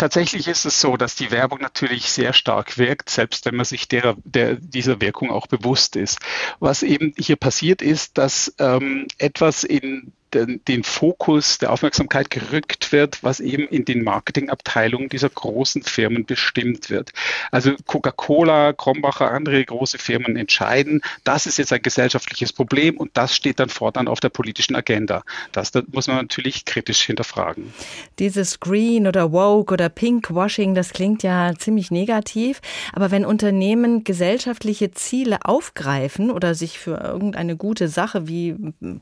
Tatsächlich 0.02 0.48
ist 0.48 0.64
es 0.64 0.80
so, 0.80 0.96
dass 0.96 1.14
die 1.14 1.30
Werbung 1.30 1.60
natürlich 1.60 2.10
sehr 2.10 2.32
stark 2.32 2.76
wirkt, 2.76 3.08
selbst 3.08 3.46
wenn 3.46 3.54
man 3.54 3.64
sich 3.64 3.86
der, 3.86 4.16
der, 4.24 4.56
dieser 4.56 5.00
Wirkung 5.00 5.30
auch 5.30 5.46
bewusst 5.46 5.94
ist. 5.94 6.18
Was 6.58 6.82
eben 6.82 7.14
hier 7.16 7.36
passiert 7.36 7.82
ist, 7.82 8.18
dass 8.18 8.52
ähm, 8.58 9.06
etwas 9.18 9.62
in 9.62 10.12
den, 10.34 10.64
den 10.66 10.84
Fokus 10.84 11.58
der 11.58 11.72
Aufmerksamkeit 11.72 12.30
gerückt 12.30 12.92
wird, 12.92 13.22
was 13.22 13.40
eben 13.40 13.66
in 13.68 13.84
den 13.84 14.02
Marketingabteilungen 14.02 15.08
dieser 15.08 15.28
großen 15.28 15.82
Firmen 15.82 16.24
bestimmt 16.24 16.90
wird. 16.90 17.12
Also 17.50 17.74
Coca-Cola, 17.86 18.72
Krombacher, 18.72 19.30
andere 19.30 19.64
große 19.64 19.98
Firmen 19.98 20.36
entscheiden, 20.36 21.02
das 21.24 21.46
ist 21.46 21.58
jetzt 21.58 21.72
ein 21.72 21.82
gesellschaftliches 21.82 22.52
Problem 22.52 22.96
und 22.96 23.10
das 23.14 23.36
steht 23.36 23.60
dann 23.60 23.68
fortan 23.68 24.08
auf 24.08 24.20
der 24.20 24.30
politischen 24.30 24.74
Agenda. 24.74 25.22
Das, 25.52 25.70
das 25.70 25.84
muss 25.92 26.06
man 26.06 26.16
natürlich 26.16 26.64
kritisch 26.64 27.02
hinterfragen. 27.02 27.72
Dieses 28.18 28.60
Green 28.60 29.06
oder 29.06 29.32
Woke 29.32 29.72
oder 29.72 29.88
Pinkwashing, 29.88 30.74
das 30.74 30.90
klingt 30.92 31.22
ja 31.22 31.52
ziemlich 31.58 31.90
negativ, 31.90 32.60
aber 32.92 33.10
wenn 33.10 33.24
Unternehmen 33.24 34.04
gesellschaftliche 34.04 34.92
Ziele 34.92 35.44
aufgreifen 35.44 36.30
oder 36.30 36.54
sich 36.54 36.78
für 36.78 36.96
irgendeine 36.98 37.56
gute 37.56 37.88
Sache 37.88 38.28
wie 38.28 38.56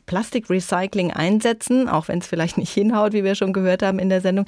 Plastikrecycling 0.07 1.12
einsetzen, 1.21 1.89
auch 1.89 2.09
wenn 2.09 2.18
es 2.18 2.27
vielleicht 2.27 2.59
nicht 2.59 2.73
hinhaut, 2.73 3.12
wie 3.12 3.25
wir 3.25 3.35
schon 3.35 3.53
gehört 3.53 3.83
haben 3.83 3.99
in 3.99 4.09
der 4.09 4.23
Sendung, 4.23 4.47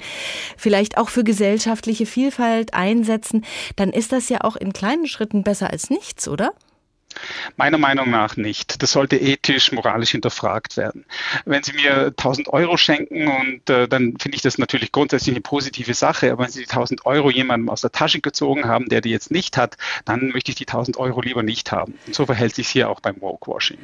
vielleicht 0.57 0.97
auch 0.97 1.09
für 1.09 1.23
gesellschaftliche 1.23 2.05
Vielfalt 2.05 2.73
einsetzen, 2.73 3.45
dann 3.75 3.91
ist 3.91 4.11
das 4.11 4.29
ja 4.29 4.41
auch 4.41 4.55
in 4.55 4.73
kleinen 4.73 5.07
Schritten 5.07 5.43
besser 5.43 5.69
als 5.69 5.89
nichts, 5.89 6.27
oder? 6.27 6.53
Meiner 7.57 7.77
Meinung 7.77 8.09
nach 8.09 8.37
nicht. 8.37 8.81
Das 8.81 8.91
sollte 8.91 9.17
ethisch, 9.17 9.71
moralisch 9.71 10.11
hinterfragt 10.11 10.77
werden. 10.77 11.05
Wenn 11.45 11.63
Sie 11.63 11.73
mir 11.73 12.07
1000 12.07 12.49
Euro 12.49 12.77
schenken 12.77 13.27
und 13.27 13.69
äh, 13.69 13.87
dann 13.87 14.17
finde 14.19 14.35
ich 14.35 14.41
das 14.41 14.57
natürlich 14.57 14.91
grundsätzlich 14.91 15.35
eine 15.35 15.41
positive 15.41 15.93
Sache, 15.93 16.31
aber 16.31 16.43
wenn 16.43 16.51
Sie 16.51 16.63
die 16.63 16.69
1000 16.69 17.05
Euro 17.05 17.29
jemandem 17.29 17.69
aus 17.69 17.81
der 17.81 17.91
Tasche 17.91 18.21
gezogen 18.21 18.65
haben, 18.65 18.89
der 18.89 19.01
die 19.01 19.09
jetzt 19.09 19.31
nicht 19.31 19.57
hat, 19.57 19.77
dann 20.05 20.29
möchte 20.29 20.51
ich 20.51 20.55
die 20.55 20.67
1000 20.67 20.97
Euro 20.97 21.21
lieber 21.21 21.43
nicht 21.43 21.71
haben. 21.71 21.97
Und 22.07 22.15
so 22.15 22.25
verhält 22.25 22.55
sich 22.55 22.67
hier 22.67 22.89
auch 22.89 22.99
beim 22.99 23.21
Wokewashing. 23.21 23.79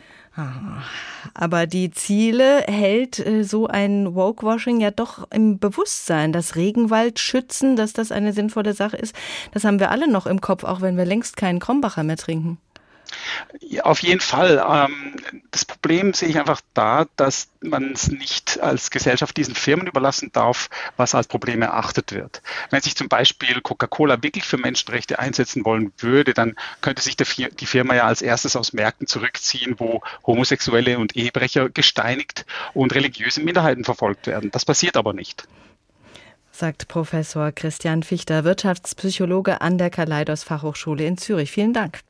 Aber 1.34 1.68
die 1.68 1.92
Ziele 1.92 2.64
hält 2.68 3.20
äh, 3.20 3.44
so 3.44 3.68
ein 3.68 4.16
Wokewashing 4.16 4.80
ja 4.80 4.92
doch 4.92 5.30
im 5.32 5.60
Bewusstsein. 5.60 6.32
Das 6.32 6.56
Regenwald 6.56 7.20
schützen, 7.20 7.76
dass 7.76 7.94
das 7.94 8.12
eine 8.12 8.34
sinnvolle 8.34 8.74
Sache 8.74 8.98
ist, 8.98 9.16
das 9.52 9.64
haben 9.64 9.80
wir 9.80 9.92
alle 9.92 10.10
noch 10.10 10.28
im 10.28 10.42
Kopf, 10.42 10.64
auch 10.64 10.82
wenn 10.82 10.98
wir 10.98 11.06
längst 11.06 11.38
keinen 11.38 11.60
Krombacher 11.60 12.04
mehr 12.04 12.18
trinken. 12.18 12.58
Auf 13.82 14.00
jeden 14.00 14.20
Fall. 14.20 14.64
Ähm, 14.68 15.16
das 15.52 15.66
Problem 15.66 16.14
sehe 16.14 16.30
ich 16.30 16.40
einfach 16.40 16.62
da, 16.74 17.06
dass 17.16 17.50
man 17.62 17.92
es 17.92 18.10
nicht 18.10 18.60
als 18.60 18.90
Gesellschaft 18.92 19.36
diesen 19.38 19.56
Firmen 19.56 19.88
überlassen 19.88 20.32
darf, 20.32 20.70
was 20.98 21.16
als 21.16 21.28
Problem 21.28 21.62
erachtet 21.62 22.12
wird. 22.12 22.42
Wenn 22.70 22.82
sich 22.82 22.96
zum 22.96 23.10
Beispiel 23.10 23.62
Coca-Cola 23.62 24.22
wirklich 24.24 24.46
für 24.46 24.58
Menschenrechte 24.58 25.20
einsetzen 25.20 25.66
wollen 25.66 25.92
würde, 25.98 26.34
dann 26.34 26.56
könnte 26.82 27.02
sich 27.02 27.18
die 27.18 27.66
Firma 27.66 27.96
ja 27.96 28.06
als 28.06 28.22
erstes 28.22 28.56
aus 28.56 28.74
Märkten 28.74 29.08
zurückziehen, 29.08 29.76
wo 29.78 30.02
Homosexuelle 30.26 31.00
und 31.00 31.16
Ehebrecher 31.16 31.70
gesteinigt 31.70 32.46
und 32.74 32.94
religiöse 32.96 33.42
Minderheiten 33.42 33.84
verfolgt 33.84 34.28
werden. 34.28 34.52
Das 34.52 34.66
passiert 34.66 34.98
aber 34.98 35.14
nicht 35.14 35.48
sagt 36.60 36.90
Professor 36.90 37.54
Christian 37.54 38.04
Fichter, 38.04 38.44
Wirtschaftspsychologe 38.44 39.62
an 39.62 39.78
der 39.78 39.90
Kaleidos 39.90 40.44
Fachhochschule 40.44 41.06
in 41.06 41.18
Zürich. 41.18 41.52
Vielen 41.52 41.72
Dank. 41.72 42.02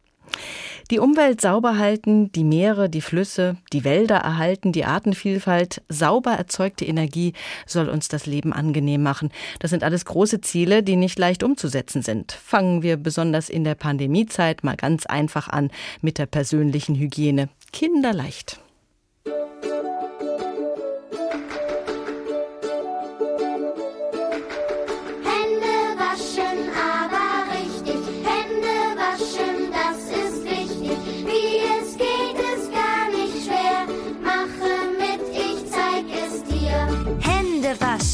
Die 0.91 0.97
Umwelt 0.97 1.39
sauber 1.39 1.77
halten, 1.77 2.31
die 2.31 2.43
Meere, 2.43 2.89
die 2.89 3.01
Flüsse, 3.01 3.57
die 3.71 3.83
Wälder 3.83 4.17
erhalten, 4.17 4.71
die 4.71 4.85
Artenvielfalt, 4.85 5.83
sauber 5.87 6.31
erzeugte 6.31 6.83
Energie 6.83 7.33
soll 7.67 7.89
uns 7.89 8.07
das 8.07 8.25
Leben 8.25 8.53
angenehm 8.53 9.03
machen. 9.03 9.29
Das 9.59 9.69
sind 9.69 9.83
alles 9.83 10.05
große 10.05 10.41
Ziele, 10.41 10.81
die 10.81 10.95
nicht 10.95 11.19
leicht 11.19 11.43
umzusetzen 11.43 12.01
sind. 12.01 12.31
Fangen 12.31 12.81
wir 12.81 12.97
besonders 12.97 13.49
in 13.49 13.63
der 13.63 13.75
Pandemiezeit 13.75 14.63
mal 14.63 14.75
ganz 14.75 15.05
einfach 15.05 15.47
an 15.47 15.69
mit 16.01 16.17
der 16.17 16.25
persönlichen 16.25 16.95
Hygiene. 16.95 17.49
Kinderleicht. 17.71 18.59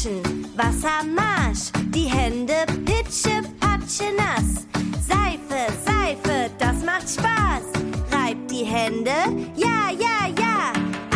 Waschen, 0.06 0.46
Wassermarsch, 0.56 1.72
die 1.90 2.06
Hände 2.06 2.54
pitsche, 2.84 3.42
patsche 3.58 4.12
nass. 4.16 4.66
Seife, 5.00 5.72
Seife, 5.84 6.50
das 6.58 6.84
macht 6.84 7.08
Spaß. 7.08 7.64
Reibt 8.12 8.50
die 8.50 8.64
Hände, 8.64 9.10
ja, 9.56 9.90
ja, 9.90 10.28
ja. 10.38 10.72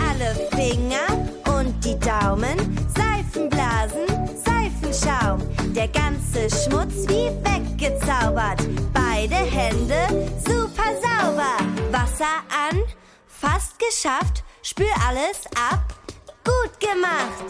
Alle 0.09 0.35
Finger 0.51 1.29
und 1.57 1.85
die 1.85 1.99
Daumen, 2.01 2.57
Seifenblasen, 2.97 4.07
Seifenschaum. 4.45 5.41
Der 5.73 5.89
ganze 5.89 6.51
Schmutz 6.51 7.07
wie 7.07 7.31
weggezaubert. 7.45 8.63
Beide 8.93 9.37
Hände 9.37 10.29
super 10.45 10.91
sauber. 11.01 11.57
Wasser 11.93 12.43
an, 12.51 12.83
fast 13.27 13.79
geschafft. 13.79 14.43
Spür 14.63 14.91
alles 15.09 15.47
ab. 15.71 16.00
Gut 16.45 16.81
gemacht. 16.81 17.45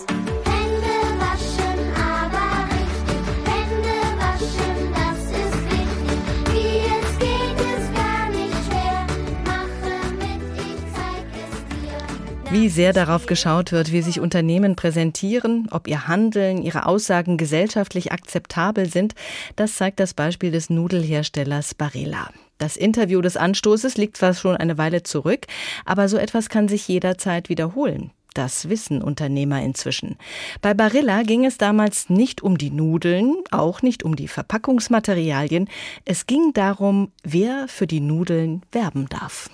Hände 0.44 0.96
waschen, 1.18 1.80
aber 1.94 2.48
richtig. 2.74 3.22
Hände 3.46 3.98
waschen, 4.18 4.76
das 4.94 5.20
ist 5.40 5.60
wichtig. 5.70 6.18
Wie 6.52 6.78
es 6.88 7.18
geht, 7.18 7.58
ist 7.60 7.94
gar 7.94 8.28
nicht 8.30 8.58
schwer. 8.66 9.06
Mache 9.44 9.94
mit, 10.18 10.42
ich 10.58 10.82
zeig 10.94 11.26
es 11.34 12.50
dir. 12.50 12.52
Wie 12.52 12.68
sehr 12.68 12.92
darauf 12.92 13.26
geschaut 13.26 13.72
wird, 13.72 13.92
wie 13.92 14.02
sich 14.02 14.20
Unternehmen 14.20 14.76
präsentieren, 14.76 15.68
ob 15.70 15.86
ihr 15.86 16.08
Handeln, 16.08 16.62
ihre 16.62 16.86
Aussagen 16.86 17.36
gesellschaftlich 17.36 18.12
akzeptabel 18.12 18.86
sind, 18.88 19.14
das 19.56 19.74
zeigt 19.76 20.00
das 20.00 20.14
Beispiel 20.14 20.50
des 20.50 20.70
Nudelherstellers 20.70 21.74
Barilla. 21.74 22.30
Das 22.58 22.76
Interview 22.76 23.22
des 23.22 23.38
Anstoßes 23.38 23.96
liegt 23.96 24.18
zwar 24.18 24.34
schon 24.34 24.54
eine 24.56 24.76
Weile 24.76 25.02
zurück, 25.02 25.46
aber 25.86 26.08
so 26.08 26.18
etwas 26.18 26.50
kann 26.50 26.68
sich 26.68 26.86
jederzeit 26.88 27.48
wiederholen. 27.48 28.10
Das 28.34 28.68
wissen 28.68 29.02
Unternehmer 29.02 29.62
inzwischen. 29.62 30.16
Bei 30.62 30.74
Barilla 30.74 31.22
ging 31.22 31.44
es 31.44 31.58
damals 31.58 32.10
nicht 32.10 32.42
um 32.42 32.58
die 32.58 32.70
Nudeln, 32.70 33.36
auch 33.50 33.82
nicht 33.82 34.04
um 34.04 34.16
die 34.16 34.28
Verpackungsmaterialien. 34.28 35.68
Es 36.04 36.26
ging 36.26 36.52
darum, 36.52 37.12
wer 37.22 37.66
für 37.68 37.86
die 37.86 38.00
Nudeln 38.00 38.62
werben 38.72 39.08
darf. 39.08 39.50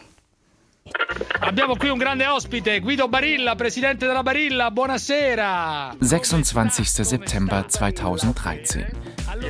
Abbiamo 1.41 1.75
qui 1.75 1.91
un 1.91 1.99
grande 1.99 2.25
ospite, 2.33 2.81
Guido 2.81 3.09
Barilla, 3.09 3.55
presidente 3.57 4.07
della 4.07 4.23
Barilla. 4.23 4.71
Buonasera. 4.71 5.95
26. 6.01 7.05
September 7.05 7.67
2013. 7.69 8.87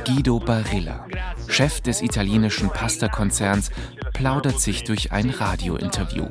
Guido 0.05 0.39
Barilla, 0.39 1.05
Chef 1.47 1.81
des 1.81 2.01
italienischen 2.01 2.69
Pasta-Konzerns, 2.69 3.69
plaudert 4.13 4.59
sich 4.59 4.83
durch 4.83 5.11
ein 5.11 5.29
Radiointerview. 5.29 6.27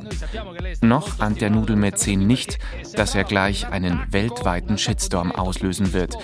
Noch 0.81 1.21
ahnt 1.21 1.41
der 1.41 1.51
Nudelmäzen 1.51 2.27
nicht, 2.27 2.59
dass 2.95 3.15
er 3.15 3.25
gleich 3.25 3.69
einen 3.69 4.03
weltweiten 4.11 4.79
Shitstorm 4.79 5.33
auslösen 5.33 5.93
wird. 5.93 6.17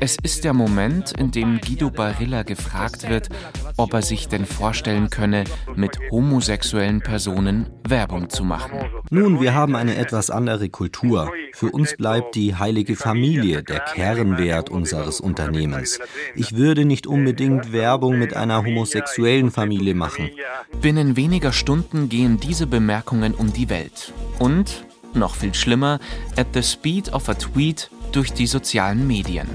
Es 0.00 0.16
ist 0.22 0.44
der 0.44 0.52
Moment, 0.52 1.12
in 1.18 1.30
dem 1.30 1.60
Guido 1.60 1.90
Barilla 1.90 2.42
gefragt 2.42 3.08
wird, 3.08 3.28
ob 3.76 3.94
er 3.94 4.02
sich 4.02 4.28
denn 4.28 4.46
vorstellen 4.46 5.10
könne, 5.10 5.44
mit 5.74 5.98
homosexuellen 6.10 7.00
Personen 7.00 7.68
Werbung 7.86 8.28
zu 8.28 8.44
machen. 8.44 8.78
Nun, 9.10 9.40
wir 9.40 9.54
haben 9.54 9.74
eine 9.76 9.96
etwas 9.96 10.30
andere 10.30 10.68
Kultur. 10.68 11.32
Für 11.52 11.70
uns 11.70 11.96
bleibt 11.96 12.34
die 12.34 12.54
heilige 12.54 12.96
Familie 12.96 13.62
der 13.62 13.80
Kernwert 13.80 14.68
unseres 14.70 15.20
Unternehmens. 15.20 15.98
Ich 16.34 16.56
würde 16.56 16.77
nicht 16.84 17.06
unbedingt 17.06 17.72
Werbung 17.72 18.18
mit 18.18 18.36
einer 18.36 18.64
homosexuellen 18.64 19.50
Familie 19.50 19.94
machen. 19.94 20.30
Binnen 20.80 21.16
weniger 21.16 21.52
Stunden 21.52 22.08
gehen 22.08 22.38
diese 22.38 22.66
Bemerkungen 22.66 23.34
um 23.34 23.52
die 23.52 23.68
Welt. 23.68 24.12
Und, 24.38 24.86
noch 25.14 25.34
viel 25.34 25.54
schlimmer, 25.54 25.98
at 26.36 26.46
the 26.54 26.62
speed 26.62 27.12
of 27.12 27.28
a 27.28 27.34
tweet 27.34 27.90
durch 28.12 28.32
die 28.32 28.46
sozialen 28.46 29.06
Medien. 29.06 29.48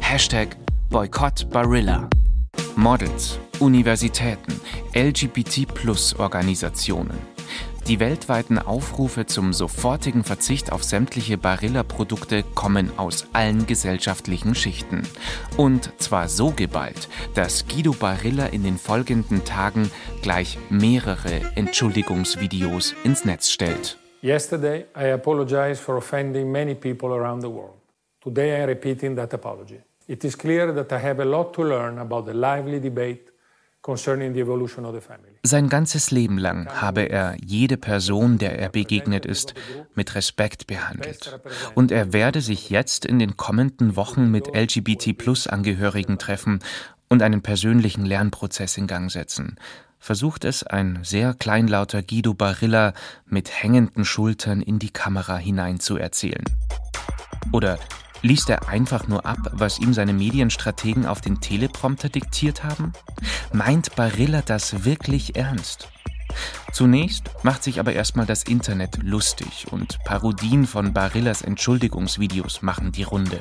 Hashtag 0.00 0.56
Boykott 0.90 1.50
Barilla. 1.50 2.08
Models, 2.76 3.40
Universitäten, 3.58 4.60
LGBT-Plus-Organisationen. 4.94 7.35
Die 7.88 8.00
weltweiten 8.00 8.58
Aufrufe 8.58 9.26
zum 9.26 9.52
sofortigen 9.52 10.24
Verzicht 10.24 10.72
auf 10.72 10.82
sämtliche 10.82 11.38
Barilla-Produkte 11.38 12.42
kommen 12.56 12.90
aus 12.98 13.28
allen 13.32 13.66
gesellschaftlichen 13.66 14.56
Schichten. 14.56 15.02
Und 15.56 15.92
zwar 15.98 16.28
so 16.28 16.50
geballt, 16.50 17.08
dass 17.36 17.68
Guido 17.68 17.92
Barilla 17.92 18.46
in 18.46 18.64
den 18.64 18.76
folgenden 18.76 19.44
Tagen 19.44 19.92
gleich 20.20 20.58
mehrere 20.68 21.42
Entschuldigungsvideos 21.54 22.96
ins 23.04 23.24
Netz 23.24 23.50
stellt. 23.50 23.96
Yesterday 24.20 24.86
I 24.96 25.12
apologized 25.12 25.80
for 25.80 25.98
offending 25.98 26.50
many 26.50 26.74
people 26.74 27.10
around 27.10 27.40
the 27.40 27.48
world. 27.48 27.76
Today 28.20 28.64
I'm 28.64 28.66
repeating 28.66 29.14
that 29.14 29.32
apology. 29.32 29.80
It 30.08 30.24
is 30.24 30.36
clear 30.36 30.74
that 30.74 30.92
I 30.92 30.98
have 31.00 31.22
a 31.22 31.24
lot 31.24 31.52
to 31.52 31.62
learn 31.62 31.98
about 31.98 32.26
the 32.26 32.34
lively 32.34 32.80
debate 32.80 33.30
Sein 35.42 35.68
ganzes 35.68 36.10
Leben 36.10 36.38
lang 36.38 36.68
habe 36.68 37.02
er 37.02 37.36
jede 37.44 37.76
Person, 37.76 38.38
der 38.38 38.58
er 38.58 38.68
begegnet 38.68 39.24
ist, 39.24 39.54
mit 39.94 40.14
Respekt 40.14 40.66
behandelt. 40.66 41.38
Und 41.74 41.92
er 41.92 42.12
werde 42.12 42.40
sich 42.40 42.70
jetzt 42.70 43.04
in 43.04 43.18
den 43.18 43.36
kommenden 43.36 43.96
Wochen 43.96 44.30
mit 44.30 44.48
LGBT-Plus-Angehörigen 44.54 46.18
treffen 46.18 46.60
und 47.08 47.22
einen 47.22 47.42
persönlichen 47.42 48.04
Lernprozess 48.04 48.76
in 48.76 48.86
Gang 48.86 49.10
setzen. 49.10 49.56
Versucht 49.98 50.44
es 50.44 50.62
ein 50.62 51.00
sehr 51.02 51.34
kleinlauter 51.34 52.02
Guido 52.02 52.34
Barilla 52.34 52.92
mit 53.24 53.62
hängenden 53.62 54.04
Schultern 54.04 54.62
in 54.62 54.78
die 54.78 54.90
Kamera 54.90 55.36
hinein 55.36 55.80
zu 55.80 55.96
erzählen. 55.96 56.44
Oder 57.52 57.78
Liest 58.26 58.50
er 58.50 58.68
einfach 58.68 59.06
nur 59.06 59.24
ab, 59.24 59.38
was 59.52 59.78
ihm 59.78 59.94
seine 59.94 60.12
Medienstrategen 60.12 61.06
auf 61.06 61.20
den 61.20 61.40
Teleprompter 61.40 62.08
diktiert 62.08 62.64
haben? 62.64 62.92
Meint 63.52 63.94
Barilla 63.94 64.42
das 64.42 64.84
wirklich 64.84 65.36
ernst? 65.36 65.88
Zunächst 66.72 67.30
macht 67.44 67.62
sich 67.62 67.78
aber 67.78 67.92
erstmal 67.92 68.26
das 68.26 68.42
Internet 68.42 68.98
lustig 69.00 69.68
und 69.70 70.00
Parodien 70.04 70.66
von 70.66 70.92
Barillas 70.92 71.42
Entschuldigungsvideos 71.42 72.62
machen 72.62 72.90
die 72.90 73.04
Runde. 73.04 73.38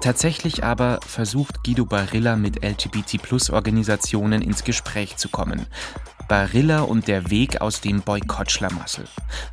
Tatsächlich 0.00 0.64
aber 0.64 0.98
versucht 1.06 1.62
Guido 1.62 1.84
Barilla 1.84 2.34
mit 2.34 2.64
LGBT-Plus-Organisationen 2.64 4.42
ins 4.42 4.64
Gespräch 4.64 5.18
zu 5.18 5.28
kommen. 5.28 5.66
Barilla 6.26 6.80
und 6.80 7.06
der 7.06 7.30
Weg 7.30 7.60
aus 7.60 7.80
dem 7.80 8.02
Boykottschlamassel. 8.02 9.06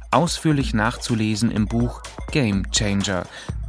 Ausführlich 0.09 0.73
nachzulesen 0.73 1.51
im 1.51 1.67
Buch 1.67 2.01
Game 2.31 2.71
Changer, 2.71 3.25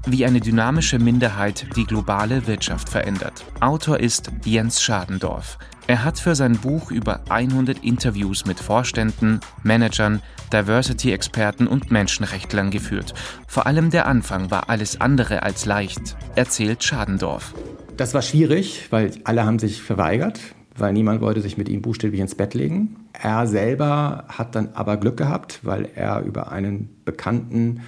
wie 0.06 0.24
eine 0.24 0.40
dynamische 0.40 0.98
Minderheit 0.98 1.66
die 1.76 1.84
globale 1.84 2.46
Wirtschaft 2.46 2.88
verändert. 2.88 3.44
Autor 3.60 4.00
ist 4.00 4.30
Jens 4.44 4.82
Schadendorf. 4.82 5.58
Er 5.86 6.04
hat 6.04 6.18
für 6.18 6.34
sein 6.34 6.58
Buch 6.58 6.90
über 6.90 7.20
100 7.30 7.82
Interviews 7.82 8.44
mit 8.44 8.60
Vorständen, 8.60 9.40
Managern, 9.62 10.20
Diversity-Experten 10.52 11.66
und 11.66 11.90
Menschenrechtlern 11.90 12.70
geführt. 12.70 13.14
Vor 13.46 13.66
allem 13.66 13.90
der 13.90 14.06
Anfang 14.06 14.50
war 14.50 14.68
alles 14.68 15.00
andere 15.00 15.42
als 15.42 15.64
leicht, 15.64 16.16
erzählt 16.34 16.84
Schadendorf. 16.84 17.54
Das 17.96 18.12
war 18.12 18.22
schwierig, 18.22 18.88
weil 18.90 19.12
alle 19.24 19.46
haben 19.46 19.58
sich 19.58 19.82
verweigert, 19.82 20.38
weil 20.76 20.92
niemand 20.92 21.20
wollte 21.20 21.40
sich 21.40 21.56
mit 21.56 21.68
ihm 21.68 21.82
buchstäblich 21.82 22.20
ins 22.20 22.34
Bett 22.34 22.54
legen. 22.54 22.96
Er 23.12 23.46
selber 23.46 24.24
hat 24.28 24.54
dann 24.54 24.68
aber 24.74 24.98
Glück 24.98 25.16
gehabt, 25.16 25.60
weil 25.62 25.88
er 25.94 26.20
über 26.20 26.52
einen 26.52 26.90
Bekannten 27.04 27.80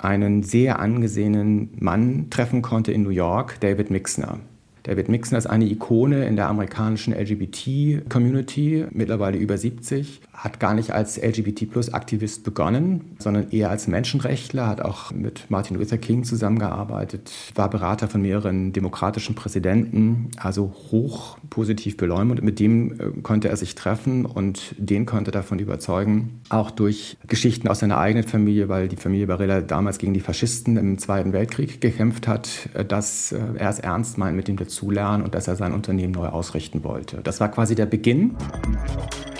einen 0.00 0.42
sehr 0.42 0.78
angesehenen 0.78 1.70
Mann 1.78 2.30
treffen 2.30 2.62
konnte 2.62 2.92
in 2.92 3.02
New 3.02 3.10
York, 3.10 3.60
David 3.60 3.90
Mixner. 3.90 4.40
David 4.86 5.08
Mixner 5.08 5.38
ist 5.38 5.46
eine 5.46 5.64
Ikone 5.64 6.26
in 6.26 6.36
der 6.36 6.48
amerikanischen 6.48 7.12
LGBT-Community, 7.12 8.86
mittlerweile 8.92 9.36
über 9.36 9.58
70, 9.58 10.20
hat 10.36 10.60
gar 10.60 10.74
nicht 10.74 10.92
als 10.92 11.20
LGBT-Plus-Aktivist 11.20 12.44
begonnen, 12.44 13.16
sondern 13.18 13.50
eher 13.50 13.70
als 13.70 13.88
Menschenrechtler, 13.88 14.68
hat 14.68 14.80
auch 14.80 15.12
mit 15.12 15.50
Martin 15.50 15.76
Luther 15.76 15.98
King 15.98 16.24
zusammengearbeitet, 16.24 17.32
war 17.54 17.68
Berater 17.68 18.08
von 18.08 18.22
mehreren 18.22 18.72
demokratischen 18.72 19.34
Präsidenten, 19.34 20.30
also 20.36 20.72
hoch 20.92 21.36
positiv 21.50 21.96
beleumundet. 21.96 22.44
Mit 22.44 22.60
dem 22.60 22.92
äh, 22.92 23.20
konnte 23.22 23.48
er 23.48 23.56
sich 23.56 23.74
treffen 23.74 24.24
und 24.24 24.74
den 24.78 25.04
konnte 25.04 25.30
davon 25.30 25.58
überzeugen, 25.58 26.40
auch 26.48 26.70
durch 26.70 27.16
Geschichten 27.26 27.68
aus 27.68 27.80
seiner 27.80 27.98
eigenen 27.98 28.26
Familie, 28.26 28.68
weil 28.68 28.88
die 28.88 28.96
Familie 28.96 29.26
Barilla 29.26 29.60
damals 29.60 29.98
gegen 29.98 30.14
die 30.14 30.20
Faschisten 30.20 30.76
im 30.76 30.98
Zweiten 30.98 31.32
Weltkrieg 31.32 31.80
gekämpft 31.80 32.28
hat, 32.28 32.68
äh, 32.74 32.84
dass 32.84 33.32
äh, 33.32 33.38
er 33.56 33.70
es 33.70 33.80
ernst 33.80 34.16
meint 34.16 34.36
mit 34.36 34.48
dem 34.48 34.56
dazu 34.56 34.76
dazulernen 34.76 35.24
und 35.24 35.34
dass 35.34 35.48
er 35.48 35.56
sein 35.56 35.72
Unternehmen 35.72 36.12
neu 36.12 36.26
ausrichten 36.26 36.84
wollte. 36.84 37.18
Das 37.22 37.40
war 37.40 37.50
quasi 37.50 37.74
der 37.74 37.86
Beginn. 37.86 38.36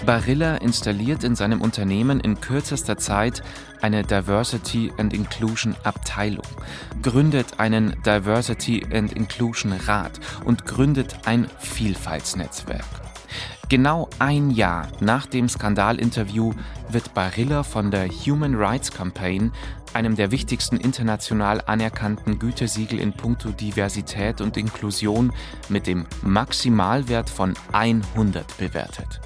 Barilla 0.04 0.56
installiert 0.86 1.24
in 1.24 1.34
seinem 1.34 1.62
Unternehmen 1.62 2.20
in 2.20 2.40
kürzester 2.40 2.96
Zeit 2.96 3.42
eine 3.80 4.04
Diversity 4.04 4.92
and 4.98 5.12
Inclusion 5.12 5.74
Abteilung, 5.82 6.46
gründet 7.02 7.58
einen 7.58 8.00
Diversity 8.04 8.86
and 8.92 9.12
Inclusion 9.12 9.72
Rat 9.72 10.20
und 10.44 10.64
gründet 10.64 11.16
ein 11.24 11.48
Vielfaltsnetzwerk. 11.58 12.84
Genau 13.68 14.08
ein 14.20 14.50
Jahr 14.52 14.86
nach 15.00 15.26
dem 15.26 15.48
Skandalinterview 15.48 16.52
wird 16.88 17.14
Barilla 17.14 17.64
von 17.64 17.90
der 17.90 18.06
Human 18.06 18.54
Rights 18.54 18.92
Campaign, 18.92 19.50
einem 19.92 20.14
der 20.14 20.30
wichtigsten 20.30 20.76
international 20.76 21.62
anerkannten 21.66 22.38
Gütesiegel 22.38 23.00
in 23.00 23.12
puncto 23.12 23.48
Diversität 23.48 24.40
und 24.40 24.56
Inklusion, 24.56 25.32
mit 25.68 25.88
dem 25.88 26.06
Maximalwert 26.22 27.28
von 27.28 27.54
100 27.72 28.56
bewertet. 28.56 29.20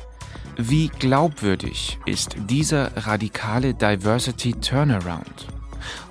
Wie 0.62 0.88
glaubwürdig 0.88 1.98
ist 2.04 2.36
dieser 2.50 2.94
radikale 3.06 3.72
Diversity 3.72 4.52
Turnaround? 4.52 5.48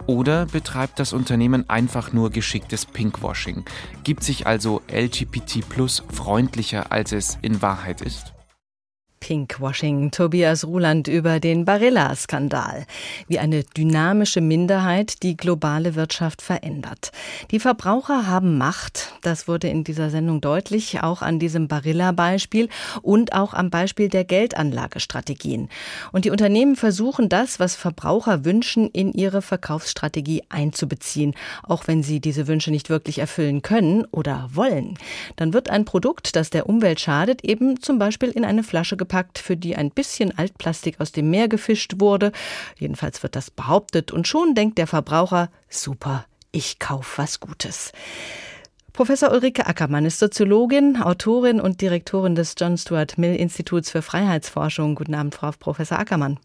Oder 0.07 0.47
betreibt 0.47 0.97
das 0.97 1.13
Unternehmen 1.13 1.69
einfach 1.69 2.13
nur 2.13 2.31
geschicktes 2.31 2.87
Pinkwashing, 2.87 3.63
gibt 4.03 4.23
sich 4.23 4.47
also 4.47 4.81
LGBT 4.91 5.63
freundlicher, 6.11 6.91
als 6.91 7.11
es 7.11 7.37
in 7.43 7.61
Wahrheit 7.61 8.01
ist? 8.01 8.33
Pinkwashing. 9.19 10.11
Tobias 10.11 10.65
Ruland 10.65 11.07
über 11.07 11.39
den 11.39 11.65
Barilla-Skandal. 11.65 12.85
Wie 13.27 13.39
eine 13.39 13.63
dynamische 13.63 14.41
Minderheit 14.41 15.23
die 15.23 15.37
globale 15.37 15.95
Wirtschaft 15.95 16.41
verändert. 16.41 17.11
Die 17.51 17.59
Verbraucher 17.59 18.27
haben 18.27 18.57
Macht. 18.57 19.13
Das 19.21 19.47
wurde 19.47 19.67
in 19.67 19.83
dieser 19.83 20.09
Sendung 20.09 20.41
deutlich, 20.41 21.01
auch 21.03 21.21
an 21.21 21.39
diesem 21.39 21.67
Barilla-Beispiel 21.67 22.69
und 23.01 23.33
auch 23.33 23.53
am 23.53 23.69
Beispiel 23.69 24.09
der 24.09 24.23
Geldanlagestrategien. 24.23 25.69
Und 26.11 26.25
die 26.25 26.31
Unternehmen 26.31 26.75
versuchen 26.75 27.29
das, 27.29 27.59
was 27.59 27.75
Verbraucher 27.75 28.45
wünschen, 28.45 28.89
in 28.89 29.13
ihre 29.13 29.41
Verkaufsstrategie 29.41 30.43
einzubeziehen, 30.49 31.35
auch 31.63 31.87
wenn 31.87 32.03
sie 32.03 32.19
diese 32.19 32.47
Wünsche 32.47 32.71
nicht 32.71 32.89
wirklich 32.89 33.19
erfüllen 33.19 33.61
können 33.61 34.05
oder 34.11 34.49
wollen. 34.53 34.97
Dann 35.35 35.53
wird 35.53 35.69
ein 35.69 35.85
Produkt, 35.85 36.35
das 36.35 36.49
der 36.49 36.67
Umwelt 36.67 36.99
schadet, 36.99 37.43
eben 37.43 37.81
zum 37.81 37.99
Beispiel 37.99 38.29
in 38.29 38.45
eine 38.45 38.63
Flasche 38.63 38.97
gepackt 38.97 39.08
eingepackt, 39.09 39.39
für 39.39 39.57
die 39.57 39.75
ein 39.75 39.91
bisschen 39.91 40.37
Altplastik 40.37 40.99
aus 40.99 41.11
dem 41.11 41.29
Meer 41.29 41.47
gefischt 41.47 41.95
wurde. 41.99 42.31
Jedenfalls 42.77 43.23
wird 43.23 43.35
das 43.35 43.51
behauptet 43.51 44.11
und 44.11 44.27
schon 44.27 44.55
denkt 44.55 44.77
der 44.77 44.87
Verbraucher, 44.87 45.49
super, 45.69 46.25
ich 46.51 46.79
kaufe 46.79 47.21
was 47.21 47.39
Gutes. 47.39 47.91
Professor 48.93 49.31
Ulrike 49.31 49.65
Ackermann 49.65 50.05
ist 50.05 50.19
Soziologin, 50.19 51.01
Autorin 51.01 51.61
und 51.61 51.81
Direktorin 51.81 52.35
des 52.35 52.55
John 52.57 52.77
Stuart 52.77 53.17
Mill 53.17 53.35
Instituts 53.35 53.91
für 53.91 54.01
Freiheitsforschung. 54.01 54.95
Guten 54.95 55.15
Abend, 55.15 55.35
Frau 55.35 55.51
Professor 55.57 55.99
Ackermann. 55.99 56.39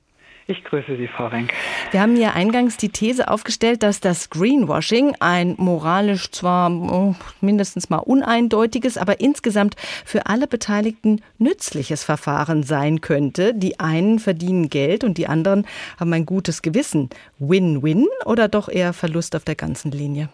Ich 0.47 0.63
grüße 0.63 0.99
Sie, 0.99 1.09
Frau 1.09 1.29
Renk. 1.29 1.55
Wir 1.91 2.03
haben 2.03 2.17
ja 2.17 2.33
eingangs 2.33 2.77
die 2.77 2.91
These 2.91 3.29
aufgestellt, 3.29 3.83
dass 3.83 4.01
das 4.01 4.29
Greenwashing 4.29 5.17
ein 5.19 5.55
moralisch 5.57 6.31
zwar 6.33 6.71
oh, 6.71 7.15
mindestens 7.41 7.89
mal 7.89 7.99
uneindeutiges, 7.99 8.99
aber 8.99 9.21
insgesamt 9.21 9.77
für 10.05 10.27
alle 10.27 10.47
Beteiligten 10.47 11.23
nützliches 11.39 12.05
Verfahren 12.05 12.63
sein 12.63 13.01
könnte. 13.01 13.55
Die 13.55 13.81
einen 13.81 14.19
verdienen 14.19 14.69
Geld 14.69 15.03
und 15.03 15.17
die 15.17 15.29
anderen 15.29 15.67
haben 15.99 16.13
ein 16.13 16.27
gutes 16.27 16.61
Gewissen. 16.61 17.09
Win-win 17.39 18.07
oder 18.27 18.49
doch 18.49 18.69
eher 18.69 18.93
Verlust 18.93 19.35
auf 19.37 19.45
der 19.45 19.55
ganzen 19.55 19.93
Linie? 19.93 20.29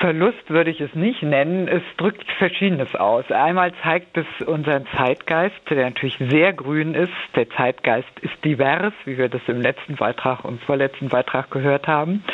Verlust 0.00 0.50
würde 0.50 0.70
ich 0.70 0.80
es 0.80 0.94
nicht 0.94 1.22
nennen. 1.22 1.68
Es 1.68 1.82
drückt 1.96 2.30
Verschiedenes 2.38 2.94
aus. 2.94 3.30
Einmal 3.30 3.72
zeigt 3.82 4.16
es 4.16 4.26
unseren 4.46 4.86
Zeitgeist, 4.96 5.54
der 5.70 5.84
natürlich 5.84 6.18
sehr 6.18 6.52
grün 6.52 6.94
ist. 6.94 7.12
Der 7.36 7.48
Zeitgeist 7.50 8.08
ist 8.20 8.44
divers, 8.44 8.92
wie 9.04 9.16
wir 9.16 9.28
das 9.28 9.42
im 9.46 9.60
letzten 9.60 9.96
Beitrag 9.96 10.44
und 10.44 10.62
vorletzten 10.62 11.08
Beitrag 11.08 11.50
gehört 11.50 11.86
haben. 11.86 12.24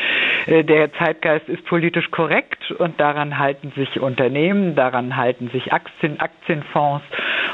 Äh, 0.47 0.65
der 0.65 0.93
Zeitgeist 0.95 1.49
ist 1.49 1.65
politisch 1.67 2.11
korrekt 2.11 2.71
und 2.73 3.01
daran 3.01 3.39
halten 3.39 3.73
sich 3.77 4.01
Unternehmen, 4.01 4.75
daran 4.75 5.17
halten 5.17 5.49
sich 5.51 5.73
Aktien, 5.73 6.21
Aktienfonds 6.21 7.05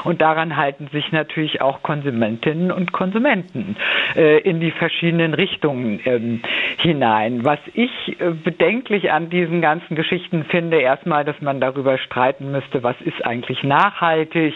und 0.03 0.21
daran 0.21 0.55
halten 0.55 0.87
sich 0.91 1.11
natürlich 1.11 1.61
auch 1.61 1.83
Konsumentinnen 1.83 2.71
und 2.71 2.91
Konsumenten 2.91 3.75
äh, 4.15 4.39
in 4.39 4.59
die 4.59 4.71
verschiedenen 4.71 5.33
Richtungen 5.33 5.99
ähm, 6.05 6.41
hinein. 6.79 7.43
Was 7.43 7.59
ich 7.73 7.91
äh, 8.19 8.31
bedenklich 8.31 9.11
an 9.11 9.29
diesen 9.29 9.61
ganzen 9.61 9.95
Geschichten 9.95 10.45
finde, 10.45 10.79
erstmal, 10.79 11.25
dass 11.25 11.39
man 11.41 11.59
darüber 11.59 11.97
streiten 11.97 12.51
müsste, 12.51 12.83
was 12.83 12.95
ist 13.01 13.25
eigentlich 13.25 13.63
nachhaltig, 13.63 14.53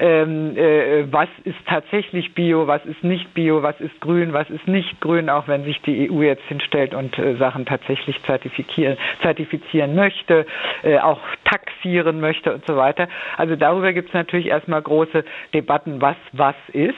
ähm, 0.00 0.56
äh, 0.56 1.10
was 1.10 1.28
ist 1.44 1.58
tatsächlich 1.66 2.34
Bio, 2.34 2.66
was 2.66 2.84
ist 2.84 3.02
nicht 3.04 3.32
Bio, 3.34 3.62
was 3.62 3.80
ist 3.80 4.00
grün, 4.00 4.32
was 4.32 4.50
ist 4.50 4.66
nicht 4.66 5.00
grün, 5.00 5.30
auch 5.30 5.48
wenn 5.48 5.64
sich 5.64 5.80
die 5.82 6.10
EU 6.10 6.22
jetzt 6.22 6.44
hinstellt 6.48 6.94
und 6.94 7.16
Sachen 7.38 7.64
tatsächlich 7.70 8.20
zertifizieren, 8.24 8.98
zertifizieren 9.22 9.94
möchte, 9.94 10.44
äh, 10.82 10.98
auch 10.98 11.20
taxieren 11.44 12.20
möchte 12.20 12.52
und 12.52 12.66
so 12.66 12.76
weiter. 12.76 13.08
Also 13.36 13.54
darüber 13.56 13.92
gibt 13.92 14.08
es 14.08 14.14
natürlich 14.14 14.46
erstmal 14.46 14.82
große 14.82 15.24
Debatten, 15.54 16.00
was 16.02 16.16
was 16.32 16.56
ist. 16.72 16.94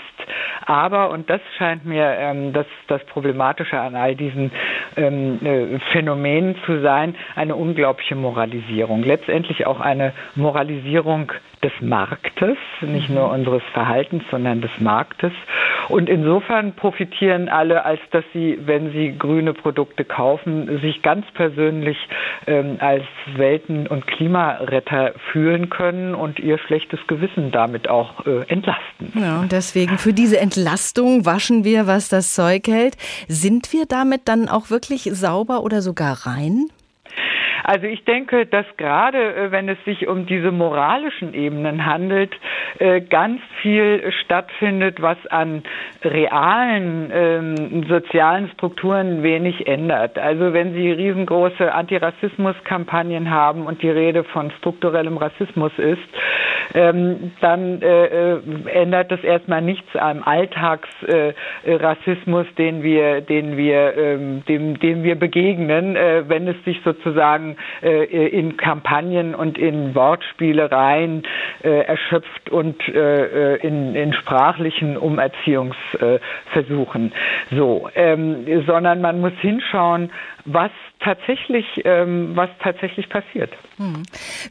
Aber, 0.65 1.11
und 1.11 1.29
das 1.29 1.41
scheint 1.59 1.85
mir 1.85 2.05
ähm, 2.19 2.53
das, 2.53 2.67
das 2.89 3.05
Problematische 3.07 3.79
an 3.79 3.95
all 3.97 4.15
diesen 4.15 4.51
ähm, 4.97 5.39
äh, 5.45 5.79
Phänomenen 5.93 6.57
zu 6.65 6.81
sein, 6.81 7.15
eine 7.35 7.55
unglaubliche 7.57 8.15
Moralisierung. 8.15 9.03
Letztendlich 9.03 9.67
auch 9.67 9.81
eine 9.81 10.13
Moralisierung 10.35 11.33
des 11.63 11.73
Marktes, 11.81 12.57
nicht 12.81 13.09
nur 13.09 13.29
mhm. 13.29 13.35
unseres 13.35 13.63
Verhaltens, 13.73 14.25
sondern 14.31 14.61
des 14.61 14.71
Marktes. 14.79 15.33
Und 15.89 16.09
insofern 16.09 16.73
profitieren 16.75 17.49
alle, 17.49 17.85
als 17.85 18.01
dass 18.11 18.25
sie, 18.33 18.59
wenn 18.65 18.93
sie 18.93 19.17
grüne 19.17 19.53
Produkte 19.53 20.05
kaufen, 20.05 20.81
sich 20.81 21.03
ganz 21.03 21.25
persönlich 21.35 21.97
ähm, 22.47 22.77
als 22.81 23.05
Welten- 23.37 23.87
und 23.87 24.07
Klimaretter 24.07 25.13
fühlen 25.31 25.71
können 25.71 26.15
und 26.15 26.39
ihr 26.39 26.59
schlechtes 26.59 27.01
Gewissen 27.07 27.53
damit 27.53 27.89
auch 27.89 28.27
äh, 28.27 28.43
entlasten. 28.49 29.13
Ja, 29.15 29.41
und 29.41 29.53
deswegen 29.53 29.99
für 29.99 30.13
diese 30.13 30.39
Entlastung 30.41 31.25
waschen 31.27 31.65
wir, 31.65 31.87
was 31.87 32.09
das 32.09 32.35
Zeug 32.35 32.67
hält. 32.67 32.97
Sind 33.29 33.73
wir 33.73 33.87
damit 33.87 34.23
dann 34.27 34.49
auch 34.49 34.71
wirklich 34.71 35.03
sauber 35.13 35.63
oder 35.63 35.83
sogar 35.83 36.27
rein? 36.27 36.67
Also 37.65 37.87
ich 37.87 38.05
denke, 38.05 38.45
dass 38.47 38.67
gerade 38.77 39.35
äh, 39.35 39.51
wenn 39.53 39.69
es 39.69 39.79
sich 39.85 40.09
um 40.09 40.27
diese 40.27 40.51
moralischen 40.51 41.33
Ebenen 41.35 41.87
handelt, 41.87 42.35
äh, 42.79 43.01
ganz 43.01 43.41
viel 43.61 44.11
stattfindet, 44.25 45.01
was 45.01 45.17
an 45.29 45.63
realen 46.03 47.11
ähm, 47.15 47.85
sozialen 47.89 48.51
Strukturen 48.51 49.23
wenig 49.23 49.69
ändert. 49.69 50.19
Also 50.19 50.53
wenn 50.53 50.75
Sie 50.75 50.91
riesengroße 50.91 51.73
Antirassismus-Kampagnen 51.73 53.31
haben 53.31 53.67
und 53.67 53.81
die 53.83 53.91
Rede 53.91 54.25
von 54.25 54.51
strukturellem 54.59 55.17
Rassismus 55.17 55.71
ist, 55.79 56.01
ähm, 56.75 57.31
dann 57.41 57.81
äh, 57.83 58.39
ändert 58.73 59.13
das 59.13 59.23
erstmal 59.23 59.63
nichts 59.63 59.95
am 59.97 60.23
Alltagsrassismus, 60.25 62.47
den 62.59 62.83
wir, 62.83 63.21
den 63.21 63.57
wir, 63.57 63.97
ähm, 63.97 64.43
dem, 64.49 64.81
dem 64.81 65.05
wir 65.05 65.15
begegnen, 65.17 65.95
wenn 65.95 66.49
es 66.49 66.57
sich 66.65 66.81
sozusagen 66.85 67.52
äh, 67.83 68.29
in 68.29 68.57
Kampagnen 68.57 69.35
und 69.35 69.59
in 69.59 69.95
Wortspielereien 69.95 71.23
äh, 71.63 71.83
erschöpft 71.83 72.51
und 72.51 72.77
äh, 72.89 73.57
in, 73.57 73.95
in 73.95 74.13
sprachlichen 74.13 74.97
Umerziehungsversuchen. 74.97 77.13
so, 77.51 77.89
ähm, 77.95 78.65
sondern 78.67 79.01
man 79.01 79.21
muss 79.21 79.33
hinschauen, 79.41 80.11
was 80.45 80.71
tatsächlich, 81.01 81.65
ähm, 81.85 82.33
was 82.35 82.51
tatsächlich 82.63 83.09
passiert. 83.09 83.51
Hm. 83.77 84.03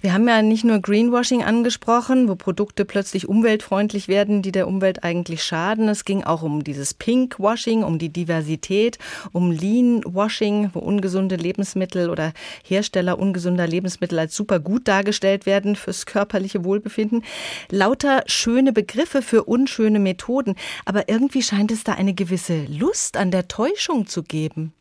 Wir 0.02 0.14
haben 0.14 0.28
ja 0.28 0.42
nicht 0.42 0.64
nur 0.64 0.80
Greenwashing 0.80 1.44
angesprochen, 1.44 2.28
wo 2.28 2.36
Produkte 2.36 2.86
plötzlich 2.86 3.28
umweltfreundlich 3.28 4.08
werden, 4.08 4.42
die 4.42 4.52
der 4.52 4.68
Umwelt 4.68 5.04
eigentlich 5.04 5.44
schaden. 5.44 5.88
Es 5.89 6.06
ging 6.06 6.24
auch 6.24 6.44
um 6.44 6.64
dieses 6.64 6.94
Pinkwashing, 6.94 7.84
um 7.84 8.00
die 8.00 8.10
Diversität, 8.10 8.98
um 9.32 9.52
Leanwashing, 9.52 10.72
wo 10.74 10.80
ungesunde 10.80 11.36
Lebensmittel 11.36 12.10
oder 12.10 12.34
Hersteller 12.64 13.20
ungesunder 13.20 13.68
Lebensmittel 13.68 14.20
als 14.20 14.36
super 14.36 14.60
gut 14.60 14.88
dargestellt 14.88 15.46
werden 15.46 15.76
fürs 15.76 16.06
körperliche 16.06 16.64
Wohlbefinden. 16.64 17.24
Lauter 17.70 18.24
schöne 18.28 18.74
Begriffe 18.74 19.22
für 19.22 19.44
unschöne 19.44 20.00
Methoden. 20.00 20.56
Aber 20.86 21.10
irgendwie 21.10 21.42
scheint 21.42 21.72
es 21.72 21.84
da 21.84 21.94
eine 21.94 22.14
gewisse 22.14 22.66
Lust 22.66 23.18
an 23.18 23.32
der 23.32 23.48
Täuschung 23.48 24.08
zu 24.08 24.24
geben. 24.24 24.74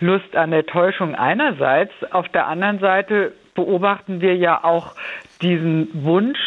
Lust 0.00 0.36
an 0.36 0.50
der 0.50 0.66
Täuschung 0.66 1.14
einerseits. 1.14 1.92
Auf 2.10 2.28
der 2.28 2.46
anderen 2.46 2.78
Seite 2.78 3.32
beobachten 3.54 4.20
wir 4.20 4.36
ja 4.36 4.64
auch 4.64 4.94
diesen 5.42 5.88
Wunsch 6.04 6.38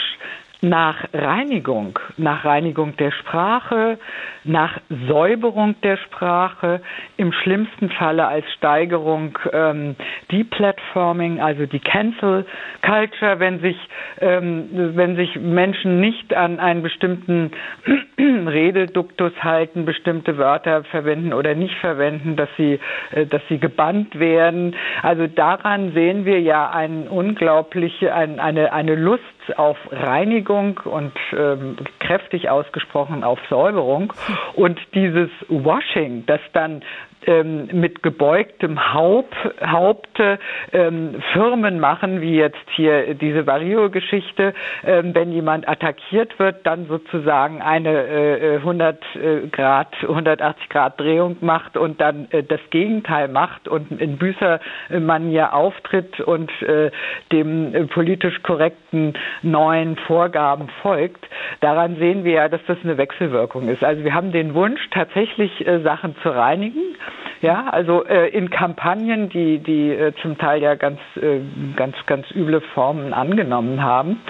nach 0.61 1.05
Reinigung, 1.13 1.99
nach 2.17 2.43
Reinigung 2.43 2.97
der 2.97 3.11
Sprache, 3.11 3.99
nach 4.43 4.79
Säuberung 5.07 5.75
der 5.81 5.97
Sprache, 5.97 6.81
im 7.17 7.31
schlimmsten 7.31 7.89
Falle 7.89 8.27
als 8.27 8.45
Steigerung 8.53 9.37
ähm, 9.51 9.95
Deplatforming, 10.31 11.39
also 11.41 11.65
die 11.65 11.79
Cancel 11.79 12.45
Culture, 12.81 13.39
wenn 13.39 13.59
sich, 13.59 13.77
ähm, 14.19 14.69
wenn 14.95 15.15
sich 15.15 15.35
Menschen 15.35 15.99
nicht 15.99 16.33
an 16.33 16.59
einen 16.59 16.81
bestimmten 16.81 17.51
Rededuktus 18.19 19.33
halten, 19.41 19.85
bestimmte 19.85 20.37
Wörter 20.37 20.83
verwenden 20.85 21.33
oder 21.33 21.53
nicht 21.53 21.75
verwenden, 21.75 22.35
dass 22.35 22.49
sie, 22.57 22.79
äh, 23.11 23.25
dass 23.27 23.41
sie 23.49 23.59
gebannt 23.59 24.19
werden. 24.19 24.75
Also 25.03 25.27
daran 25.27 25.93
sehen 25.93 26.25
wir 26.25 26.41
ja 26.41 26.71
ein 26.71 27.07
unglaubliche, 27.07 28.13
ein, 28.13 28.39
eine, 28.39 28.73
eine 28.73 28.95
Lust 28.95 29.23
auf 29.55 29.77
Reinigung 29.91 30.79
und 30.83 31.13
ähm, 31.33 31.77
kräftig 31.99 32.49
ausgesprochen 32.49 33.23
auf 33.23 33.39
Säuberung. 33.49 34.13
Und 34.55 34.79
dieses 34.93 35.29
Washing, 35.47 36.25
das 36.25 36.41
dann 36.53 36.83
ähm, 37.25 37.67
mit 37.73 38.03
gebeugtem 38.03 38.93
Haupt, 38.93 39.35
Haupte 39.65 40.39
ähm, 40.71 41.21
Firmen 41.33 41.79
machen, 41.79 42.21
wie 42.21 42.35
jetzt 42.35 42.57
hier 42.75 43.13
diese 43.15 43.47
Vario-Geschichte, 43.47 44.53
ähm, 44.85 45.13
wenn 45.13 45.31
jemand 45.31 45.67
attackiert 45.67 46.37
wird, 46.39 46.65
dann 46.65 46.87
sozusagen 46.87 47.61
eine 47.61 48.07
äh, 48.07 48.55
100 48.57 48.97
äh, 49.15 49.47
Grad, 49.47 49.93
180 50.01 50.69
Grad 50.69 50.99
Drehung 50.99 51.37
macht 51.41 51.77
und 51.77 51.99
dann 52.01 52.27
äh, 52.31 52.43
das 52.43 52.61
Gegenteil 52.69 53.27
macht 53.27 53.67
und 53.67 53.99
in 53.99 54.17
Büßermanier 54.17 55.53
auftritt 55.53 56.19
und 56.19 56.51
äh, 56.61 56.91
dem 57.31 57.73
äh, 57.73 57.83
politisch 57.85 58.41
korrekten 58.43 59.13
neuen 59.41 59.97
Vorgaben 59.97 60.69
folgt. 60.81 61.27
Daran 61.61 61.97
sehen 61.97 62.23
wir 62.23 62.33
ja, 62.33 62.49
dass 62.49 62.61
das 62.67 62.77
eine 62.83 62.97
Wechselwirkung 62.97 63.69
ist. 63.69 63.83
Also 63.83 64.03
wir 64.03 64.13
haben 64.13 64.31
den 64.31 64.53
Wunsch, 64.53 64.81
tatsächlich 64.91 65.65
äh, 65.67 65.79
Sachen 65.81 66.15
zu 66.21 66.29
reinigen. 66.29 66.95
Ja, 67.41 67.67
also 67.69 68.03
äh, 68.05 68.29
in 68.29 68.49
Kampagnen, 68.49 69.29
die 69.29 69.59
die 69.59 69.91
äh, 69.91 70.13
zum 70.21 70.37
Teil 70.37 70.61
ja 70.61 70.75
ganz 70.75 70.99
äh, 71.21 71.39
ganz 71.75 71.95
ganz 72.07 72.25
üble 72.31 72.61
Formen 72.73 73.13
angenommen 73.13 73.83
haben, 73.83 74.21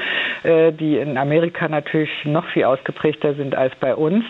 äh, 0.43 0.73
die 0.73 0.97
in 0.97 1.17
Amerika 1.17 1.69
natürlich 1.69 2.09
noch 2.25 2.45
viel 2.47 2.65
ausgeprägter 2.65 3.33
sind 3.35 3.55
als 3.55 3.73
bei 3.79 3.95
uns. 3.95 4.25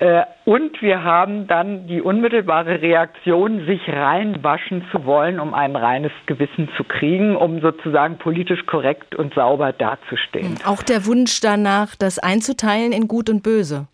Äh, 0.00 0.22
und 0.44 0.80
wir 0.82 1.04
haben 1.04 1.46
dann 1.46 1.86
die 1.86 2.00
unmittelbare 2.00 2.80
Reaktion, 2.80 3.66
sich 3.66 3.80
reinwaschen 3.88 4.84
zu 4.92 5.04
wollen, 5.04 5.40
um 5.40 5.54
ein 5.54 5.76
reines 5.76 6.12
Gewissen 6.26 6.68
zu 6.76 6.84
kriegen, 6.84 7.36
um 7.36 7.60
sozusagen 7.60 8.18
politisch 8.18 8.64
korrekt 8.66 9.14
und 9.14 9.34
sauber 9.34 9.72
dazustehen. 9.72 10.56
Auch 10.66 10.82
der 10.82 11.06
Wunsch 11.06 11.40
danach, 11.40 11.96
das 11.96 12.18
einzuteilen 12.18 12.92
in 12.92 13.08
Gut 13.08 13.30
und 13.30 13.42
Böse. 13.42 13.88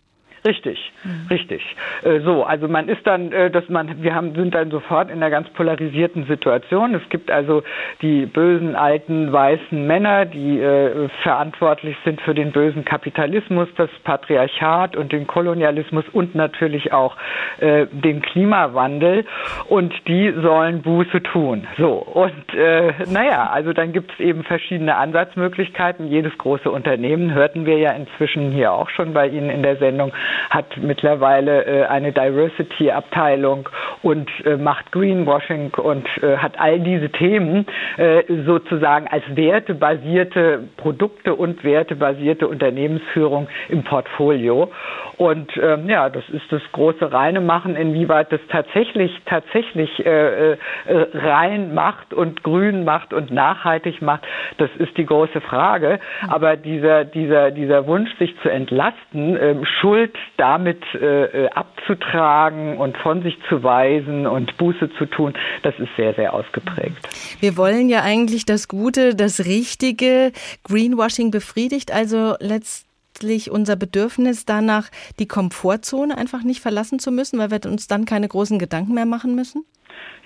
Richtig, 0.45 0.91
mhm. 1.03 1.25
richtig. 1.31 1.75
Äh, 2.03 2.19
so, 2.19 2.43
also 2.43 2.67
man 2.67 2.87
ist 2.87 3.05
dann, 3.07 3.31
äh, 3.31 3.49
dass 3.49 3.67
man, 3.67 4.03
wir 4.03 4.13
haben, 4.13 4.35
sind 4.35 4.53
dann 4.53 4.69
sofort 4.69 5.09
in 5.09 5.15
einer 5.15 5.31
ganz 5.31 5.49
polarisierten 5.49 6.27
Situation. 6.27 6.93
Es 6.93 7.09
gibt 7.09 7.31
also 7.31 7.63
die 8.03 8.27
bösen 8.27 8.75
alten 8.75 9.33
weißen 9.33 9.87
Männer, 9.87 10.25
die 10.25 10.59
äh, 10.59 11.09
verantwortlich 11.23 11.97
sind 12.05 12.21
für 12.21 12.35
den 12.35 12.51
bösen 12.51 12.85
Kapitalismus, 12.85 13.67
das 13.75 13.89
Patriarchat 14.03 14.95
und 14.95 15.11
den 15.11 15.25
Kolonialismus 15.25 16.05
und 16.13 16.35
natürlich 16.35 16.93
auch 16.93 17.17
äh, 17.59 17.87
den 17.87 18.21
Klimawandel. 18.21 19.25
Und 19.67 19.93
die 20.07 20.31
sollen 20.43 20.83
Buße 20.83 21.23
tun. 21.23 21.65
So 21.79 21.93
und 21.93 22.53
äh, 22.53 22.93
naja, 23.11 23.49
also 23.51 23.73
dann 23.73 23.93
gibt 23.93 24.11
es 24.11 24.19
eben 24.19 24.43
verschiedene 24.43 24.95
Ansatzmöglichkeiten. 24.95 26.07
Jedes 26.07 26.37
große 26.37 26.69
Unternehmen 26.69 27.33
hörten 27.33 27.65
wir 27.65 27.79
ja 27.79 27.93
inzwischen 27.93 28.51
hier 28.51 28.73
auch 28.73 28.91
schon 28.91 29.13
bei 29.13 29.27
Ihnen 29.27 29.49
in 29.49 29.63
der 29.63 29.77
Sendung 29.77 30.13
hat 30.49 30.77
mittlerweile 30.77 31.65
äh, 31.65 31.85
eine 31.85 32.11
Diversity-Abteilung 32.11 33.69
und 34.01 34.29
äh, 34.45 34.57
macht 34.57 34.91
Greenwashing 34.91 35.71
und 35.75 36.07
äh, 36.21 36.37
hat 36.37 36.59
all 36.59 36.79
diese 36.79 37.09
Themen 37.09 37.65
äh, 37.97 38.23
sozusagen 38.45 39.07
als 39.07 39.23
wertebasierte 39.35 40.67
Produkte 40.77 41.35
und 41.35 41.63
wertebasierte 41.63 42.47
Unternehmensführung 42.47 43.47
im 43.69 43.83
Portfolio. 43.83 44.71
Und 45.17 45.51
ähm, 45.57 45.87
ja, 45.89 46.09
das 46.09 46.27
ist 46.29 46.51
das 46.51 46.61
große 46.73 47.11
reine 47.11 47.39
Machen, 47.39 47.75
inwieweit 47.75 48.31
das 48.31 48.41
tatsächlich 48.49 49.11
tatsächlich 49.25 50.05
äh, 50.05 50.51
äh, 50.53 50.57
rein 50.85 51.73
macht 51.73 52.13
und 52.13 52.43
grün 52.43 52.83
macht 52.83 53.13
und 53.13 53.31
nachhaltig 53.31 54.01
macht, 54.01 54.23
das 54.57 54.69
ist 54.77 54.97
die 54.97 55.05
große 55.05 55.41
Frage. 55.41 55.99
Aber 56.27 56.57
dieser 56.57 57.05
dieser 57.05 57.51
dieser 57.51 57.87
Wunsch, 57.87 58.09
sich 58.17 58.35
zu 58.41 58.49
entlasten, 58.49 59.37
äh, 59.37 59.55
Schuld 59.79 60.15
damit 60.37 60.81
äh, 60.93 61.45
äh, 61.45 61.49
abzutragen 61.49 62.77
und 62.77 62.97
von 62.97 63.23
sich 63.23 63.37
zu 63.49 63.63
weisen 63.63 64.27
und 64.27 64.57
Buße 64.57 64.89
zu 64.97 65.05
tun, 65.05 65.33
das 65.63 65.77
ist 65.79 65.89
sehr, 65.95 66.13
sehr 66.13 66.33
ausgeprägt. 66.33 66.97
Wir 67.39 67.57
wollen 67.57 67.89
ja 67.89 68.01
eigentlich 68.01 68.45
das 68.45 68.67
Gute, 68.67 69.15
das 69.15 69.45
Richtige. 69.45 70.31
Greenwashing 70.63 71.31
befriedigt 71.31 71.91
also 71.91 72.35
letztlich 72.39 73.51
unser 73.51 73.75
Bedürfnis 73.75 74.45
danach, 74.45 74.89
die 75.19 75.27
Komfortzone 75.27 76.17
einfach 76.17 76.43
nicht 76.43 76.61
verlassen 76.61 76.99
zu 76.99 77.11
müssen, 77.11 77.39
weil 77.39 77.51
wir 77.51 77.59
uns 77.65 77.87
dann 77.87 78.05
keine 78.05 78.27
großen 78.27 78.59
Gedanken 78.59 78.93
mehr 78.93 79.05
machen 79.05 79.35
müssen? 79.35 79.65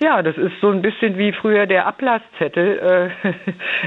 Ja, 0.02 0.22
das 0.22 0.38
ist 0.38 0.58
so 0.62 0.70
ein 0.70 0.80
bisschen 0.80 1.18
wie 1.18 1.30
früher 1.30 1.66
der 1.66 1.86
Ablasszettel, 1.86 3.10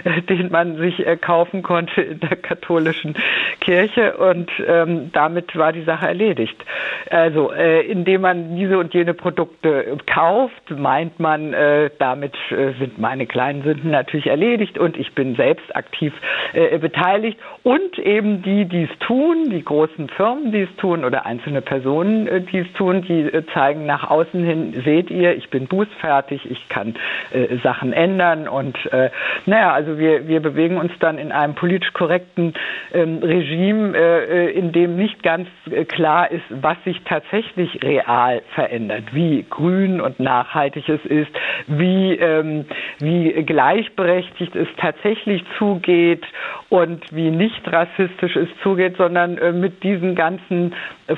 äh, 0.06 0.22
den 0.30 0.52
man 0.52 0.78
sich 0.78 1.08
äh, 1.08 1.18
kaufen 1.18 1.64
konnte 1.64 2.04
in 2.04 2.20
der 2.20 2.36
katholischen 2.36 3.16
Kirche 3.60 4.16
und 4.18 4.52
ähm, 4.68 5.10
damit 5.12 5.56
war 5.58 5.74
die 5.74 5.82
Sache 5.82 6.06
erledigt. 6.08 6.64
Also 7.10 7.52
äh, 7.52 7.82
indem 7.88 8.22
man 8.22 8.56
diese 8.56 8.78
und 8.78 8.94
jene 8.94 9.16
Produkte 9.16 9.98
kauft, 10.06 10.70
meint 10.70 11.20
man, 11.20 11.52
äh, 11.54 11.90
damit 11.98 12.36
äh, 12.52 12.74
sind 12.78 13.00
meine 13.00 13.26
kleinen 13.26 13.64
Sünden 13.64 13.90
natürlich 13.90 14.28
erledigt 14.28 14.78
und 14.78 14.98
ich 14.98 15.16
bin 15.16 15.36
selbst 15.36 15.76
aktiv 15.76 16.14
äh, 16.54 16.78
beteiligt 16.78 17.40
und 17.64 17.98
eben 17.98 18.44
die, 18.44 18.66
die 18.66 18.84
es 18.84 19.00
tun, 19.00 19.50
die 19.50 19.64
großen 19.64 20.10
Firmen, 20.10 20.52
die 20.52 20.62
es 20.62 20.76
tun 20.76 21.06
oder 21.06 21.26
einzelne 21.26 21.62
Personen, 21.62 22.46
die 22.52 22.60
es 22.60 22.72
tun, 22.74 23.02
die 23.02 23.32
zeigen 23.52 23.88
nach 23.88 24.12
außen 24.12 24.44
hin, 24.44 24.80
seht 24.86 25.10
ihr, 25.10 25.36
ich 25.36 25.50
bin 25.50 25.68
bußfertig 25.74 26.14
fertig, 26.14 26.50
ich 26.50 26.70
kann 26.70 26.96
äh, 27.32 27.58
Sachen 27.64 27.92
ändern 27.92 28.48
und 28.48 28.78
äh, 28.92 29.10
naja, 29.46 29.74
also 29.74 29.98
wir, 29.98 30.28
wir 30.28 30.42
bewegen 30.42 30.78
uns 30.78 30.92
dann 31.00 31.18
in 31.18 31.32
einem 31.32 31.56
politisch 31.56 31.92
korrekten 31.94 32.54
ähm, 32.94 33.20
Regime, 33.24 33.98
äh, 33.98 34.52
in 34.52 34.72
dem 34.72 34.96
nicht 34.96 35.24
ganz 35.24 35.48
äh, 35.72 35.86
klar 35.86 36.30
ist, 36.32 36.44
was 36.50 36.78
sich 36.84 37.02
tatsächlich 37.06 37.84
real 37.84 38.42
verändert, 38.54 39.14
wie 39.14 39.46
grün 39.50 40.02
und 40.02 40.20
nachhaltig 40.20 40.88
es 40.88 41.04
ist, 41.06 41.32
wie, 41.68 42.14
ähm, 42.14 42.66
wie 43.00 43.32
gleichberechtigt 43.44 44.56
es 44.56 44.68
tatsächlich 44.78 45.44
zugeht 45.58 46.24
und 46.70 47.04
wie 47.12 47.32
nicht 47.32 47.62
rassistisch 47.72 48.36
es 48.36 48.50
zugeht, 48.62 48.98
sondern 48.98 49.38
äh, 49.38 49.52
mit 49.52 49.84
diesen 49.84 50.16
ganzen 50.16 50.74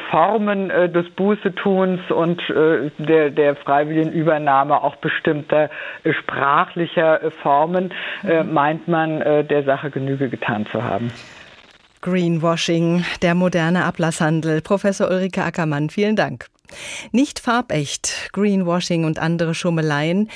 Formen 0.09 0.69
äh, 0.69 0.89
des 0.89 1.09
Bußetuns 1.11 1.99
und 2.09 2.41
äh, 2.49 2.89
der, 2.97 3.29
der 3.29 3.55
freiwilligen 3.55 4.11
Übernahme 4.11 4.44
auch 4.47 4.95
bestimmter 4.97 5.69
äh, 6.03 6.13
sprachlicher 6.13 7.23
äh, 7.23 7.31
Formen 7.31 7.93
äh, 8.23 8.43
mhm. 8.43 8.53
meint 8.53 8.87
man, 8.87 9.19
der 9.19 9.63
Sache 9.63 9.89
Genüge 9.89 10.29
getan 10.29 10.65
zu 10.71 10.83
haben. 10.83 11.11
Greenwashing, 12.01 13.03
der 13.21 13.35
moderne 13.35 13.85
Ablasshandel. 13.85 14.61
Professor 14.61 15.09
Ulrike 15.09 15.43
Ackermann, 15.43 15.89
vielen 15.89 16.15
Dank. 16.15 16.47
Nicht 17.11 17.39
farbecht, 17.39 18.29
Greenwashing 18.33 19.05
und 19.05 19.19
andere 19.19 19.53
Schummeleien 19.53 20.29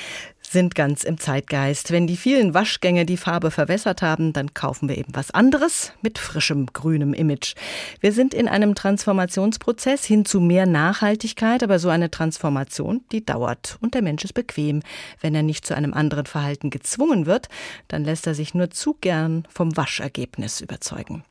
sind 0.51 0.73
ganz 0.73 1.03
im 1.03 1.19
Zeitgeist. 1.19 1.91
Wenn 1.91 2.07
die 2.07 2.17
vielen 2.17 2.53
Waschgänge 2.53 3.05
die 3.05 3.17
Farbe 3.17 3.51
verwässert 3.51 4.01
haben, 4.01 4.33
dann 4.33 4.53
kaufen 4.53 4.89
wir 4.89 4.97
eben 4.97 5.15
was 5.15 5.31
anderes 5.31 5.93
mit 6.01 6.17
frischem 6.17 6.65
grünem 6.67 7.13
Image. 7.13 7.53
Wir 7.99 8.11
sind 8.11 8.33
in 8.33 8.47
einem 8.47 8.73
Transformationsprozess 8.73 10.03
hin 10.05 10.25
zu 10.25 10.39
mehr 10.39 10.65
Nachhaltigkeit, 10.65 11.61
aber 11.61 11.77
so 11.77 11.89
eine 11.89 12.09
Transformation, 12.09 13.01
die 13.11 13.23
dauert 13.23 13.77
und 13.81 13.93
der 13.93 14.01
Mensch 14.01 14.23
ist 14.23 14.33
bequem. 14.33 14.81
Wenn 15.21 15.35
er 15.35 15.43
nicht 15.43 15.65
zu 15.65 15.75
einem 15.75 15.93
anderen 15.93 16.25
Verhalten 16.25 16.71
gezwungen 16.71 17.27
wird, 17.27 17.47
dann 17.87 18.03
lässt 18.03 18.25
er 18.25 18.33
sich 18.33 18.53
nur 18.53 18.71
zu 18.71 18.97
gern 18.99 19.45
vom 19.49 19.77
Waschergebnis 19.77 20.61
überzeugen. 20.61 21.23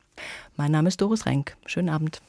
Mein 0.55 0.71
Name 0.71 0.87
ist 0.87 1.01
Doris 1.01 1.25
Renk. 1.25 1.55
Schönen 1.65 1.89
Abend. 1.89 2.21